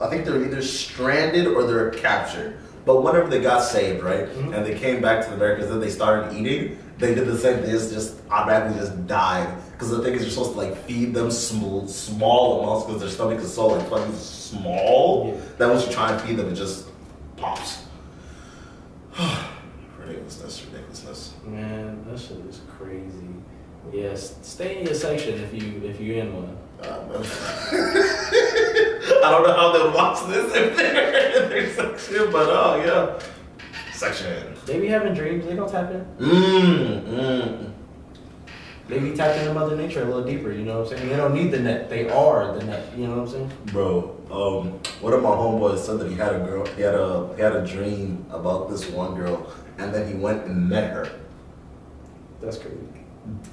I 0.00 0.08
think 0.08 0.24
they're 0.24 0.42
either 0.42 0.62
stranded 0.62 1.46
or 1.46 1.64
they're 1.64 1.90
captured. 1.90 2.56
But 2.86 3.02
whenever 3.02 3.28
they 3.28 3.40
got 3.40 3.60
saved, 3.62 4.02
right, 4.02 4.26
Mhm. 4.34 4.54
and 4.56 4.64
they 4.64 4.74
came 4.74 5.02
back 5.02 5.22
to 5.24 5.30
the 5.30 5.36
Americas, 5.36 5.68
then 5.68 5.80
they 5.80 5.90
started 5.90 6.32
eating. 6.34 6.78
They 6.98 7.14
did 7.14 7.26
the 7.26 7.36
same 7.38 7.58
thing. 7.62 7.74
It's 7.74 7.90
just 7.92 8.14
automatically 8.30 8.78
just 8.80 9.06
died 9.06 9.48
because 9.72 9.90
the 9.90 10.02
thing 10.02 10.14
is 10.14 10.22
you're 10.22 10.30
supposed 10.30 10.52
to 10.52 10.58
like 10.58 10.76
feed 10.86 11.12
them 11.14 11.30
small 11.30 11.86
small 11.88 12.62
amounts 12.62 12.86
because 12.86 13.00
their 13.02 13.10
stomach 13.10 13.38
is 13.40 13.52
so 13.52 13.66
like 13.68 13.88
fucking 13.90 14.14
small 14.16 15.26
Yeah. 15.34 15.40
that 15.58 15.68
once 15.68 15.86
you 15.86 15.92
try 15.92 16.12
and 16.12 16.20
feed 16.22 16.36
them, 16.38 16.48
it 16.48 16.54
just 16.54 16.86
pops. 17.36 17.78
ridiculousness, 19.98 20.64
ridiculousness. 20.66 21.32
Man, 21.46 22.04
that 22.08 22.18
shit 22.18 22.38
is 22.48 22.60
crazy. 22.78 23.28
Yes, 23.92 24.34
stay 24.42 24.78
in 24.80 24.86
your 24.86 24.94
section 24.94 25.34
if 25.42 25.52
you 25.54 25.80
if 25.84 26.00
you're 26.00 26.16
in 26.18 26.34
one. 26.34 26.56
I 29.22 29.30
don't 29.30 29.46
know 29.46 29.54
how 29.54 29.72
they 29.72 29.82
would 29.82 29.94
watch 29.94 30.26
this 30.28 30.54
if 30.54 30.76
they're 30.76 31.42
in 31.42 31.48
their 31.50 31.74
section, 31.74 32.32
but 32.32 32.48
oh 32.48 32.82
yeah. 32.84 33.18
Section. 33.92 34.54
They 34.64 34.80
be 34.80 34.86
having 34.88 35.14
dreams. 35.14 35.44
They 35.46 35.54
don't 35.54 35.70
tap 35.70 35.90
in. 35.90 36.04
Mmm, 36.18 37.02
mmm. 37.04 37.72
They 38.88 38.98
be 38.98 39.14
tapped 39.14 39.38
into 39.38 39.54
Mother 39.54 39.76
Nature 39.76 40.02
a 40.02 40.04
little 40.06 40.24
deeper. 40.24 40.50
You 40.50 40.64
know 40.64 40.80
what 40.80 40.92
I'm 40.92 40.98
saying? 40.98 41.08
They 41.10 41.16
don't 41.16 41.34
need 41.34 41.52
the 41.52 41.60
net. 41.60 41.88
They 41.88 42.08
are 42.08 42.52
the 42.58 42.64
net. 42.64 42.92
You 42.96 43.06
know 43.06 43.18
what 43.18 43.20
I'm 43.20 43.28
saying? 43.28 43.52
Bro, 43.66 44.16
um, 44.30 44.80
one 45.00 45.12
of 45.12 45.22
my 45.22 45.28
homeboys 45.28 45.78
said 45.78 46.00
that 46.00 46.10
he 46.10 46.16
had 46.16 46.34
a 46.34 46.38
girl, 46.40 46.66
he 46.74 46.82
had 46.82 46.94
a, 46.94 47.32
he 47.36 47.42
had 47.42 47.54
a 47.54 47.64
dream 47.64 48.24
about 48.30 48.68
this 48.68 48.88
one 48.90 49.14
girl, 49.14 49.52
and 49.78 49.94
then 49.94 50.08
he 50.08 50.14
went 50.14 50.44
and 50.46 50.68
met 50.68 50.92
her. 50.92 51.08
That's 52.40 52.58
crazy. 52.58 52.78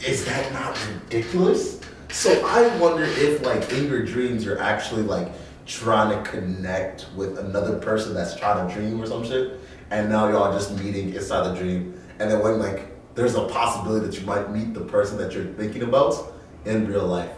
Is 0.05 0.25
that 0.25 0.51
not 0.53 0.77
ridiculous? 0.87 1.81
So 2.09 2.45
I 2.45 2.75
wonder 2.77 3.03
if, 3.03 3.45
like, 3.45 3.71
in 3.73 3.87
your 3.87 4.03
dreams, 4.05 4.45
you're 4.45 4.61
actually 4.61 5.03
like 5.03 5.29
trying 5.65 6.23
to 6.23 6.29
connect 6.29 7.07
with 7.15 7.37
another 7.37 7.77
person 7.77 8.13
that's 8.13 8.35
trying 8.35 8.67
to 8.67 8.73
dream 8.73 9.01
or 9.01 9.05
some 9.05 9.25
shit, 9.25 9.59
and 9.91 10.09
now 10.09 10.29
y'all 10.29 10.51
just 10.53 10.71
meeting 10.81 11.13
inside 11.13 11.51
the 11.51 11.55
dream, 11.55 11.99
and 12.19 12.31
then 12.31 12.41
when 12.41 12.59
like 12.59 12.87
there's 13.15 13.35
a 13.35 13.45
possibility 13.47 14.05
that 14.05 14.19
you 14.19 14.25
might 14.25 14.51
meet 14.51 14.73
the 14.73 14.81
person 14.81 15.17
that 15.17 15.33
you're 15.33 15.45
thinking 15.53 15.83
about 15.83 16.33
in 16.65 16.87
real 16.87 17.05
life. 17.05 17.31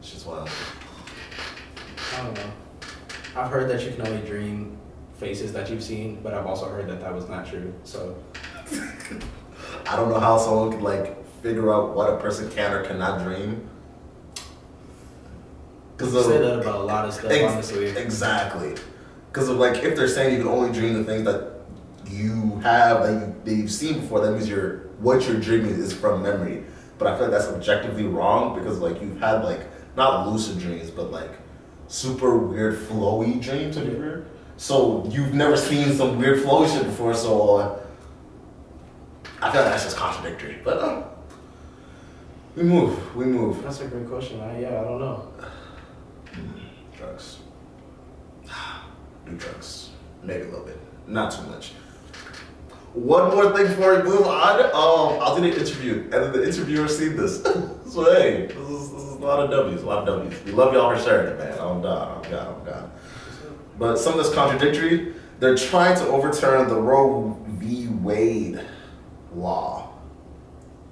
It's 0.00 0.12
just 0.12 0.26
wild. 0.26 0.48
I 2.16 2.22
don't 2.24 2.34
know. 2.34 2.52
I've 3.36 3.50
heard 3.50 3.68
that 3.70 3.82
you 3.84 3.92
can 3.92 4.06
only 4.06 4.26
dream 4.26 4.76
faces 5.18 5.52
that 5.52 5.70
you've 5.70 5.82
seen, 5.82 6.20
but 6.22 6.34
I've 6.34 6.46
also 6.46 6.68
heard 6.68 6.88
that 6.88 7.00
that 7.00 7.14
was 7.14 7.28
not 7.28 7.46
true. 7.46 7.72
So 7.84 8.16
I 9.86 9.96
don't 9.96 10.08
know 10.08 10.18
how 10.18 10.38
someone 10.38 10.72
could 10.72 10.82
like 10.82 11.16
figure 11.48 11.72
out 11.72 11.94
what 11.94 12.12
a 12.12 12.16
person 12.18 12.50
can 12.50 12.72
or 12.74 12.84
cannot 12.84 13.22
dream. 13.24 13.66
Because 15.96 16.26
say 16.26 16.38
that 16.38 16.60
about 16.60 16.76
a 16.76 16.84
lot 16.84 17.06
of 17.06 17.14
stuff, 17.14 17.32
honestly. 17.32 17.86
Exactly. 17.86 18.74
Because 19.32 19.48
of 19.48 19.56
like, 19.56 19.82
if 19.82 19.96
they're 19.96 20.08
saying 20.08 20.36
you 20.36 20.42
can 20.42 20.52
only 20.52 20.72
dream 20.72 20.92
the 20.94 21.04
things 21.04 21.24
that 21.24 21.54
you 22.06 22.60
have 22.62 23.02
that, 23.02 23.12
you, 23.12 23.34
that 23.44 23.54
you've 23.54 23.70
seen 23.70 24.00
before, 24.00 24.20
that 24.20 24.32
means 24.32 24.48
you're 24.48 24.88
what 24.98 25.26
you're 25.26 25.40
dreaming 25.40 25.74
is 25.74 25.92
from 25.92 26.22
memory. 26.22 26.64
But 26.98 27.08
I 27.08 27.16
feel 27.16 27.28
like 27.28 27.32
that's 27.32 27.48
objectively 27.48 28.04
wrong 28.04 28.58
because 28.58 28.78
like 28.78 29.00
you've 29.00 29.18
had 29.18 29.44
like 29.44 29.60
not 29.96 30.28
lucid 30.28 30.58
dreams, 30.58 30.90
but 30.90 31.10
like 31.10 31.30
super 31.88 32.36
weird 32.36 32.78
flowy 32.78 33.40
dreams. 33.40 33.76
Have 33.76 33.86
you? 33.86 34.24
So 34.56 35.08
you've 35.10 35.34
never 35.34 35.56
seen 35.56 35.94
some 35.94 36.18
weird 36.18 36.44
flowy 36.44 36.72
shit 36.72 36.84
before, 36.84 37.14
so 37.14 37.56
uh, 37.56 37.80
I 39.40 39.52
feel 39.52 39.62
like 39.62 39.70
that's 39.70 39.84
just 39.84 39.96
contradictory. 39.96 40.58
But 40.64 40.78
uh, 40.78 41.07
we 42.58 42.64
move, 42.64 43.16
we 43.16 43.24
move. 43.24 43.62
That's 43.62 43.80
a 43.80 43.86
great 43.86 44.08
question. 44.08 44.40
I, 44.40 44.60
yeah, 44.60 44.80
I 44.80 44.84
don't 44.84 44.98
know. 44.98 45.32
Drugs. 46.96 47.38
Do 49.26 49.32
drugs. 49.36 49.90
Maybe 50.24 50.42
a 50.42 50.46
little 50.46 50.66
bit. 50.66 50.80
Not 51.06 51.32
too 51.32 51.42
much. 51.42 51.72
One 52.94 53.30
more 53.30 53.56
thing 53.56 53.68
before 53.68 53.96
we 53.96 54.02
move 54.02 54.26
on. 54.26 54.60
Um, 54.60 55.22
I'll 55.22 55.36
do 55.36 55.42
the 55.42 55.56
interview, 55.56 56.02
and 56.04 56.12
then 56.12 56.32
the 56.32 56.44
interviewer 56.44 56.88
seen 56.88 57.16
this. 57.16 57.42
so 57.86 58.12
hey, 58.12 58.46
this 58.46 58.56
is, 58.56 58.90
this 58.90 59.02
is 59.02 59.14
a 59.14 59.18
lot 59.18 59.38
of 59.38 59.50
W's, 59.50 59.82
a 59.82 59.86
lot 59.86 60.08
of 60.08 60.22
W's. 60.22 60.44
We 60.44 60.52
love 60.52 60.72
y'all 60.74 60.96
for 60.96 61.00
sharing 61.00 61.28
it, 61.28 61.38
man. 61.38 61.52
I'm 61.60 61.80
done. 61.80 62.24
I'm 62.24 62.30
God. 62.30 62.58
I'm 62.58 62.64
God. 62.64 62.90
But 63.78 63.96
some 63.98 64.18
of 64.18 64.24
this 64.24 64.34
contradictory. 64.34 65.14
They're 65.38 65.56
trying 65.56 65.94
to 65.98 66.08
overturn 66.08 66.68
the 66.68 66.74
Roe 66.74 67.38
v. 67.46 67.86
Wade 67.86 68.60
law, 69.32 69.87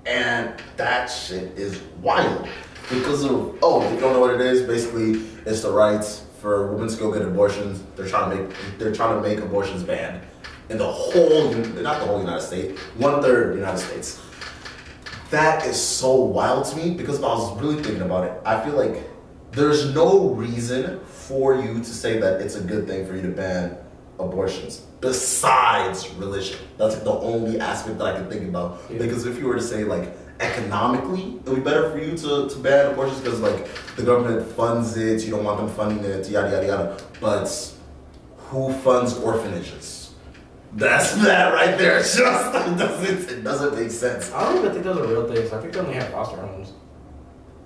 and 0.06 0.54
that 0.76 1.06
shit 1.06 1.58
is 1.58 1.80
wild 2.00 2.48
because 2.88 3.24
of 3.24 3.58
oh, 3.62 3.82
if 3.82 3.92
you 3.92 4.00
don't 4.00 4.12
know 4.12 4.20
what 4.20 4.34
it 4.34 4.40
is, 4.40 4.62
basically 4.62 5.26
it's 5.44 5.62
the 5.62 5.70
rights 5.70 6.24
for 6.40 6.72
women 6.72 6.88
to 6.88 6.96
go 6.96 7.12
get 7.12 7.22
abortions. 7.22 7.82
They're 7.96 8.08
trying 8.08 8.30
to 8.30 8.44
make 8.44 8.56
they're 8.78 8.94
trying 8.94 9.20
to 9.20 9.28
make 9.28 9.38
abortions 9.40 9.82
banned 9.82 10.22
in 10.68 10.78
the 10.78 10.86
whole 10.86 11.52
not 11.54 12.00
the 12.00 12.06
whole 12.06 12.20
United 12.20 12.42
States, 12.42 12.80
one 12.96 13.20
third 13.20 13.56
United 13.56 13.78
States. 13.78 14.22
That 15.30 15.66
is 15.66 15.80
so 15.80 16.14
wild 16.14 16.66
to 16.66 16.76
me 16.76 16.94
because 16.94 17.18
if 17.18 17.24
I 17.24 17.28
was 17.28 17.60
really 17.60 17.82
thinking 17.82 18.02
about 18.02 18.24
it, 18.24 18.40
I 18.44 18.64
feel 18.64 18.74
like 18.74 19.02
there's 19.50 19.92
no 19.92 20.30
reason 20.30 21.00
for 21.06 21.56
you 21.56 21.78
to 21.78 21.84
say 21.84 22.20
that 22.20 22.40
it's 22.40 22.54
a 22.54 22.60
good 22.60 22.86
thing 22.86 23.06
for 23.06 23.16
you 23.16 23.22
to 23.22 23.28
ban 23.28 23.76
abortions 24.18 24.82
besides 25.00 26.08
religion. 26.14 26.58
That's 26.78 26.94
like 26.94 27.04
the 27.04 27.12
only 27.12 27.60
aspect 27.60 27.98
that 27.98 28.06
I 28.06 28.18
can 28.18 28.28
think 28.28 28.48
about. 28.48 28.80
Yeah. 28.90 28.98
Because 28.98 29.26
if 29.26 29.38
you 29.38 29.46
were 29.46 29.56
to 29.56 29.62
say 29.62 29.84
like 29.84 30.16
economically, 30.40 31.38
it 31.44 31.48
would 31.48 31.56
be 31.56 31.62
better 31.62 31.90
for 31.90 31.98
you 31.98 32.16
to, 32.16 32.48
to 32.48 32.58
ban 32.58 32.92
abortions 32.92 33.20
because 33.20 33.40
like 33.40 33.68
the 33.96 34.02
government 34.02 34.46
funds 34.52 34.96
it, 34.96 35.24
you 35.24 35.30
don't 35.30 35.44
want 35.44 35.58
them 35.58 35.68
funding 35.68 36.04
it, 36.04 36.28
yada 36.28 36.50
yada 36.50 36.66
yada. 36.66 36.98
But 37.20 37.74
who 38.36 38.72
funds 38.72 39.16
orphanages? 39.18 40.14
That's 40.72 41.14
that 41.24 41.52
right 41.52 41.78
there. 41.78 41.98
Just 42.00 42.18
it 42.18 42.78
doesn't 42.78 43.30
it 43.30 43.44
doesn't 43.44 43.78
make 43.78 43.90
sense. 43.90 44.32
I 44.32 44.44
don't 44.44 44.58
even 44.58 44.72
think 44.72 44.84
those 44.84 44.98
are 44.98 45.06
real 45.06 45.32
things. 45.32 45.52
I 45.52 45.60
think 45.60 45.72
they 45.72 45.80
only 45.80 45.94
have 45.94 46.10
foster 46.10 46.38
homes. 46.38 46.72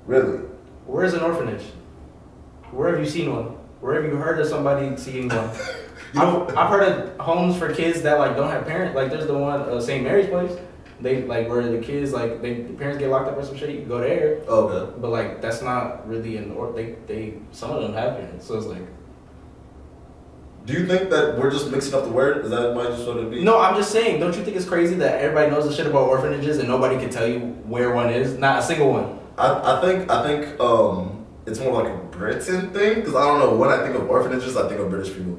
Really. 0.06 0.38
Where's 0.86 1.14
an 1.14 1.20
orphanage? 1.20 1.62
Where 2.72 2.90
have 2.90 3.00
you 3.00 3.08
seen 3.08 3.32
one? 3.32 3.46
Where 3.80 3.94
have 3.94 4.04
you 4.04 4.16
heard 4.16 4.40
of 4.40 4.46
somebody 4.46 4.96
seeing 4.96 5.28
one? 5.28 5.50
You 6.12 6.20
know- 6.20 6.46
I've, 6.48 6.56
I've 6.56 6.70
heard 6.70 6.82
of 6.82 7.18
homes 7.18 7.56
for 7.56 7.72
kids 7.72 8.02
that 8.02 8.18
like 8.18 8.36
don't 8.36 8.50
have 8.50 8.66
parents. 8.66 8.94
Like 8.96 9.10
there's 9.10 9.26
the 9.26 9.38
one 9.38 9.60
uh, 9.62 9.80
St. 9.80 10.02
Mary's 10.02 10.28
place. 10.28 10.52
They 11.00 11.22
like 11.22 11.48
where 11.48 11.62
the 11.62 11.78
kids 11.78 12.12
like 12.12 12.42
they 12.42 12.54
the 12.62 12.74
parents 12.74 12.98
get 12.98 13.08
locked 13.08 13.28
up 13.28 13.36
or 13.38 13.44
some 13.44 13.56
shit. 13.56 13.70
You 13.70 13.78
can 13.80 13.88
go 13.88 13.98
there, 14.00 14.40
Okay. 14.46 14.92
but 15.00 15.10
like 15.10 15.40
that's 15.40 15.62
not 15.62 16.06
really 16.08 16.36
an 16.36 16.50
or 16.52 16.72
they 16.72 16.96
they 17.06 17.34
some 17.52 17.70
of 17.70 17.80
them 17.82 17.94
have 17.94 18.16
parents. 18.18 18.46
So 18.46 18.56
it's 18.58 18.66
like 18.66 18.82
Do 20.66 20.74
you 20.74 20.86
think 20.86 21.08
that 21.10 21.38
we're 21.38 21.50
just 21.50 21.70
mixing 21.70 21.94
up 21.94 22.04
the 22.04 22.10
word? 22.10 22.44
Is 22.44 22.50
that 22.50 22.74
might 22.74 22.88
just 22.88 23.06
what 23.06 23.16
it 23.16 23.30
be? 23.30 23.42
no. 23.42 23.58
I'm 23.58 23.76
just 23.76 23.92
saying. 23.92 24.20
Don't 24.20 24.36
you 24.36 24.44
think 24.44 24.56
it's 24.56 24.66
crazy 24.66 24.94
that 24.96 25.20
everybody 25.20 25.50
knows 25.50 25.66
the 25.66 25.74
shit 25.74 25.86
about 25.86 26.06
orphanages 26.08 26.58
and 26.58 26.68
nobody 26.68 26.96
can 26.98 27.08
tell 27.08 27.26
you 27.26 27.38
where 27.64 27.94
one 27.94 28.10
is? 28.10 28.36
Not 28.36 28.58
a 28.58 28.62
single 28.62 28.90
one. 28.92 29.18
I, 29.38 29.78
I 29.78 29.80
think 29.80 30.10
I 30.10 30.22
think 30.26 30.60
um 30.60 31.24
it's 31.46 31.58
more 31.60 31.82
like 31.82 31.90
a 31.92 31.96
Britain 31.96 32.70
thing 32.72 32.96
because 32.96 33.14
I 33.14 33.24
don't 33.26 33.38
know 33.38 33.54
when 33.56 33.70
I 33.70 33.82
think 33.82 33.96
of 33.96 34.10
orphanages 34.10 34.54
I 34.56 34.68
think 34.68 34.80
of 34.80 34.90
British 34.90 35.14
people. 35.14 35.38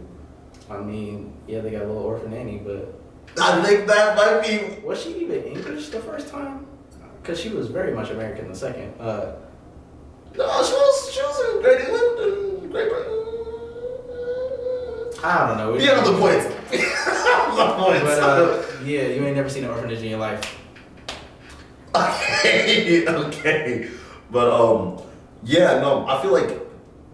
I 0.72 0.82
mean, 0.82 1.34
yeah, 1.48 1.60
they 1.60 1.72
got 1.72 1.84
a 1.84 1.86
little 1.86 2.04
orphan 2.04 2.34
Annie, 2.34 2.62
but 2.64 3.00
I 3.40 3.62
think 3.62 3.88
that 3.88 4.16
might 4.16 4.42
be 4.42 4.82
Was 4.86 5.04
she 5.04 5.18
even 5.20 5.44
English 5.44 5.90
the 5.90 6.00
first 6.00 6.30
time? 6.30 6.66
Because 7.22 7.40
she 7.40 7.50
was 7.50 7.68
very 7.68 7.94
much 7.94 8.10
American 8.10 8.48
the 8.48 8.56
second. 8.56 8.94
Uh, 9.00 9.34
no 10.36 10.64
she 10.64 10.74
was 10.74 11.12
she 11.14 11.22
was 11.22 11.56
in 11.56 11.62
Great 11.62 11.82
England 11.82 12.20
and 12.20 12.72
Great 12.72 12.90
Britain. 12.90 13.18
I 15.24 15.48
don't 15.48 15.58
know. 15.58 15.78
Yeah, 15.78 16.02
the 16.02 16.18
point. 16.18 16.42
the 16.72 17.76
point. 17.78 18.04
But 18.04 18.20
uh, 18.20 18.64
yeah, 18.84 19.08
you 19.08 19.24
ain't 19.26 19.36
never 19.36 19.50
seen 19.50 19.66
an 19.66 19.70
orphanage 19.70 20.00
in 20.00 20.10
your 20.10 20.20
life. 20.20 20.58
okay, 21.94 23.06
okay. 23.08 23.90
But 24.32 24.50
um, 24.50 25.02
yeah, 25.44 25.80
no, 25.80 26.08
I 26.08 26.22
feel 26.22 26.32
like 26.32 26.58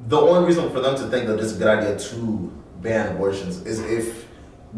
the 0.08 0.18
only 0.18 0.48
reason 0.48 0.70
for 0.70 0.80
them 0.80 0.96
to 0.96 1.08
think 1.08 1.28
that 1.28 1.40
it's 1.40 1.54
a 1.56 1.58
good 1.58 1.68
idea 1.68 2.00
to 2.00 2.52
ban 2.82 3.16
abortions 3.16 3.66
is 3.66 3.80
if 3.82 4.28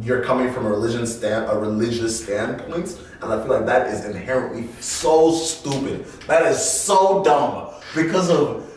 you're 0.02 0.24
coming 0.24 0.52
from 0.54 0.66
a 0.66 0.70
religion 0.70 1.06
stand 1.06 1.50
a 1.50 1.58
religious 1.58 2.24
standpoint, 2.24 2.97
and 3.22 3.34
I 3.34 3.41
feel 3.41 3.52
like 3.52 3.66
that 3.66 3.88
is 3.88 4.06
inherently 4.06 4.70
so 4.80 5.32
stupid. 5.32 6.06
That 6.28 6.45
is 6.45 6.64
so 6.64 7.24
dumb 7.24 7.74
because 7.95 8.30
of 8.30 8.72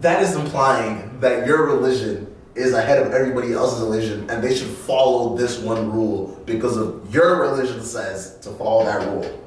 that 0.00 0.22
is 0.22 0.34
implying 0.36 1.18
that 1.20 1.46
your 1.46 1.66
religion 1.66 2.34
is 2.54 2.74
ahead 2.74 3.04
of 3.04 3.12
everybody 3.12 3.52
else's 3.52 3.80
religion, 3.80 4.28
and 4.28 4.42
they 4.42 4.54
should 4.54 4.68
follow 4.68 5.36
this 5.36 5.58
one 5.58 5.90
rule 5.90 6.40
because 6.46 6.76
of 6.76 7.12
your 7.14 7.40
religion 7.40 7.82
says 7.82 8.38
to 8.40 8.50
follow 8.50 8.84
that 8.84 9.06
rule. 9.08 9.40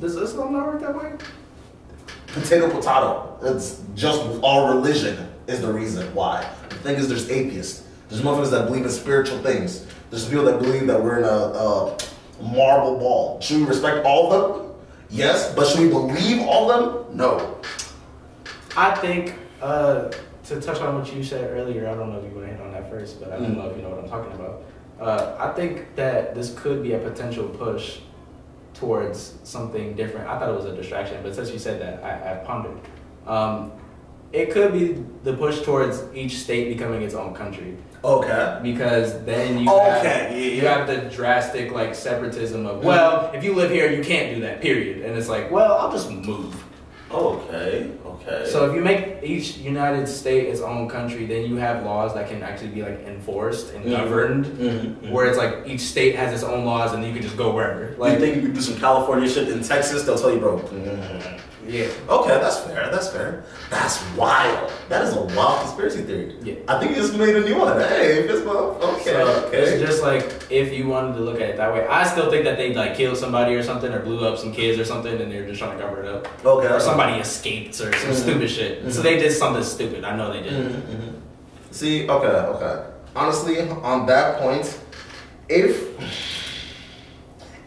Does 0.00 0.16
Islam 0.16 0.52
not 0.52 0.66
work 0.66 0.80
that 0.80 0.94
way? 0.94 1.12
Potato, 2.28 2.70
potato. 2.70 3.38
It's 3.42 3.82
just 3.94 4.20
our 4.42 4.74
religion 4.74 5.28
is 5.46 5.60
the 5.60 5.72
reason 5.72 6.12
why. 6.14 6.48
The 6.68 6.76
thing 6.76 6.96
is, 6.96 7.08
there's 7.08 7.30
atheists. 7.30 7.86
There's 8.10 8.22
motherfuckers 8.22 8.50
that 8.50 8.66
believe 8.66 8.84
in 8.84 8.90
spiritual 8.90 9.38
things. 9.38 9.86
There's 10.10 10.28
people 10.28 10.44
that 10.46 10.58
believe 10.60 10.86
that 10.88 11.02
we're 11.02 11.18
in 11.18 11.24
a, 11.24 11.28
a 11.28 11.96
marble 12.42 12.98
ball. 12.98 13.40
Should 13.40 13.58
we 13.58 13.64
respect 13.64 14.04
all 14.04 14.32
of 14.32 14.58
them? 14.58 14.72
Yes, 15.10 15.54
but 15.54 15.66
should 15.68 15.80
we 15.80 15.88
believe 15.88 16.40
all 16.42 16.70
of 16.70 17.06
them? 17.08 17.16
No. 17.16 17.58
I 18.76 18.94
think 18.96 19.34
uh, 19.62 20.10
to 20.44 20.60
touch 20.60 20.80
on 20.80 20.98
what 20.98 21.14
you 21.14 21.22
said 21.22 21.50
earlier, 21.56 21.88
I 21.88 21.94
don't 21.94 22.12
know 22.12 22.18
if 22.18 22.24
you 22.24 22.30
want 22.36 22.48
to 22.48 22.52
hit 22.52 22.60
on 22.60 22.72
that 22.72 22.90
first, 22.90 23.20
but 23.20 23.32
I 23.32 23.36
don't 23.36 23.54
Mm. 23.54 23.56
know 23.58 23.68
if 23.70 23.76
you 23.76 23.82
know 23.82 23.90
what 23.90 24.00
I'm 24.04 24.08
talking 24.10 24.32
about. 24.32 24.62
Uh, 25.00 25.36
I 25.38 25.52
think 25.54 25.94
that 25.96 26.34
this 26.34 26.52
could 26.58 26.82
be 26.82 26.92
a 26.94 26.98
potential 26.98 27.48
push 27.48 28.00
towards 28.74 29.34
something 29.44 29.94
different. 29.94 30.28
I 30.28 30.38
thought 30.38 30.48
it 30.48 30.56
was 30.56 30.64
a 30.66 30.74
distraction, 30.74 31.22
but 31.22 31.34
since 31.34 31.50
you 31.50 31.58
said 31.58 31.80
that, 31.80 32.02
I, 32.04 32.32
I 32.32 32.44
pondered. 32.44 32.78
Um, 33.26 33.72
it 34.32 34.50
could 34.52 34.72
be 34.72 35.04
the 35.24 35.32
push 35.36 35.62
towards 35.62 36.02
each 36.14 36.38
state 36.38 36.68
becoming 36.68 37.02
its 37.02 37.14
own 37.14 37.34
country 37.34 37.76
Okay. 38.02 38.58
because 38.62 39.22
then 39.24 39.58
you 39.58 39.70
Okay, 39.70 39.90
have, 39.90 40.04
yeah, 40.04 40.36
you 40.36 40.62
yeah. 40.62 40.78
have 40.78 40.86
the 40.86 41.14
drastic 41.14 41.70
like 41.72 41.94
separatism 41.94 42.64
of 42.66 42.82
well, 42.84 43.30
if 43.34 43.44
you 43.44 43.54
live 43.54 43.70
here, 43.70 43.90
you 43.90 44.02
can't 44.02 44.34
do 44.34 44.40
that. 44.42 44.60
Period. 44.62 45.04
And 45.04 45.18
it's 45.18 45.28
like, 45.28 45.50
well, 45.50 45.74
I'll 45.78 45.92
just 45.92 46.10
move. 46.10 46.54
Okay. 47.12 47.90
Okay. 48.06 48.44
So 48.48 48.68
if 48.70 48.74
you 48.76 48.80
make 48.82 49.18
each 49.22 49.56
United 49.58 50.06
State 50.06 50.46
its 50.48 50.60
own 50.60 50.88
country, 50.88 51.26
then 51.26 51.44
you 51.46 51.56
have 51.56 51.84
laws 51.84 52.14
that 52.14 52.28
can 52.28 52.42
actually 52.42 52.68
be 52.68 52.82
like 52.82 53.04
enforced 53.06 53.74
and 53.74 53.84
Mhm. 53.84 53.90
governed. 53.96 54.44
Mhm. 54.46 55.10
Where 55.10 55.26
it's 55.26 55.36
like 55.38 55.66
each 55.66 55.80
state 55.80 56.14
has 56.14 56.32
its 56.32 56.44
own 56.44 56.64
laws 56.64 56.92
and 56.92 57.04
you 57.04 57.12
can 57.12 57.22
just 57.22 57.36
go 57.36 57.50
wherever. 57.52 57.94
like, 57.98 58.14
you 58.14 58.18
think 58.20 58.36
you 58.36 58.42
could 58.42 58.54
do 58.54 58.60
some 58.60 58.76
California 58.76 59.28
shit 59.28 59.48
in 59.48 59.60
Texas? 59.62 60.04
They'll 60.04 60.16
tell 60.18 60.32
you, 60.32 60.38
bro. 60.38 60.58
mm. 60.58 61.40
Yeah. 61.66 61.86
Okay, 62.08 62.28
that's 62.40 62.58
fair. 62.60 62.90
That's 62.90 63.08
fair. 63.10 63.44
That's 63.70 64.02
wild. 64.16 64.72
That 64.88 65.02
is 65.04 65.14
a 65.14 65.20
wild 65.36 65.60
conspiracy 65.62 66.02
theory. 66.02 66.36
Yeah. 66.42 66.54
I 66.68 66.78
think 66.78 66.90
you 66.96 67.02
just 67.02 67.14
made 67.16 67.36
a 67.36 67.40
new 67.40 67.58
one. 67.58 67.78
Hey, 67.80 68.26
Fist 68.26 68.44
bump. 68.44 68.82
Okay. 68.82 69.04
So 69.12 69.44
okay. 69.46 69.58
it's 69.58 69.82
just 69.82 70.02
like 70.02 70.24
if 70.50 70.72
you 70.72 70.88
wanted 70.88 71.14
to 71.16 71.20
look 71.20 71.36
at 71.40 71.50
it 71.50 71.56
that 71.58 71.72
way. 71.72 71.86
I 71.86 72.06
still 72.06 72.30
think 72.30 72.44
that 72.44 72.56
they 72.56 72.74
like 72.74 72.96
killed 72.96 73.16
somebody 73.18 73.54
or 73.54 73.62
something 73.62 73.92
or 73.92 74.00
blew 74.00 74.26
up 74.26 74.38
some 74.38 74.52
kids 74.52 74.78
or 74.78 74.84
something 74.84 75.20
and 75.20 75.30
they're 75.30 75.46
just 75.46 75.60
trying 75.60 75.76
to 75.78 75.82
cover 75.84 76.02
it 76.02 76.08
up. 76.08 76.28
okay. 76.44 76.68
Or 76.72 76.80
somebody 76.80 77.20
escaped 77.20 77.74
or 77.80 77.92
some 77.92 78.10
Mhm. 78.10 78.14
stupid 78.14 78.50
shit. 78.50 78.92
So 78.92 79.00
Mhm. 79.00 79.02
they 79.02 79.16
did 79.18 79.32
something 79.32 79.62
stupid. 79.62 80.04
I 80.04 80.16
know 80.16 80.32
they 80.32 80.42
did. 80.42 80.52
Mhm, 80.52 80.72
mhm. 80.82 81.12
See, 81.70 82.08
okay, 82.08 82.26
okay. 82.26 82.82
Honestly, 83.14 83.60
on 83.68 84.06
that 84.06 84.38
point, 84.40 84.66
if 85.48 85.88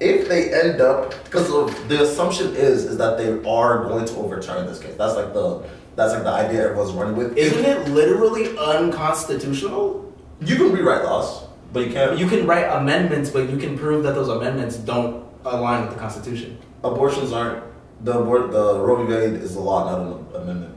if 0.03 0.27
they 0.27 0.53
end 0.53 0.81
up 0.81 1.11
because 1.23 1.47
the 1.87 2.01
assumption 2.03 2.55
is 2.55 2.85
is 2.85 2.97
that 2.97 3.17
they 3.17 3.29
are 3.49 3.83
going 3.85 4.05
to 4.05 4.15
overturn 4.17 4.67
this 4.67 4.79
case. 4.79 4.95
That's 4.97 5.15
like 5.15 5.33
the 5.33 5.63
that's 5.95 6.13
like 6.13 6.23
the 6.23 6.29
idea 6.31 6.63
everyone's 6.65 6.91
running 6.91 7.15
with. 7.15 7.37
Isn't 7.37 7.65
it 7.65 7.87
literally 7.89 8.57
unconstitutional? 8.57 10.13
You 10.41 10.55
can 10.57 10.71
rewrite 10.71 11.03
laws, 11.05 11.47
but 11.71 11.85
you 11.85 11.91
can't. 11.93 12.17
You 12.17 12.27
can 12.27 12.45
write 12.47 12.65
amendments, 12.65 13.29
but 13.29 13.49
you 13.49 13.57
can 13.57 13.77
prove 13.77 14.03
that 14.03 14.15
those 14.15 14.29
amendments 14.29 14.75
don't 14.77 15.23
align 15.45 15.81
with 15.85 15.93
the 15.93 15.99
Constitution. 15.99 16.57
abortions 16.83 17.31
aren't 17.31 17.63
the 18.03 18.19
abort 18.19 18.51
the 18.51 18.79
Roe 18.79 19.05
v. 19.05 19.13
Wade 19.13 19.33
is 19.41 19.55
a 19.55 19.59
law, 19.59 19.85
not 19.89 19.99
an 20.01 20.41
amendment, 20.41 20.75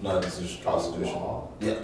not 0.00 0.16
a 0.16 0.20
constitution. 0.64 1.14
Law? 1.14 1.48
Yeah, 1.60 1.74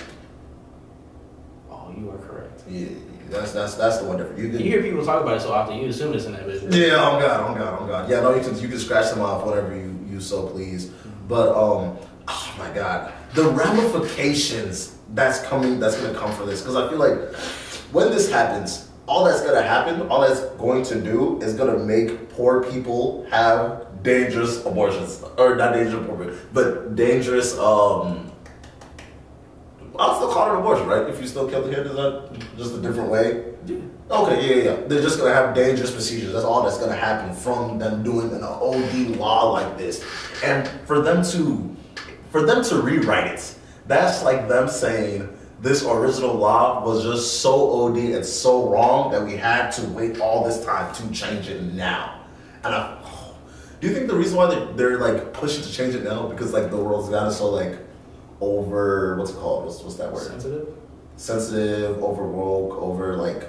Oh, 1.71 1.93
you 1.99 2.11
are 2.11 2.19
correct. 2.19 2.63
yeah. 2.69 2.89
That's 3.31 3.53
that's 3.53 3.75
that's 3.75 3.99
the 3.99 4.07
one 4.07 4.17
difference. 4.17 4.41
You 4.41 4.49
You 4.49 4.59
hear 4.59 4.83
people 4.83 5.05
talk 5.05 5.23
about 5.23 5.37
it 5.37 5.41
so 5.41 5.53
often, 5.53 5.77
you 5.79 5.89
assume 5.89 6.15
it's 6.15 6.25
in 6.25 6.33
that 6.33 6.47
business. 6.47 6.75
Yeah, 6.75 7.03
I'm 7.03 7.21
God, 7.21 7.41
I'm 7.51 7.59
God, 7.59 7.81
I'm 7.83 7.89
God. 7.89 8.11
Yeah, 8.11 8.21
no, 8.21 8.35
you 8.35 8.41
can 8.41 8.59
you 8.59 8.69
can 8.69 8.79
scratch 8.79 9.11
them 9.11 9.21
off 9.21 9.45
whatever 9.45 9.75
you 9.77 9.99
you 10.09 10.21
so 10.21 10.47
please. 10.47 10.91
But 11.29 11.49
um, 11.51 11.99
oh 12.27 12.55
my 12.59 12.71
God, 12.75 13.13
the 13.35 13.45
ramifications 13.51 14.97
that's 15.15 15.43
coming 15.43 15.79
that's 15.79 16.01
gonna 16.01 16.19
come 16.19 16.33
for 16.33 16.45
this 16.47 16.61
because 16.63 16.77
I 16.77 16.89
feel 16.89 16.99
like 16.99 17.35
when 17.93 18.11
this 18.11 18.31
happens, 18.31 18.89
all 19.07 19.25
that's 19.25 19.43
gonna 19.43 19.63
happen, 19.63 20.09
all 20.09 20.21
that's 20.23 20.41
going 20.57 20.85
to 20.85 21.01
do 21.01 21.41
is 21.43 21.55
gonna 21.55 21.79
make 21.79 22.31
poor 22.31 22.65
people 22.65 23.27
have 23.31 23.87
dangerous 24.03 24.65
abortions 24.65 25.23
or 25.37 25.57
not 25.57 25.75
dangerous 25.75 26.05
abortion, 26.05 26.39
but 26.53 26.97
dangerous 26.97 27.59
um. 27.59 28.28
I'll 29.99 30.15
still 30.15 30.33
call 30.33 30.49
it 30.49 30.55
an 30.55 30.61
abortion, 30.61 30.87
right? 30.87 31.09
If 31.09 31.21
you 31.21 31.27
still 31.27 31.49
kill 31.49 31.63
the 31.63 31.75
kid, 31.75 31.87
is 31.87 31.95
that 31.95 32.31
just 32.57 32.75
a 32.75 32.81
different 32.81 33.11
way? 33.11 33.55
Yeah. 33.67 33.77
Okay, 34.11 34.49
yeah, 34.49 34.55
yeah, 34.55 34.63
yeah. 34.71 34.87
They're 34.87 35.03
just 35.03 35.19
gonna 35.19 35.35
have 35.35 35.55
dangerous 35.55 35.91
procedures. 35.91 36.33
That's 36.33 36.45
all 36.45 36.63
that's 36.63 36.79
gonna 36.79 36.95
happen 36.95 37.35
from 37.35 37.79
them 37.79 38.03
doing 38.03 38.33
an 38.33 38.43
OD 38.43 39.17
law 39.17 39.51
like 39.51 39.77
this. 39.77 40.05
And 40.45 40.69
for 40.87 41.01
them 41.01 41.25
to 41.33 41.77
for 42.31 42.43
them 42.47 42.63
to 42.65 42.81
rewrite 42.81 43.27
it, 43.27 43.55
that's 43.87 44.23
like 44.23 44.49
them 44.49 44.69
saying 44.69 45.29
this 45.61 45.85
original 45.85 46.35
law 46.35 46.85
was 46.85 47.03
just 47.03 47.41
so 47.41 47.87
OD 47.87 48.15
and 48.15 48.25
so 48.25 48.71
wrong 48.71 49.11
that 49.11 49.25
we 49.25 49.37
had 49.37 49.71
to 49.73 49.87
wait 49.89 50.21
all 50.21 50.45
this 50.45 50.65
time 50.65 50.95
to 50.95 51.11
change 51.11 51.49
it 51.49 51.61
now. 51.75 52.21
And 52.63 52.75
I 52.75 52.99
do 53.81 53.89
you 53.89 53.95
think 53.95 54.09
the 54.09 54.17
reason 54.17 54.37
why 54.37 54.47
they're, 54.47 54.67
they're 54.73 54.99
like 54.99 55.33
pushing 55.33 55.63
to 55.63 55.73
change 55.73 55.95
it 55.95 56.03
now 56.03 56.29
because 56.29 56.53
like 56.53 56.71
the 56.71 56.77
world's 56.77 57.09
gotten 57.09 57.33
so 57.33 57.51
like 57.51 57.79
over 58.41 59.17
what's 59.17 59.31
it 59.31 59.37
called? 59.37 59.65
What's, 59.67 59.83
what's 59.83 59.97
that 59.97 60.13
word? 60.13 60.27
Sensitive? 60.27 60.69
sensitive, 61.17 62.01
over 62.03 62.25
woke, 62.27 62.81
over 62.81 63.17
like 63.17 63.45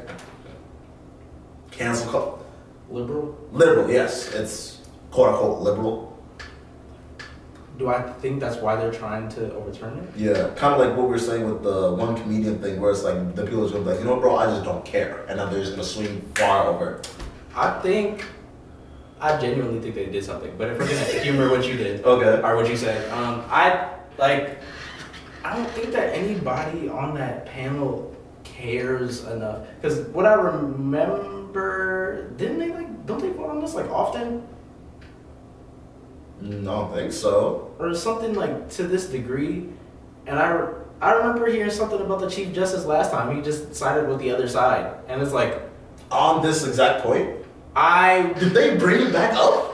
cancel 1.72 2.44
Liberal? 2.90 3.38
liberal. 3.52 3.90
Yes, 3.92 4.34
it's 4.34 4.82
quote 5.12 5.30
unquote 5.30 5.60
liberal. 5.62 6.08
Do 7.78 7.88
I 7.88 8.02
think 8.14 8.40
that's 8.42 8.58
why 8.58 8.76
they're 8.76 8.92
trying 8.92 9.30
to 9.30 9.54
overturn 9.54 10.00
it? 10.00 10.10
Yeah, 10.20 10.50
kind 10.56 10.74
of 10.74 10.80
like 10.80 10.98
what 10.98 11.04
we 11.06 11.12
were 11.12 11.20
saying 11.20 11.50
with 11.50 11.64
the 11.64 11.94
one 11.94 12.20
comedian 12.20 12.60
thing, 12.60 12.82
where 12.82 12.92
it's 12.92 13.04
like 13.04 13.36
the 13.36 13.44
people 13.46 13.66
are 13.66 13.70
gonna 13.70 13.84
be 13.84 13.90
like, 13.92 14.00
you 14.00 14.06
know, 14.06 14.20
bro, 14.20 14.36
I 14.36 14.48
just 14.48 14.66
don't 14.66 14.84
care, 14.84 15.24
and 15.30 15.38
now 15.38 15.46
they're 15.50 15.60
just 15.62 15.72
gonna 15.74 15.84
swing 15.84 16.22
far 16.36 16.66
over. 16.68 17.02
I 17.56 17.80
think, 17.82 18.26
I 19.22 19.40
genuinely 19.40 19.80
think 19.80 19.96
they 19.96 20.08
did 20.08 20.26
something. 20.26 20.54
But 20.58 20.70
if 20.72 20.80
we're 20.80 20.88
gonna 20.88 21.20
humor 21.24 21.50
what 21.52 21.66
you 21.68 21.78
did, 21.78 22.04
Okay. 22.04 22.42
or 22.46 22.56
what 22.58 22.68
you 22.68 22.76
said, 22.76 23.10
um, 23.14 23.44
I 23.50 23.92
like. 24.18 24.58
I 25.50 25.56
don't 25.56 25.72
think 25.72 25.92
that 25.94 26.14
anybody 26.16 26.90
on 26.90 27.16
that 27.16 27.48
panel 27.48 28.16
cares 28.44 29.24
enough. 29.26 29.66
Because 29.82 30.02
what 30.10 30.26
I 30.28 30.34
remember, 30.34 32.30
didn't 32.38 32.60
they 32.60 32.70
like? 32.70 33.06
Don't 33.08 33.20
they 33.20 33.30
vote 33.32 33.50
on 33.50 33.60
this 33.60 33.74
like 33.74 33.90
often? 33.90 34.48
Mm, 36.44 36.62
I 36.62 36.66
don't 36.66 36.94
think 36.94 37.12
so. 37.12 37.74
or 37.80 37.96
something 37.96 38.36
like 38.36 38.70
to 38.72 38.84
this 38.84 39.08
degree. 39.08 39.70
And 40.28 40.38
I, 40.38 40.68
I 41.02 41.14
remember 41.14 41.50
hearing 41.50 41.72
something 41.72 42.00
about 42.00 42.20
the 42.20 42.30
chief 42.30 42.54
justice 42.54 42.86
last 42.86 43.10
time. 43.10 43.36
He 43.36 43.42
just 43.42 43.74
sided 43.76 44.08
with 44.08 44.20
the 44.20 44.30
other 44.32 44.48
side, 44.48 44.94
and 45.08 45.20
it's 45.22 45.32
like 45.34 45.62
On 46.12 46.42
this 46.44 46.68
exact 46.68 47.04
point, 47.04 47.36
I 47.76 48.34
did 48.40 48.54
they 48.54 48.78
bring 48.78 49.08
it 49.08 49.14
back 49.14 49.34
up? 49.34 49.69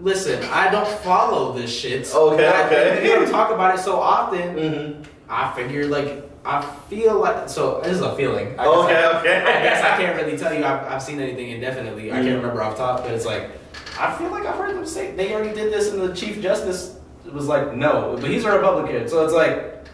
Listen. 0.00 0.42
I 0.44 0.70
don't 0.70 0.88
follow 1.00 1.52
this 1.52 1.70
shit. 1.74 2.12
Okay, 2.14 2.46
I, 2.46 2.66
okay. 2.66 3.02
We 3.02 3.08
don't 3.08 3.30
talk 3.30 3.50
about 3.50 3.74
it 3.76 3.80
so 3.82 4.00
often. 4.00 4.54
Mm-hmm. 4.56 5.02
I 5.28 5.52
figure 5.54 5.86
like 5.86 6.22
I 6.44 6.60
feel 6.90 7.18
like 7.20 7.48
so. 7.48 7.80
This 7.82 7.92
is 7.92 8.02
a 8.02 8.14
feeling. 8.16 8.58
I 8.58 8.66
Okay, 8.66 8.96
I, 8.96 9.20
okay. 9.20 9.36
I 9.40 9.62
guess 9.62 9.82
I 9.82 9.96
can't 9.96 10.16
really 10.16 10.36
tell 10.36 10.52
you. 10.52 10.64
I've, 10.64 10.84
I've 10.92 11.02
seen 11.02 11.20
anything 11.20 11.50
indefinitely. 11.50 12.12
I 12.12 12.16
Mhm. 12.16 12.24
can't 12.24 12.36
remember 12.42 12.62
off 12.62 12.76
top, 12.76 13.02
but 13.02 13.12
it's 13.12 13.24
like 13.24 13.50
I 13.98 14.12
feel 14.16 14.30
like 14.30 14.44
I've 14.44 14.56
heard 14.56 14.74
them 14.76 14.84
say 14.86 15.12
they 15.12 15.32
already 15.34 15.54
did 15.54 15.72
this, 15.72 15.92
and 15.92 16.00
the 16.02 16.14
chief 16.14 16.42
justice 16.42 16.96
was 17.32 17.46
like, 17.46 17.74
no, 17.74 18.16
but 18.20 18.28
he's 18.30 18.44
a 18.44 18.52
Republican, 18.52 19.08
so 19.08 19.24
it's 19.24 19.32
like, 19.32 19.86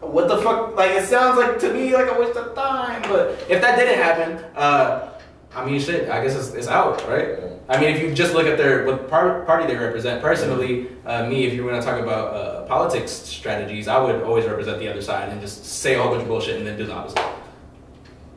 what 0.00 0.26
the 0.28 0.38
fuck? 0.38 0.74
Like 0.76 0.92
it 0.92 1.06
sounds 1.06 1.36
like 1.38 1.58
to 1.58 1.72
me 1.74 1.92
like 1.94 2.10
a 2.10 2.18
waste 2.18 2.36
of 2.38 2.54
time. 2.54 3.02
But 3.02 3.44
if 3.48 3.60
that 3.60 3.76
didn't 3.78 3.98
happen, 4.02 4.42
uh, 4.56 5.10
I 5.54 5.64
mean, 5.64 5.80
shit. 5.80 6.08
I 6.08 6.22
guess 6.22 6.36
it's, 6.36 6.54
it's 6.54 6.68
out, 6.68 7.06
right? 7.08 7.38
I 7.68 7.80
mean, 7.80 7.94
if 7.94 8.02
you 8.02 8.14
just 8.14 8.34
look 8.34 8.46
at 8.46 8.56
their 8.56 8.86
what 8.86 9.08
par- 9.08 9.42
party 9.44 9.66
they 9.66 9.76
represent, 9.76 10.22
personally, 10.22 10.88
uh, 11.04 11.26
me, 11.26 11.44
if 11.46 11.54
you 11.54 11.64
were 11.64 11.70
going 11.70 11.82
to 11.82 11.86
talk 11.86 12.00
about 12.00 12.34
uh, 12.34 12.66
politics 12.66 13.10
strategies, 13.12 13.88
I 13.88 13.98
would 13.98 14.22
always 14.22 14.46
represent 14.46 14.78
the 14.78 14.88
other 14.88 15.02
side 15.02 15.28
and 15.30 15.40
just 15.40 15.64
say 15.64 15.94
a 15.94 16.02
whole 16.02 16.10
bunch 16.10 16.22
of 16.22 16.28
bullshit 16.28 16.56
and 16.56 16.66
then 16.66 16.78
do 16.78 16.86
the 16.86 16.94
opposite. 16.94 17.24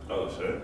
Oh 0.10 0.30
shit. 0.38 0.62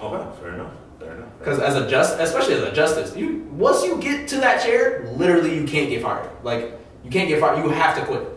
Okay, 0.00 0.40
fair 0.40 0.54
enough. 0.54 0.72
Fair 0.98 1.16
enough. 1.16 1.28
Because 1.38 1.58
as 1.58 1.76
a 1.76 1.88
just, 1.88 2.18
especially 2.18 2.54
as 2.54 2.62
a 2.62 2.72
justice, 2.72 3.14
you 3.16 3.46
once 3.52 3.84
you 3.84 4.00
get 4.00 4.28
to 4.28 4.36
that 4.36 4.62
chair, 4.62 5.06
literally 5.16 5.54
you 5.54 5.66
can't 5.66 5.90
get 5.90 6.02
fired. 6.02 6.30
Like 6.42 6.78
you 7.04 7.10
can't 7.10 7.28
get 7.28 7.40
fired. 7.40 7.62
You 7.62 7.70
have 7.70 7.96
to 7.98 8.04
quit. 8.04 8.35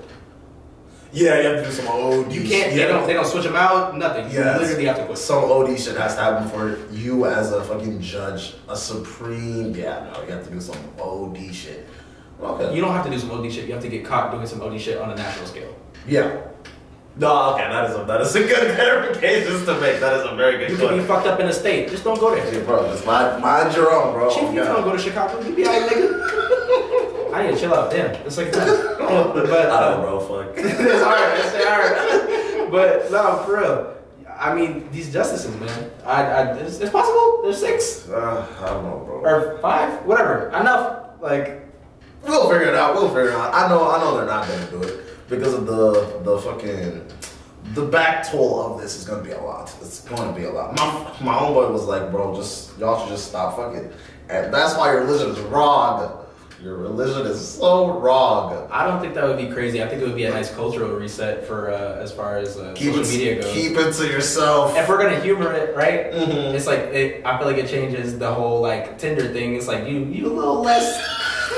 Yeah, 1.12 1.40
you 1.40 1.48
have 1.48 1.64
to 1.64 1.66
do 1.66 1.72
some 1.72 1.88
OD. 1.88 2.32
You 2.32 2.42
can't. 2.48 2.72
They 2.72 2.80
yeah. 2.80 2.88
don't. 2.88 3.08
They 3.08 3.14
don't 3.14 3.26
switch 3.26 3.46
them 3.46 3.56
out. 3.56 3.98
Nothing. 3.98 4.32
You 4.32 4.40
literally 4.40 4.86
have 4.86 4.98
to 4.98 5.06
quit. 5.06 5.18
Some 5.18 5.44
OD 5.46 5.80
shit 5.80 5.98
has 5.98 6.16
to 6.16 6.22
happen 6.22 6.50
for 6.50 6.92
you 6.92 7.26
as 7.26 7.52
a 7.52 7.64
fucking 7.64 8.02
judge, 8.02 8.56
a 8.68 8.76
supreme. 8.76 9.74
Yeah, 9.76 10.12
no, 10.14 10.24
you 10.24 10.32
have 10.32 10.46
to 10.46 10.52
do 10.52 10.62
some 10.62 10.78
OD 11.00 11.54
shit. 11.54 11.88
Okay. 12.42 12.74
You 12.74 12.82
don't 12.82 12.94
have 12.94 13.06
to 13.06 13.12
do 13.12 13.20
some 13.20 13.32
OD 13.32 13.52
shit. 13.52 13.66
You 13.68 13.74
have 13.74 13.84
to 13.84 13.90
get 13.90 14.06
caught 14.06 14.32
doing 14.32 14.46
some 14.48 14.62
OD 14.62 14.80
shit 14.80 14.98
on 14.98 15.12
a 15.12 15.16
national 15.16 15.48
scale. 15.48 15.76
yeah. 16.08 16.42
No, 17.18 17.54
okay, 17.54 17.68
that 17.68 17.90
is 17.90 17.98
a 17.98 18.04
that 18.06 18.22
is 18.22 18.34
a 18.36 18.40
good 18.40 18.76
clarification 18.76 19.66
to 19.66 19.82
make. 19.82 20.00
That 20.00 20.22
is 20.22 20.32
a 20.32 20.36
very 20.36 20.58
good 20.58 20.70
You 20.70 20.78
could 20.78 20.98
be 20.98 21.04
fucked 21.04 21.28
up 21.28 21.40
in 21.42 21.48
a 21.48 21.54
state. 21.54 21.90
Just 21.90 22.06
don't 22.06 22.18
go 22.18 22.34
there. 22.34 22.54
Yeah, 22.54 22.64
bro, 22.64 22.90
just 22.90 23.06
mind, 23.06 23.42
mind 23.42 23.76
your 23.76 23.92
own, 23.92 24.14
bro. 24.14 24.30
Chief, 24.30 24.44
you 24.54 24.64
God. 24.64 24.76
don't 24.76 24.84
go 24.86 24.94
to 24.94 25.00
Chicago. 25.00 25.42
You 25.46 25.54
be 25.54 25.66
alright, 25.66 25.90
nigga. 25.90 27.34
I 27.34 27.44
need 27.46 27.56
to 27.56 27.60
chill 27.60 27.74
out. 27.74 27.92
Damn, 27.92 28.16
it's 28.26 28.38
like 28.38 28.54
that. 28.54 28.99
But 29.10 29.52
I 29.52 29.70
uh, 29.70 29.96
know, 29.96 30.02
bro. 30.02 30.20
Fuck. 30.20 30.54
it's 30.58 31.04
hard. 31.04 31.40
It's 31.40 31.66
hard. 31.66 32.72
But 32.72 33.12
no, 33.12 33.44
for 33.46 33.60
real. 33.60 33.96
I 34.38 34.54
mean, 34.54 34.90
these 34.92 35.12
justices, 35.12 35.60
man. 35.60 35.92
I, 36.06 36.24
I 36.24 36.54
it's, 36.60 36.80
it's 36.80 36.92
possible. 36.92 37.42
There's 37.44 37.60
six 37.60 38.08
Uh, 38.08 38.48
I 38.62 38.66
don't 38.68 38.84
know, 38.86 39.04
bro. 39.06 39.16
or 39.22 39.58
five, 39.60 40.06
whatever. 40.06 40.48
Enough. 40.50 41.20
Like, 41.22 41.66
We'll 42.24 42.50
figure 42.50 42.68
it 42.68 42.76
out. 42.76 42.96
We'll 42.96 43.08
figure 43.08 43.30
it 43.30 43.36
out. 43.36 43.54
I 43.54 43.68
know. 43.70 43.90
I 43.90 44.00
know 44.00 44.18
they're 44.18 44.26
not 44.26 44.48
gonna 44.48 44.70
do 44.72 44.82
it 44.84 45.30
because 45.30 45.54
of 45.54 45.66
the 45.66 46.20
the 46.24 46.38
fucking 46.40 47.06
the 47.74 47.86
back 47.86 48.30
toll 48.30 48.62
of 48.62 48.82
this 48.82 48.96
is 48.98 49.06
gonna 49.06 49.24
be 49.24 49.32
a 49.32 49.42
lot. 49.42 49.74
It's 49.82 50.02
going 50.02 50.34
to 50.34 50.38
be 50.40 50.46
a 50.46 50.52
lot. 50.52 50.76
My 50.78 51.34
my 51.34 51.38
homeboy 51.38 51.72
was 51.72 51.86
like, 51.86 52.12
bro, 52.12 52.36
just 52.36 52.78
y'all 52.78 53.00
should 53.00 53.10
just 53.10 53.30
stop 53.30 53.56
fucking, 53.56 53.92
and 54.30 54.54
that's 54.54 54.78
why 54.78 54.92
your 54.92 55.02
religion 55.02 55.32
is 55.32 55.40
wrong. 55.42 56.26
Your 56.64 56.76
religion 56.76 57.26
is 57.26 57.40
so 57.48 58.00
wrong. 58.00 58.68
I 58.70 58.86
don't 58.86 59.00
think 59.00 59.14
that 59.16 59.24
would 59.24 59.38
be 59.38 59.48
crazy. 59.48 59.82
I 59.82 59.88
think 59.88 60.02
it 60.02 60.06
would 60.06 60.16
be 60.18 60.26
a 60.26 60.30
nice 60.30 60.54
cultural 60.54 60.90
reset 60.92 61.48
for 61.48 61.72
uh, 61.72 62.02
as 62.04 62.12
far 62.12 62.38
as 62.38 62.58
uh, 62.58 62.74
Keep 62.76 62.96
social 62.96 63.02
it, 63.02 63.08
media 63.18 63.42
goes. 63.42 63.54
keep 63.54 63.78
it 63.78 63.94
to 63.94 64.06
yourself. 64.08 64.76
if 64.76 64.90
we're 64.90 65.02
gonna 65.02 65.22
humor 65.22 65.54
it, 65.54 65.74
right? 65.74 66.12
Mhm. 66.12 66.54
It's 66.54 66.68
like 66.68 66.80
it, 66.80 67.26
I 67.26 67.38
feel 67.38 67.48
like 67.48 67.58
it 67.58 67.70
changes 67.70 68.20
the 68.20 68.34
whole 68.34 68.60
like 68.62 68.98
Tinder 68.98 69.32
thing. 69.32 69.56
It's 69.56 69.68
like 69.70 69.88
you 69.88 70.00
you 70.04 70.28
a 70.28 70.34
little 70.36 70.62
less 70.62 71.00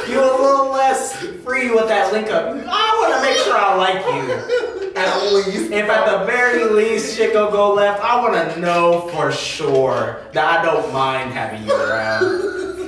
you 0.08 0.20
a 0.20 0.22
little 0.22 0.70
less 0.72 1.16
free 1.44 1.72
with 1.72 1.88
that 1.88 2.14
link 2.14 2.30
up. 2.30 2.46
I 2.54 2.98
want 3.02 3.14
to 3.16 3.22
make 3.28 3.38
sure 3.38 3.58
I 3.58 3.76
like 3.76 4.06
you. 4.06 4.92
At 4.96 5.34
least. 5.34 5.72
If 5.72 5.90
at 5.90 6.06
the 6.20 6.26
very 6.26 6.66
least 6.66 7.16
shit 7.18 7.32
go 7.34 7.50
go 7.50 7.74
left, 7.74 8.04
I 8.04 8.20
want 8.22 8.54
to 8.54 8.60
know 8.60 9.08
for 9.14 9.32
sure 9.32 10.22
that 10.34 10.60
I 10.60 10.64
don't 10.64 10.92
mind 10.94 11.32
having 11.32 11.66
you 11.66 11.74
around. 11.74 12.60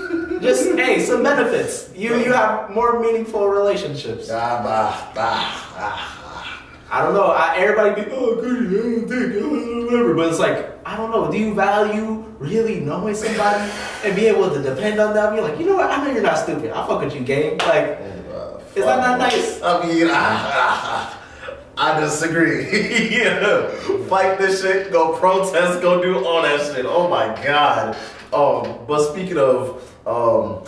Just 0.43 0.75
hey, 0.75 0.99
some 0.99 1.23
benefits. 1.23 1.89
You 1.95 2.17
you 2.19 2.33
have 2.33 2.69
more 2.69 2.99
meaningful 2.99 3.47
relationships. 3.47 4.29
Ah, 4.29 4.59
bah, 4.59 4.91
bah, 5.15 5.39
ah, 5.79 6.63
I 6.91 7.01
don't 7.01 7.13
know. 7.13 7.31
I, 7.31 7.55
everybody 7.55 8.03
be 8.03 8.11
oh 8.11 8.35
good, 8.35 8.67
I 8.67 8.75
don't 8.75 9.07
think 9.07 9.41
uh, 9.41 9.85
whatever, 9.87 10.13
but 10.13 10.27
it's 10.27 10.39
like 10.39 10.67
I 10.85 10.97
don't 10.97 11.11
know. 11.11 11.31
Do 11.31 11.37
you 11.37 11.53
value 11.53 12.27
really 12.39 12.81
knowing 12.81 13.15
somebody 13.15 13.71
and 14.03 14.15
be 14.15 14.27
able 14.27 14.51
to 14.53 14.61
depend 14.61 14.99
on 14.99 15.13
them? 15.13 15.33
You're 15.35 15.47
like, 15.47 15.57
you 15.59 15.65
know 15.65 15.75
what? 15.75 15.89
I 15.89 16.03
know 16.03 16.11
you're 16.11 16.21
not 16.21 16.37
stupid. 16.37 16.71
I 16.71 16.85
fuck 16.87 17.01
with 17.01 17.15
you, 17.15 17.21
game. 17.21 17.57
Like, 17.59 18.03
ah. 18.35 18.59
Is 18.75 18.83
that 18.83 18.99
not 18.99 19.19
nice? 19.19 19.61
I 19.63 19.87
mean, 19.87 20.07
ah, 20.11 21.19
I 21.77 21.99
disagree. 22.01 22.67
yeah. 23.15 23.67
Fight 24.11 24.37
this 24.37 24.61
shit, 24.61 24.91
go 24.91 25.17
protest, 25.17 25.81
go 25.81 26.03
do 26.03 26.25
all 26.25 26.41
that 26.41 26.59
shit. 26.75 26.85
Oh 26.85 27.07
my 27.07 27.27
god. 27.41 27.95
Um, 28.33 28.85
but 28.87 29.07
speaking 29.09 29.37
of, 29.37 29.92
um, 30.05 30.63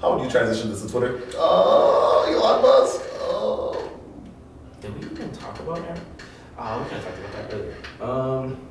how 0.00 0.14
would 0.14 0.24
you 0.24 0.30
transition 0.30 0.70
this 0.70 0.82
to 0.82 0.88
Twitter? 0.88 1.20
Uh, 1.36 2.24
Elon 2.24 2.62
Musk. 2.62 3.02
Uh, 3.22 3.76
did 4.80 4.98
we 4.98 5.10
even 5.10 5.32
talk 5.32 5.58
about 5.60 5.76
that? 5.76 6.00
Oh, 6.58 6.82
we 6.82 6.88
kind 6.90 6.96
of 6.96 7.04
talked 7.04 7.18
about 7.18 7.32
that 7.32 7.54
earlier. 7.54 7.76
Um, 8.00 8.68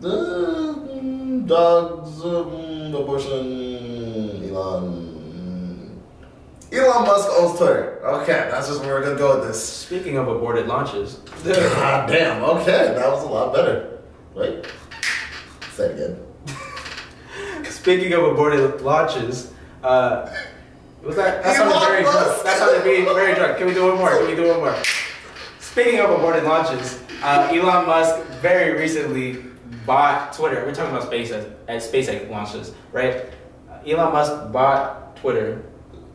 the 0.00 0.74
mm, 0.74 1.46
dogs, 1.46 2.24
um, 2.24 2.94
abortion, 2.94 4.48
Elon. 4.48 6.00
Elon 6.70 7.06
Musk 7.06 7.28
owns 7.32 7.58
Twitter. 7.58 8.00
Okay, 8.04 8.48
that's 8.50 8.68
just 8.68 8.80
where 8.82 8.94
we're 8.94 9.02
gonna 9.02 9.16
go 9.16 9.38
with 9.38 9.48
this. 9.48 9.60
speaking 9.68 10.16
of 10.16 10.28
aborted 10.28 10.66
launches, 10.66 11.14
God 11.44 12.08
damn. 12.08 12.42
Okay, 12.44 12.94
that 12.94 13.10
was 13.10 13.24
a 13.24 13.28
lot 13.28 13.52
better. 13.52 13.98
Right? 14.34 14.64
Say 15.72 15.86
it 15.86 15.94
again. 15.94 16.27
Speaking 17.88 18.12
of 18.12 18.22
aborted 18.22 18.82
launches, 18.82 19.50
uh, 19.82 20.28
was 21.02 21.16
that 21.16 21.42
that 21.42 21.56
sounded 21.56 21.74
Elon 21.74 21.88
very 21.88 22.02
Musk. 22.02 22.18
drunk. 22.18 22.42
That 22.44 22.58
sounded 22.58 22.82
very, 22.82 23.04
very 23.04 23.34
drunk. 23.34 23.56
Can 23.56 23.66
we 23.66 23.72
do 23.72 23.86
one 23.86 23.96
more? 23.96 24.10
Can 24.10 24.26
we 24.26 24.36
do 24.36 24.48
one 24.48 24.58
more? 24.60 24.76
Speaking 25.58 25.98
of 26.00 26.10
aborted 26.10 26.44
launches, 26.44 27.00
uh, 27.22 27.48
Elon 27.50 27.86
Musk 27.86 28.22
very 28.42 28.78
recently 28.78 29.42
bought 29.86 30.34
Twitter. 30.34 30.66
We're 30.66 30.74
talking 30.74 30.94
about 30.94 31.10
SpaceX, 31.10 31.50
uh, 31.66 31.72
SpaceX 31.80 32.28
launches, 32.28 32.74
right? 32.92 33.24
Uh, 33.70 33.78
Elon 33.90 34.12
Musk 34.12 34.52
bought 34.52 35.16
Twitter 35.16 35.62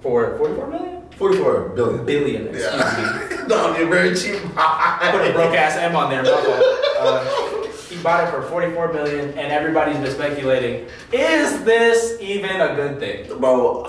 for 0.02 0.38
44 0.38 0.68
million? 0.68 1.02
44 1.18 1.70
billion. 1.70 2.06
Billion, 2.06 2.48
excuse 2.50 2.98
me. 2.98 3.38
No, 3.48 3.76
you're 3.76 3.90
very 3.90 4.16
cheap. 4.16 4.40
Put 4.42 5.22
a 5.26 5.32
broke 5.34 5.56
ass 5.56 5.76
M 5.78 5.96
on 5.96 6.10
there, 6.12 6.22
my 6.24 6.30
fault. 6.30 6.64
Uh, 7.00 7.50
he 7.50 7.53
bought 8.04 8.28
it 8.28 8.32
for 8.32 8.42
44 8.44 8.94
million, 8.94 9.30
and 9.30 9.52
everybody's 9.52 9.98
been 9.98 10.12
speculating: 10.12 10.88
Is 11.12 11.64
this 11.64 12.20
even 12.22 12.62
a 12.62 12.76
good 12.76 13.00
thing? 13.00 13.28
Bro, 13.40 13.86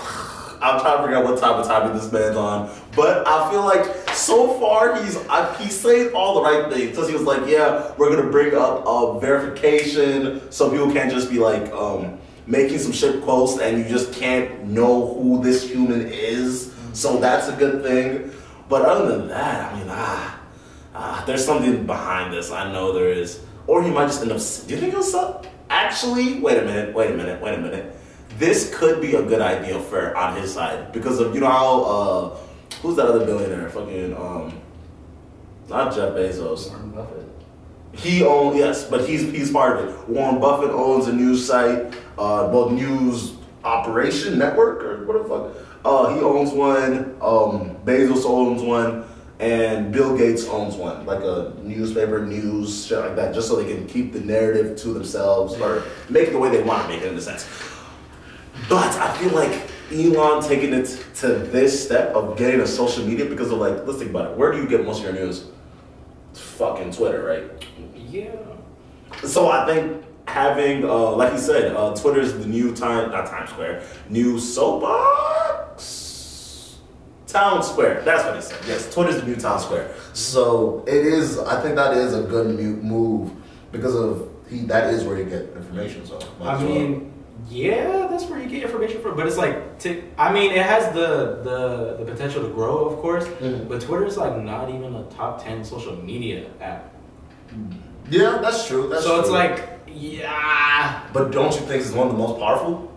I'm 0.61 0.79
trying 0.79 0.97
to 0.97 1.03
figure 1.03 1.17
out 1.17 1.25
what 1.25 1.39
type 1.39 1.55
of 1.55 1.67
timing 1.67 1.95
this 1.95 2.11
man's 2.11 2.37
on. 2.37 2.71
But 2.95 3.27
I 3.27 3.51
feel 3.51 3.63
like 3.63 4.09
so 4.11 4.59
far 4.59 5.01
he's 5.03 5.17
he's 5.59 5.79
saying 5.79 6.13
all 6.15 6.35
the 6.35 6.41
right 6.41 6.71
things. 6.71 6.91
Because 6.91 7.07
he 7.07 7.13
was 7.13 7.23
like, 7.23 7.47
yeah, 7.47 7.93
we're 7.97 8.15
gonna 8.15 8.31
bring 8.31 8.55
up 8.55 8.85
uh, 8.85 9.19
verification 9.19 10.49
so 10.51 10.71
people 10.71 10.91
can't 10.91 11.11
just 11.11 11.29
be 11.29 11.39
like 11.39 11.71
um, 11.73 12.17
making 12.47 12.79
some 12.79 12.93
shit 12.93 13.23
post 13.23 13.59
and 13.59 13.77
you 13.77 13.85
just 13.85 14.13
can't 14.13 14.63
know 14.65 15.13
who 15.15 15.43
this 15.43 15.69
human 15.69 16.07
is. 16.07 16.73
So 16.93 17.19
that's 17.19 17.49
a 17.49 17.55
good 17.55 17.83
thing. 17.83 18.31
But 18.69 18.83
other 18.83 19.17
than 19.17 19.27
that, 19.27 19.71
I 19.71 19.77
mean, 19.77 19.87
ah, 19.89 20.39
ah, 20.95 21.23
there's 21.27 21.45
something 21.45 21.85
behind 21.85 22.33
this. 22.33 22.51
I 22.51 22.71
know 22.71 22.93
there 22.93 23.11
is. 23.11 23.41
Or 23.67 23.83
he 23.83 23.89
might 23.89 24.07
just 24.07 24.21
end 24.21 24.31
up. 24.31 24.37
Do 24.67 24.73
you 24.73 24.79
think 24.79 24.93
he'll 24.93 25.03
sell? 25.03 25.45
Actually, 25.69 26.39
wait 26.39 26.57
a 26.57 26.61
minute. 26.63 26.93
Wait 26.93 27.11
a 27.11 27.13
minute. 27.15 27.41
Wait 27.41 27.55
a 27.55 27.61
minute. 27.61 27.95
This 28.37 28.75
could 28.75 29.01
be 29.01 29.15
a 29.15 29.23
good 29.23 29.41
idea 29.41 29.79
for 29.79 30.15
on 30.15 30.35
his 30.39 30.53
side 30.53 30.91
because 30.91 31.19
of 31.19 31.33
you 31.33 31.41
know 31.41 31.47
how 31.47 31.83
uh, 31.83 32.37
who's 32.81 32.95
that 32.97 33.07
other 33.07 33.25
billionaire? 33.25 33.69
Fucking 33.69 34.15
um, 34.15 34.61
not 35.69 35.95
Jeff 35.95 36.13
Bezos. 36.13 36.69
Warren 36.69 36.91
Buffett. 36.91 37.25
He 37.93 38.23
owns 38.23 38.57
yes, 38.57 38.89
but 38.89 39.07
he's 39.07 39.31
he's 39.31 39.51
part 39.51 39.79
of 39.79 39.89
it. 39.89 40.09
Warren 40.09 40.39
Buffett 40.39 40.71
owns 40.71 41.07
a 41.07 41.13
news 41.13 41.45
site, 41.47 41.93
uh, 42.17 42.49
well, 42.51 42.69
news 42.69 43.35
operation 43.63 44.37
network 44.37 44.83
or 44.83 45.05
what 45.05 45.23
the 45.23 45.29
fuck. 45.29 45.65
Uh, 45.85 46.13
he 46.13 46.19
owns 46.19 46.51
one. 46.51 47.15
Um, 47.21 47.77
Bezos 47.85 48.25
owns 48.25 48.61
one, 48.61 49.05
and 49.39 49.91
Bill 49.91 50.17
Gates 50.17 50.47
owns 50.47 50.75
one, 50.75 51.05
like 51.05 51.21
a 51.21 51.53
newspaper, 51.61 52.25
news 52.25 52.85
shit 52.87 52.99
like 52.99 53.15
that, 53.17 53.33
just 53.33 53.47
so 53.47 53.57
they 53.61 53.73
can 53.73 53.85
keep 53.85 54.13
the 54.13 54.21
narrative 54.21 54.77
to 54.77 54.93
themselves 54.93 55.55
or 55.55 55.83
make 56.09 56.29
it 56.29 56.31
the 56.31 56.39
way 56.39 56.49
they 56.49 56.63
want 56.63 56.83
to 56.83 56.87
make 56.87 57.01
it 57.01 57.11
in 57.11 57.17
a 57.17 57.21
sense. 57.21 57.47
But 58.69 58.95
I 58.95 59.15
feel 59.17 59.31
like 59.31 59.69
Elon 59.91 60.41
taking 60.41 60.73
it 60.73 61.05
to 61.15 61.27
this 61.27 61.85
step 61.85 62.15
of 62.15 62.37
getting 62.37 62.61
a 62.61 62.67
social 62.67 63.05
media 63.05 63.25
because 63.25 63.51
of 63.51 63.59
like, 63.59 63.85
let's 63.85 63.99
think 63.99 64.11
about 64.11 64.31
it. 64.31 64.37
Where 64.37 64.51
do 64.51 64.57
you 64.57 64.67
get 64.67 64.85
most 64.85 64.99
of 64.99 65.03
your 65.03 65.13
news? 65.13 65.47
It's 66.31 66.39
fucking 66.39 66.91
Twitter, 66.91 67.23
right? 67.23 67.65
Yeah. 68.09 68.35
So 69.23 69.49
I 69.49 69.65
think 69.65 70.03
having, 70.27 70.85
uh, 70.85 71.11
like 71.11 71.33
you 71.33 71.39
said, 71.39 71.75
uh, 71.75 71.93
Twitter's 71.93 72.33
the 72.33 72.47
new 72.47 72.75
time, 72.75 73.11
not 73.11 73.27
Times 73.27 73.49
Square, 73.49 73.83
new 74.09 74.39
soapbox, 74.39 76.04
town 77.35 77.63
square. 77.63 78.01
That's 78.07 78.23
what 78.25 78.35
he 78.35 78.41
said. 78.41 78.59
Yes, 78.67 78.93
Twitter's 78.93 79.17
the 79.21 79.27
new 79.27 79.35
town 79.35 79.59
square. 79.59 79.93
So 80.13 80.83
it 80.87 81.01
is. 81.17 81.37
I 81.39 81.61
think 81.61 81.75
that 81.75 81.93
is 81.97 82.13
a 82.13 82.23
good 82.23 82.47
move 82.83 83.31
because 83.71 83.95
of 83.95 84.29
he. 84.49 84.59
That 84.73 84.93
is 84.93 85.03
where 85.03 85.17
you 85.17 85.25
get 85.25 85.43
information. 85.55 86.05
So 86.05 86.15
I 86.41 86.55
as 86.55 86.61
well. 86.61 86.69
mean, 86.69 87.13
yeah, 87.49 88.07
that's 88.09 88.25
where 88.25 88.39
you 88.41 88.47
get 88.47 88.63
information 88.63 89.01
from. 89.01 89.15
But 89.17 89.27
it's 89.27 89.37
like, 89.37 89.77
to, 89.79 89.89
I 90.17 90.31
mean, 90.33 90.51
it 90.51 90.65
has 90.65 90.93
the, 90.93 91.41
the 91.47 91.59
the 92.03 92.11
potential 92.11 92.41
to 92.43 92.49
grow, 92.49 92.85
of 92.89 92.99
course. 92.99 93.25
Mhm. 93.25 93.67
But 93.69 93.81
Twitter's 93.81 94.17
like 94.17 94.35
not 94.41 94.69
even 94.69 94.95
a 94.95 95.03
top 95.11 95.43
ten 95.43 95.63
social 95.63 95.95
media 95.95 96.47
app. 96.61 96.93
yeah, 98.09 98.39
that's 98.41 98.67
true. 98.67 98.87
That's 98.89 99.03
so 99.03 99.19
it's 99.19 99.29
like, 99.29 99.79
yeah. 99.87 101.01
but 101.13 101.31
don't 101.31 101.53
you 101.53 101.65
think 101.67 101.81
it's 101.83 101.91
one 101.91 102.07
of 102.07 102.13
the 102.13 102.19
most 102.19 102.39
powerful? 102.39 102.91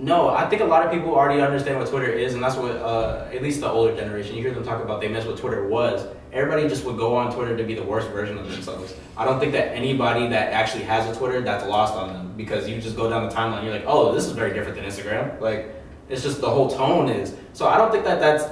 No, 0.00 0.30
I 0.30 0.48
think 0.48 0.62
a 0.62 0.64
lot 0.64 0.84
of 0.84 0.90
people 0.90 1.14
already 1.14 1.42
understand 1.42 1.78
what 1.78 1.88
Twitter 1.88 2.10
is, 2.10 2.32
and 2.32 2.42
that's 2.42 2.56
what 2.56 2.72
uh, 2.72 3.28
at 3.32 3.42
least 3.42 3.60
the 3.60 3.68
older 3.68 3.94
generation. 3.94 4.34
You 4.34 4.40
hear 4.40 4.54
them 4.54 4.64
talk 4.64 4.82
about 4.82 5.00
they 5.00 5.08
miss 5.08 5.26
what 5.26 5.36
Twitter 5.36 5.66
was. 5.68 6.06
Everybody 6.32 6.68
just 6.68 6.84
would 6.84 6.96
go 6.96 7.14
on 7.16 7.34
Twitter 7.34 7.54
to 7.54 7.64
be 7.64 7.74
the 7.74 7.82
worst 7.82 8.08
version 8.08 8.38
of 8.38 8.50
themselves. 8.50 8.94
I 9.18 9.26
don't 9.26 9.38
think 9.38 9.52
that 9.52 9.74
anybody 9.74 10.26
that 10.28 10.52
actually 10.54 10.84
has 10.84 11.14
a 11.14 11.18
Twitter 11.18 11.42
that's 11.42 11.66
lost 11.66 11.94
on 11.94 12.14
them 12.14 12.34
because 12.36 12.66
you 12.66 12.80
just 12.80 12.96
go 12.96 13.10
down 13.10 13.28
the 13.28 13.34
timeline. 13.34 13.62
You're 13.64 13.74
like, 13.74 13.84
oh, 13.86 14.14
this 14.14 14.24
is 14.24 14.32
very 14.32 14.54
different 14.54 14.76
than 14.76 14.86
Instagram. 14.86 15.38
Like, 15.38 15.74
it's 16.08 16.22
just 16.22 16.40
the 16.40 16.48
whole 16.48 16.70
tone 16.70 17.10
is. 17.10 17.34
So 17.52 17.68
I 17.68 17.76
don't 17.76 17.92
think 17.92 18.04
that 18.04 18.20
that's 18.20 18.44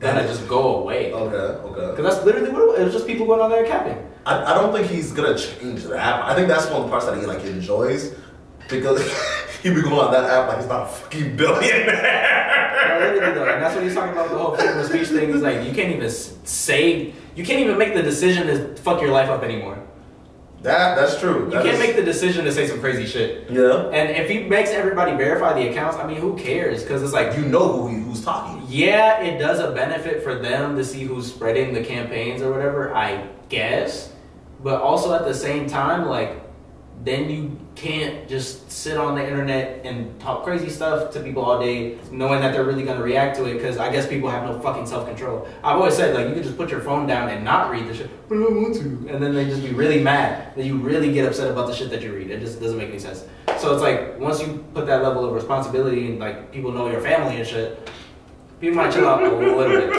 gonna 0.00 0.26
just 0.26 0.48
go 0.48 0.76
away. 0.78 1.12
Okay, 1.12 1.36
okay. 1.36 1.90
Because 1.90 2.14
that's 2.14 2.24
literally 2.24 2.50
what 2.50 2.62
it 2.62 2.68
was. 2.68 2.78
It 2.78 2.84
was 2.84 2.92
just 2.94 3.06
people 3.06 3.26
going 3.26 3.40
on 3.40 3.50
there 3.50 3.66
capping. 3.66 4.10
I, 4.24 4.52
I 4.52 4.54
don't 4.54 4.72
think 4.72 4.88
he's 4.90 5.12
gonna 5.12 5.36
change 5.36 5.84
that. 5.84 6.24
I 6.24 6.34
think 6.34 6.48
that's 6.48 6.66
one 6.66 6.76
of 6.76 6.84
the 6.84 6.90
parts 6.90 7.06
that 7.06 7.18
he 7.18 7.26
like 7.26 7.44
enjoys 7.44 8.14
because 8.70 9.02
he 9.64 9.70
be 9.74 9.82
going 9.82 9.94
on 9.94 10.12
that 10.12 10.24
app 10.30 10.46
like 10.48 10.58
he's 10.58 10.68
not 10.68 10.82
a 10.84 10.86
fucking 10.86 11.36
billionaire. 11.36 12.20
No, 12.84 12.98
literally 13.00 13.34
though, 13.34 13.48
and 13.48 13.62
that's 13.62 13.74
what 13.74 13.82
he's 13.82 13.94
talking 13.94 14.12
about 14.12 14.28
the 14.28 14.36
whole 14.38 14.54
freedom 14.56 14.78
of 14.78 14.86
speech 14.86 15.08
thing. 15.08 15.30
Is 15.30 15.42
like 15.42 15.66
you 15.66 15.72
can't 15.74 15.90
even 15.92 16.04
s- 16.04 16.36
say, 16.44 17.12
you 17.34 17.42
can't 17.44 17.58
even 17.60 17.76
make 17.78 17.94
the 17.94 18.02
decision 18.02 18.46
to 18.46 18.76
fuck 18.82 19.00
your 19.00 19.10
life 19.10 19.28
up 19.30 19.42
anymore. 19.42 19.78
That 20.62 20.94
that's 20.96 21.18
true. 21.18 21.46
You 21.46 21.50
That 21.50 21.64
can't 21.64 21.74
is- 21.74 21.80
make 21.80 21.96
the 21.96 22.02
decision 22.04 22.44
to 22.44 22.52
say 22.52 22.66
some 22.68 22.80
crazy 22.80 23.06
shit. 23.06 23.50
yeah. 23.50 23.88
And 23.90 24.10
if 24.10 24.28
he 24.28 24.44
makes 24.44 24.70
everybody 24.70 25.16
verify 25.16 25.54
the 25.54 25.68
accounts, 25.70 25.96
I 25.96 26.06
mean, 26.06 26.18
who 26.18 26.36
cares? 26.36 26.82
Because 26.82 27.02
it's 27.02 27.12
like, 27.14 27.36
You 27.36 27.44
know 27.46 27.72
who 27.72 27.88
he, 27.88 27.96
who's 28.02 28.22
talking. 28.22 28.62
yeah, 28.68 29.20
it 29.22 29.38
does 29.38 29.58
a 29.60 29.72
benefit 29.72 30.22
for 30.22 30.34
them 30.36 30.76
to 30.76 30.84
see 30.84 31.02
who's 31.04 31.26
spreading 31.26 31.72
the 31.74 31.82
campaigns 31.82 32.42
or 32.42 32.50
whatever, 32.52 32.94
I 32.94 33.26
guess. 33.48 34.12
But 34.62 34.80
also 34.82 35.14
at 35.14 35.24
the 35.24 35.34
same 35.34 35.66
time, 35.66 36.06
like, 36.06 36.43
then 37.02 37.28
you 37.28 37.58
can't 37.74 38.28
just 38.28 38.70
sit 38.70 38.96
on 38.96 39.14
the 39.14 39.22
internet 39.22 39.84
and 39.84 40.18
talk 40.20 40.44
crazy 40.44 40.70
stuff 40.70 41.12
to 41.12 41.20
people 41.20 41.44
all 41.44 41.60
day, 41.60 41.98
knowing 42.10 42.40
that 42.40 42.52
they're 42.52 42.64
really 42.64 42.84
gonna 42.84 43.02
react 43.02 43.36
to 43.36 43.44
it. 43.44 43.54
Because 43.54 43.78
I 43.78 43.92
guess 43.92 44.06
people 44.08 44.30
have 44.30 44.44
no 44.44 44.58
fucking 44.60 44.86
self 44.86 45.06
control. 45.06 45.46
I've 45.62 45.76
always 45.76 45.94
said 45.94 46.14
like 46.14 46.28
you 46.28 46.34
can 46.34 46.42
just 46.42 46.56
put 46.56 46.70
your 46.70 46.80
phone 46.80 47.06
down 47.06 47.28
and 47.28 47.44
not 47.44 47.70
read 47.70 47.86
the 47.88 47.94
shit, 47.94 48.10
but 48.28 48.36
I 48.36 48.40
want 48.40 48.74
to, 48.76 48.80
and 49.10 49.22
then 49.22 49.34
they 49.34 49.44
just 49.44 49.62
be 49.62 49.72
really 49.72 50.02
mad 50.02 50.54
that 50.56 50.64
you 50.64 50.76
really 50.76 51.12
get 51.12 51.26
upset 51.26 51.50
about 51.50 51.66
the 51.66 51.74
shit 51.74 51.90
that 51.90 52.02
you 52.02 52.14
read. 52.14 52.30
It 52.30 52.40
just 52.40 52.60
doesn't 52.60 52.78
make 52.78 52.88
any 52.88 52.98
sense. 52.98 53.26
So 53.58 53.72
it's 53.72 53.82
like 53.82 54.18
once 54.18 54.40
you 54.40 54.64
put 54.72 54.86
that 54.86 55.02
level 55.02 55.24
of 55.24 55.32
responsibility 55.32 56.06
and 56.06 56.18
like 56.18 56.52
people 56.52 56.72
know 56.72 56.90
your 56.90 57.00
family 57.00 57.36
and 57.36 57.46
shit, 57.46 57.90
people 58.60 58.76
might 58.76 58.92
chill 58.92 59.06
out 59.06 59.22
a 59.22 59.28
little 59.28 59.58
bit. 59.64 59.90